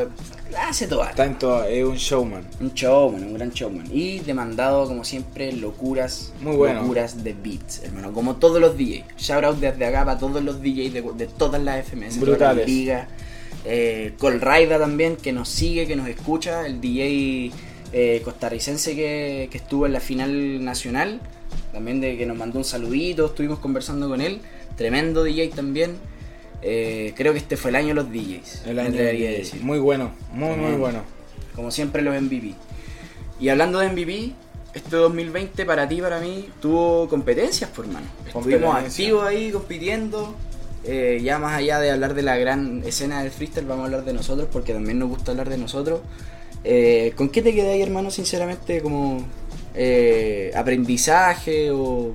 hace 0.59 0.87
toda. 0.87 1.11
Está 1.11 1.25
en 1.25 1.39
todo, 1.39 1.65
es 1.65 1.85
un 1.85 1.97
showman. 1.97 2.47
Un 2.61 2.73
showman, 2.73 3.25
un 3.25 3.35
gran 3.35 3.51
showman. 3.51 3.87
Y 3.93 4.21
demandado, 4.21 4.87
como 4.87 5.05
siempre, 5.05 5.53
locuras. 5.53 6.33
Muy 6.41 6.57
bueno. 6.57 6.83
Locuras 6.83 7.23
de 7.23 7.35
beats, 7.35 7.83
hermano. 7.85 8.13
Como 8.13 8.37
todos 8.37 8.61
los 8.61 8.77
DJs. 8.77 9.05
Shout 9.19 9.45
out 9.45 9.57
desde 9.59 9.85
acá 9.85 10.05
para 10.05 10.19
todos 10.19 10.43
los 10.43 10.61
DJs 10.63 10.93
de, 10.93 11.03
de 11.17 11.27
todas 11.27 11.63
las 11.63 11.85
FMS. 11.87 11.95
todas 11.95 12.07
las 12.17 12.21
Brutales. 12.21 12.67
ligas. 12.69 13.09
Eh, 13.65 14.15
Colraida 14.19 14.79
también, 14.79 15.17
que 15.17 15.33
nos 15.33 15.49
sigue, 15.49 15.87
que 15.87 15.97
nos 15.97 16.09
escucha. 16.09 16.67
El 16.67 16.81
DJ 16.81 17.51
eh, 17.93 18.23
costarricense 18.25 18.95
que, 18.95 19.49
que 19.51 19.59
estuvo 19.59 19.87
en 19.87 19.93
la 19.93 20.01
final 20.01 20.65
nacional. 20.65 21.21
También 21.73 22.01
de 22.01 22.17
que 22.17 22.27
nos 22.27 22.37
mandó 22.37 22.59
un 22.59 22.65
saludito. 22.65 23.27
Estuvimos 23.27 23.59
conversando 23.59 24.09
con 24.09 24.21
él. 24.21 24.41
Tremendo 24.77 25.25
DJ 25.25 25.49
también. 25.49 25.97
Eh, 26.63 27.13
creo 27.17 27.33
que 27.33 27.39
este 27.39 27.57
fue 27.57 27.71
el 27.71 27.77
año 27.77 27.89
de 27.89 27.95
los 27.95 28.11
DJs. 28.11 28.67
El 28.67 28.79
año 28.79 28.93
de- 28.93 29.13
decir. 29.39 29.63
Muy 29.63 29.79
bueno, 29.79 30.11
muy, 30.33 30.49
muy 30.49 30.55
Tremendo. 30.57 30.79
bueno. 30.79 31.03
Como 31.55 31.71
siempre 31.71 32.03
los 32.03 32.15
MVP. 32.21 32.55
Y 33.41 33.49
hablando 33.51 33.79
de 33.79 33.89
MVP, 33.91 34.33
este 34.75 34.97
2020 34.97 35.65
para 35.65 35.89
ti, 35.89 36.01
para 36.01 36.21
mí, 36.21 36.49
tuvo 36.61 37.09
competencias, 37.09 37.71
por 37.71 37.87
mano. 37.87 38.07
Estuvimos 38.27 38.75
activos 38.75 39.25
ahí 39.27 39.51
compitiendo. 39.51 40.35
Eh, 40.85 41.21
ya 41.23 41.39
más 41.39 41.55
allá 41.57 41.81
de 41.81 41.91
hablar 41.91 42.15
de 42.15 42.23
la 42.23 42.37
gran 42.37 42.83
escena 42.87 43.23
del 43.23 43.33
freestyle, 43.33 43.67
vamos 43.67 43.83
a 43.83 43.87
hablar 43.87 44.05
de 44.05 44.13
nosotros, 44.13 44.49
porque 44.53 44.73
también 44.73 44.99
nos 44.99 45.09
gusta 45.09 45.33
hablar 45.33 45.49
de 45.49 45.59
nosotros. 45.59 46.01
Eh, 46.65 47.13
¿Con 47.17 47.29
qué 47.29 47.43
te 47.43 47.53
quedáis, 47.55 47.83
hermano, 47.83 48.11
sinceramente, 48.11 48.81
como 48.83 49.25
eh, 49.75 50.53
aprendizaje 50.55 51.71
o, 51.71 52.13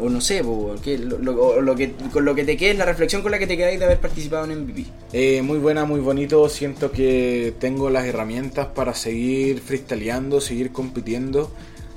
o 0.00 0.08
no 0.08 0.20
sé, 0.20 0.42
po, 0.42 0.74
¿qué- 0.82 0.98
lo, 0.98 1.18
lo- 1.18 1.40
o 1.42 1.60
lo 1.60 1.74
que, 1.76 1.92
con 2.12 2.24
lo 2.24 2.34
que 2.34 2.44
te 2.44 2.56
quedes, 2.56 2.76
la 2.76 2.84
reflexión 2.84 3.22
con 3.22 3.30
la 3.30 3.38
que 3.38 3.46
te 3.46 3.56
quedáis 3.56 3.78
de 3.78 3.84
haber 3.84 3.98
participado 4.00 4.44
en 4.50 4.58
MVP? 4.64 4.84
Eh, 5.12 5.42
muy 5.42 5.58
buena, 5.58 5.84
muy 5.84 6.00
bonito. 6.00 6.48
Siento 6.48 6.90
que 6.90 7.54
tengo 7.60 7.90
las 7.90 8.04
herramientas 8.06 8.66
para 8.68 8.94
seguir 8.94 9.60
freestyleando, 9.60 10.40
seguir 10.40 10.72
compitiendo. 10.72 11.50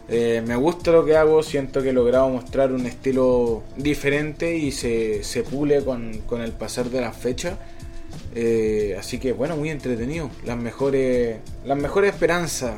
Eh, 0.09 0.41
me 0.45 0.55
gusta 0.55 0.91
lo 0.91 1.03
que 1.05 1.17
hago, 1.17 1.43
siento 1.43 1.81
que 1.83 1.89
he 1.89 1.93
logrado 1.93 2.29
mostrar 2.29 2.71
un 2.71 2.85
estilo 2.85 3.63
diferente 3.75 4.55
y 4.57 4.71
se, 4.71 5.23
se 5.23 5.43
pule 5.43 5.83
con, 5.83 6.19
con 6.25 6.41
el 6.41 6.51
pasar 6.53 6.89
de 6.89 7.01
las 7.01 7.17
fechas. 7.17 7.57
Eh, 8.35 8.95
así 8.99 9.17
que 9.17 9.33
bueno, 9.33 9.57
muy 9.57 9.69
entretenido. 9.69 10.29
Las 10.45 10.57
mejores, 10.57 11.37
las 11.65 11.77
mejores 11.77 12.13
esperanzas 12.13 12.75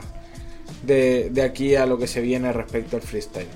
de, 0.84 1.30
de 1.30 1.42
aquí 1.44 1.76
a 1.76 1.86
lo 1.86 1.98
que 2.00 2.08
se 2.08 2.22
viene 2.22 2.52
respecto 2.54 2.96
al 2.96 3.02
freestyle. 3.04 3.48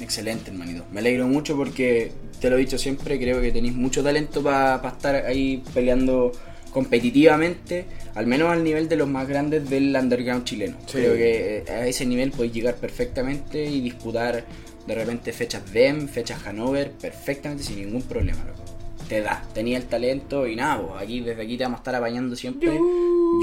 Excelente, 0.00 0.50
hermanito. 0.50 0.84
Me 0.92 1.00
alegro 1.00 1.26
mucho 1.28 1.56
porque, 1.56 2.12
te 2.40 2.50
lo 2.50 2.56
he 2.56 2.60
dicho 2.60 2.78
siempre, 2.78 3.18
creo 3.18 3.40
que 3.40 3.52
tenéis 3.52 3.74
mucho 3.74 4.02
talento 4.02 4.42
para 4.42 4.86
estar 4.88 5.14
ahí 5.14 5.62
peleando 5.72 6.32
competitivamente, 6.72 7.86
al 8.14 8.26
menos 8.26 8.50
al 8.50 8.62
nivel 8.64 8.88
de 8.88 8.96
los 8.96 9.08
más 9.08 9.26
grandes 9.28 9.68
del 9.70 9.94
underground 9.96 10.44
chileno. 10.44 10.76
Sí. 10.86 10.98
Creo 10.98 11.14
que 11.14 11.58
eh, 11.58 11.64
a 11.70 11.86
ese 11.86 12.06
nivel 12.06 12.30
podéis 12.30 12.52
llegar 12.52 12.76
perfectamente 12.76 13.64
y 13.64 13.80
disputar 13.80 14.44
de 14.86 14.94
repente 14.94 15.32
fechas 15.32 15.72
DEM, 15.72 16.08
fechas 16.08 16.46
Hanover, 16.46 16.90
perfectamente 16.92 17.62
sin 17.64 17.76
ningún 17.80 18.02
problema, 18.02 18.44
loco. 18.44 18.60
Te 19.08 19.20
da, 19.20 19.42
tenía 19.54 19.76
el 19.78 19.84
talento 19.84 20.46
y 20.46 20.56
nada, 20.56 20.80
pues, 20.86 21.02
aquí 21.02 21.20
desde 21.20 21.42
aquí 21.42 21.56
te 21.56 21.64
vamos 21.64 21.78
a 21.78 21.80
estar 21.80 21.94
apañando 21.94 22.36
siempre. 22.36 22.72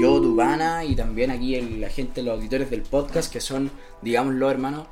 Yo, 0.00 0.20
Dubana 0.20 0.84
y 0.84 0.94
también 0.94 1.30
aquí 1.30 1.54
el- 1.54 1.80
la 1.80 1.88
gente, 1.88 2.22
los 2.22 2.34
auditores 2.36 2.70
del 2.70 2.82
podcast 2.82 3.32
que 3.32 3.40
son, 3.40 3.70
digámoslo 4.02 4.50
hermano, 4.50 4.86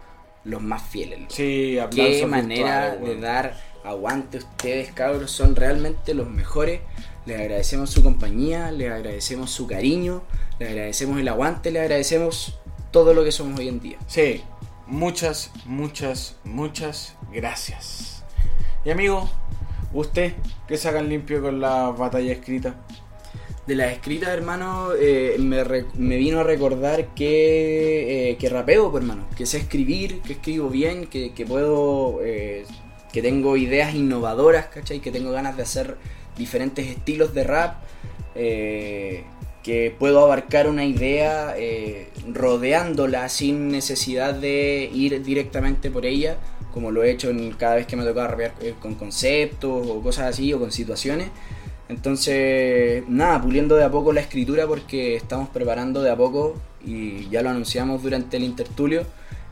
los 0.44 0.62
más 0.62 0.82
fieles. 0.82 1.20
Sí, 1.28 1.78
Qué 1.90 2.26
manera 2.26 2.96
de 2.96 3.20
dar 3.20 3.56
aguante 3.84 4.38
a 4.38 4.40
ustedes, 4.40 4.92
cabros. 4.92 5.30
Son 5.30 5.56
realmente 5.56 6.14
los 6.14 6.28
mejores. 6.28 6.80
Les 7.26 7.38
agradecemos 7.38 7.90
su 7.90 8.02
compañía, 8.02 8.72
les 8.72 8.90
agradecemos 8.90 9.50
su 9.50 9.66
cariño, 9.66 10.22
les 10.58 10.70
agradecemos 10.70 11.20
el 11.20 11.28
aguante, 11.28 11.70
les 11.70 11.82
agradecemos 11.82 12.58
todo 12.90 13.14
lo 13.14 13.24
que 13.24 13.32
somos 13.32 13.58
hoy 13.60 13.68
en 13.68 13.80
día. 13.80 13.98
Sí, 14.06 14.42
muchas, 14.86 15.50
muchas, 15.66 16.36
muchas 16.44 17.14
gracias. 17.32 18.24
Y 18.84 18.90
amigo, 18.90 19.28
usted, 19.92 20.34
que 20.66 20.76
sacan 20.76 21.08
limpio 21.08 21.42
con 21.42 21.60
la 21.60 21.90
batalla 21.90 22.32
escrita? 22.32 22.74
De 23.66 23.74
las 23.76 23.92
escritas, 23.92 24.30
hermano, 24.30 24.90
eh, 24.98 25.36
me, 25.38 25.62
me 25.94 26.16
vino 26.16 26.40
a 26.40 26.44
recordar 26.44 27.14
que, 27.14 28.30
eh, 28.30 28.36
que 28.36 28.48
rapeo, 28.48 28.90
pues, 28.90 29.02
hermano. 29.02 29.26
Que 29.36 29.46
sé 29.46 29.58
escribir, 29.58 30.20
que 30.22 30.32
escribo 30.34 30.68
bien, 30.70 31.06
que, 31.06 31.32
que 31.34 31.46
puedo. 31.46 32.20
eh, 32.22 32.64
que 33.12 33.22
tengo 33.22 33.56
ideas 33.56 33.94
innovadoras, 33.94 34.66
¿cachai? 34.66 35.00
Que 35.00 35.10
tengo 35.10 35.32
ganas 35.32 35.56
de 35.56 35.62
hacer 35.64 35.96
diferentes 36.36 36.86
estilos 36.86 37.34
de 37.34 37.44
rap. 37.44 37.82
que 39.62 39.94
puedo 39.98 40.20
abarcar 40.24 40.68
una 40.68 40.84
idea 40.84 41.54
rodeándola 42.32 43.28
sin 43.28 43.68
necesidad 43.68 44.34
de 44.34 44.90
ir 44.92 45.22
directamente 45.22 45.90
por 45.90 46.06
ella, 46.06 46.38
como 46.72 46.90
lo 46.92 47.02
he 47.02 47.10
hecho 47.10 47.30
en 47.30 47.52
cada 47.52 47.74
vez 47.76 47.86
que 47.86 47.96
me 47.96 48.04
tocaba 48.04 48.28
rapear 48.28 48.52
con 48.80 48.94
conceptos 48.94 49.86
o 49.88 50.00
cosas 50.02 50.26
así 50.28 50.52
o 50.52 50.58
con 50.60 50.70
situaciones. 50.72 51.28
Entonces, 51.90 53.02
nada, 53.08 53.42
puliendo 53.42 53.74
de 53.76 53.84
a 53.84 53.90
poco 53.90 54.12
la 54.12 54.20
escritura 54.20 54.66
porque 54.66 55.16
estamos 55.16 55.48
preparando 55.48 56.02
de 56.02 56.10
a 56.10 56.16
poco 56.16 56.56
y 56.84 57.28
ya 57.30 57.42
lo 57.42 57.50
anunciamos 57.50 58.02
durante 58.02 58.36
el 58.36 58.44
intertulio, 58.44 59.04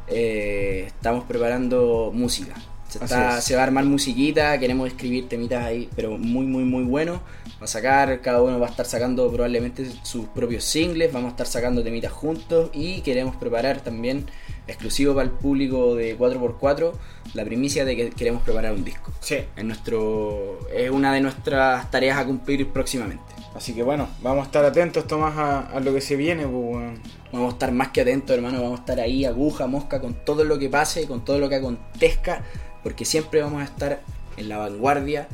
eh, 0.07 0.85
estamos 0.87 1.25
preparando 1.25 2.11
música. 2.15 2.55
Se, 2.89 2.99
está- 3.05 3.39
es. 3.39 3.45
se 3.45 3.55
va 3.55 3.63
a 3.63 3.65
armar 3.65 3.85
musiquita, 3.85 4.59
queremos 4.59 4.89
escribir 4.89 5.29
temitas 5.29 5.65
ahí, 5.65 5.89
pero 5.95 6.17
muy, 6.17 6.47
muy, 6.47 6.65
muy 6.65 6.85
buenos. 6.85 7.21
Va 7.61 7.65
a 7.65 7.67
sacar, 7.67 8.21
cada 8.23 8.41
uno 8.43 8.59
va 8.59 8.67
a 8.69 8.71
estar 8.71 8.87
sacando 8.87 9.31
probablemente 9.31 9.87
sus 10.05 10.27
propios 10.29 10.65
singles, 10.65 11.13
vamos 11.13 11.29
a 11.29 11.31
estar 11.33 11.47
sacando 11.47 11.83
temitas 11.83 12.13
juntos 12.13 12.71
y 12.73 13.01
queremos 13.03 13.37
preparar 13.37 13.81
también, 13.81 14.27
exclusivo 14.69 15.15
para 15.15 15.25
el 15.25 15.33
público 15.33 15.95
de 15.97 16.17
4x4, 16.17 16.93
la 17.35 17.45
primicia 17.45 17.85
de 17.85 17.97
que 17.97 18.11
queremos 18.11 18.43
preparar 18.43 18.73
un 18.73 18.85
disco. 18.85 19.13
Sí. 19.21 19.39
Es, 19.57 19.65
nuestro, 19.65 20.61
es 20.73 20.91
una 20.91 21.13
de 21.13 21.21
nuestras 21.21 21.91
tareas 21.91 22.19
a 22.19 22.25
cumplir 22.25 22.69
próximamente. 22.69 23.25
Así 23.55 23.75
que 23.75 23.83
bueno, 23.83 24.09
vamos 24.23 24.43
a 24.43 24.47
estar 24.47 24.65
atentos, 24.65 25.07
Tomás, 25.07 25.37
a, 25.37 25.61
a 25.61 25.81
lo 25.81 25.93
que 25.93 26.01
se 26.01 26.15
viene, 26.15 26.47
pues. 26.47 26.99
Vamos 27.33 27.51
a 27.51 27.53
estar 27.55 27.73
más 27.73 27.89
que 27.89 28.03
atentos, 28.03 28.37
hermano. 28.37 28.63
Vamos 28.63 28.79
a 28.79 28.83
estar 28.83 29.01
ahí, 29.01 29.25
aguja, 29.25 29.67
mosca, 29.67 30.01
con 30.01 30.15
todo 30.25 30.45
lo 30.45 30.59
que 30.59 30.69
pase, 30.69 31.07
con 31.07 31.25
todo 31.25 31.39
lo 31.39 31.49
que 31.49 31.57
acontezca, 31.57 32.45
porque 32.83 33.05
siempre 33.05 33.43
vamos 33.43 33.63
a 33.63 33.65
estar 33.65 34.01
en 34.37 34.49
la 34.49 34.59
vanguardia. 34.59 35.29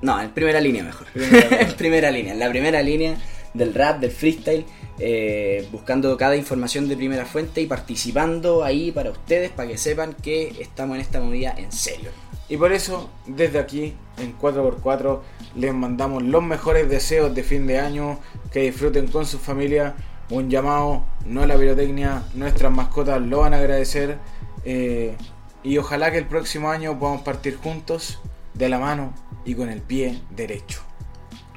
No, 0.00 0.20
en 0.20 0.30
primera 0.30 0.60
línea 0.60 0.82
mejor. 0.82 1.06
en 1.14 1.72
primera 1.74 2.10
línea, 2.10 2.32
en 2.32 2.38
la 2.38 2.48
primera 2.48 2.82
línea 2.82 3.16
del 3.52 3.74
rap, 3.74 4.00
del 4.00 4.10
freestyle, 4.10 4.64
eh, 4.98 5.68
buscando 5.72 6.16
cada 6.16 6.36
información 6.36 6.88
de 6.88 6.96
primera 6.96 7.24
fuente 7.24 7.60
y 7.60 7.66
participando 7.66 8.64
ahí 8.64 8.92
para 8.92 9.10
ustedes, 9.10 9.50
para 9.50 9.68
que 9.68 9.78
sepan 9.78 10.14
que 10.14 10.56
estamos 10.60 10.96
en 10.96 11.00
esta 11.00 11.20
movida 11.20 11.54
en 11.56 11.72
serio. 11.72 12.10
Y 12.48 12.56
por 12.56 12.72
eso, 12.72 13.10
desde 13.26 13.58
aquí, 13.58 13.94
en 14.18 14.38
4x4, 14.38 15.20
les 15.56 15.74
mandamos 15.74 16.22
los 16.22 16.42
mejores 16.42 16.88
deseos 16.88 17.34
de 17.34 17.42
fin 17.42 17.66
de 17.66 17.78
año, 17.78 18.18
que 18.52 18.60
disfruten 18.60 19.08
con 19.08 19.26
su 19.26 19.38
familia, 19.38 19.94
un 20.30 20.50
llamado, 20.50 21.04
no 21.26 21.42
a 21.42 21.46
la 21.46 21.56
pirotecnia, 21.56 22.22
nuestras 22.34 22.70
mascotas 22.70 23.20
lo 23.20 23.40
van 23.40 23.54
a 23.54 23.58
agradecer, 23.58 24.18
eh, 24.64 25.16
y 25.62 25.78
ojalá 25.78 26.12
que 26.12 26.18
el 26.18 26.26
próximo 26.26 26.70
año 26.70 26.98
podamos 26.98 27.22
partir 27.22 27.56
juntos, 27.56 28.20
de 28.54 28.68
la 28.68 28.78
mano 28.78 29.12
y 29.44 29.54
con 29.54 29.68
el 29.68 29.80
pie 29.80 30.20
derecho. 30.30 30.80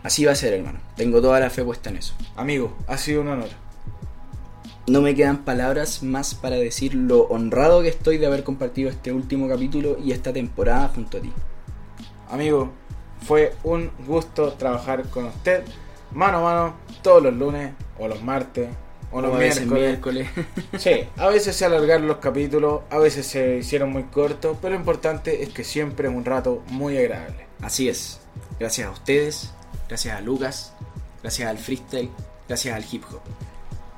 Así 0.08 0.24
va 0.24 0.32
a 0.32 0.36
ser, 0.36 0.54
hermano. 0.54 0.80
Tengo 0.96 1.22
toda 1.22 1.38
la 1.42 1.50
fe 1.50 1.66
puesta 1.66 1.90
en 1.90 1.98
eso. 1.98 2.14
Amigo, 2.38 2.74
ha 2.88 2.98
sido 2.98 3.20
un 3.20 3.28
honor. 3.28 3.50
No 4.88 5.02
me 5.02 5.14
quedan 5.14 5.40
palabras 5.44 6.02
más 6.02 6.34
para 6.34 6.56
decir 6.56 6.96
lo 6.96 7.24
honrado 7.24 7.82
que 7.82 7.90
estoy 7.90 8.18
de 8.18 8.26
haber 8.26 8.46
compartido 8.46 8.90
este 8.90 9.12
último 9.12 9.50
capítulo 9.50 9.98
y 10.02 10.14
esta 10.14 10.32
temporada 10.32 10.88
junto 10.96 11.18
a 11.18 11.20
ti. 11.20 11.34
Amigo, 12.30 12.72
fue 13.28 13.54
un 13.66 13.92
gusto 14.08 14.54
trabajar 14.54 15.10
con 15.10 15.26
usted, 15.26 15.66
mano 16.14 16.38
a 16.38 16.42
mano, 16.42 16.76
todos 17.02 17.22
los 17.22 17.34
lunes, 17.34 17.74
o 18.00 18.08
los 18.08 18.24
martes, 18.24 18.70
o 19.12 19.20
los 19.20 19.38
miércoles. 19.38 19.68
miércoles. 19.70 20.30
Sí, 20.78 21.02
a 21.18 21.28
veces 21.28 21.54
se 21.54 21.66
alargaron 21.66 22.08
los 22.08 22.20
capítulos, 22.20 22.84
a 22.92 22.98
veces 22.98 23.28
se 23.28 23.58
hicieron 23.58 23.92
muy 23.92 24.04
cortos, 24.04 24.56
pero 24.62 24.74
lo 24.74 24.80
importante 24.80 25.44
es 25.44 25.50
que 25.50 25.66
siempre 25.66 26.08
es 26.08 26.16
un 26.16 26.24
rato 26.24 26.64
muy 26.70 26.98
agradable. 26.98 27.46
Así 27.62 27.90
es. 27.90 28.22
Gracias 28.58 28.88
a 28.88 28.92
ustedes, 28.92 29.52
gracias 29.88 30.18
a 30.18 30.22
Lucas, 30.22 30.74
gracias 31.22 31.50
al 31.50 31.58
freestyle, 31.58 32.10
gracias 32.48 32.76
al 32.76 32.86
hip 32.92 33.04
hop. 33.12 33.22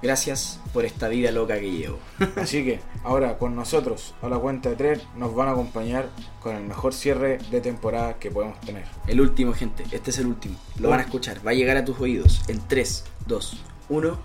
Gracias 0.02 0.62
por 0.72 0.86
esta 0.86 1.10
vida 1.10 1.30
loca 1.32 1.60
que 1.60 1.72
llevo. 1.72 2.00
Así 2.38 2.64
que 2.64 2.80
ahora 3.04 3.38
con 3.38 3.54
nosotros 3.56 4.14
a 4.22 4.30
la 4.30 4.38
cuenta 4.38 4.70
de 4.70 4.78
tres 4.78 5.02
nos 5.18 5.36
van 5.36 5.50
a 5.50 5.52
acompañar 5.52 6.10
con 6.42 6.56
el 6.56 6.64
mejor 6.64 6.94
cierre 6.94 7.38
de 7.52 7.60
temporada 7.60 8.18
que 8.18 8.32
podemos 8.32 8.62
tener. 8.62 8.86
El 9.08 9.20
último, 9.20 9.52
gente. 9.54 9.84
Este 9.92 10.12
es 10.12 10.20
el 10.20 10.28
último. 10.28 10.56
Lo 10.80 10.90
van 10.90 11.02
a 11.02 11.04
escuchar. 11.04 11.46
Va 11.46 11.52
a 11.52 11.54
llegar 11.54 11.76
a 11.76 11.84
tus 11.84 12.00
oídos 12.00 12.42
en 12.48 12.60
3, 12.66 13.04
2, 13.28 13.58
1. 13.90 14.20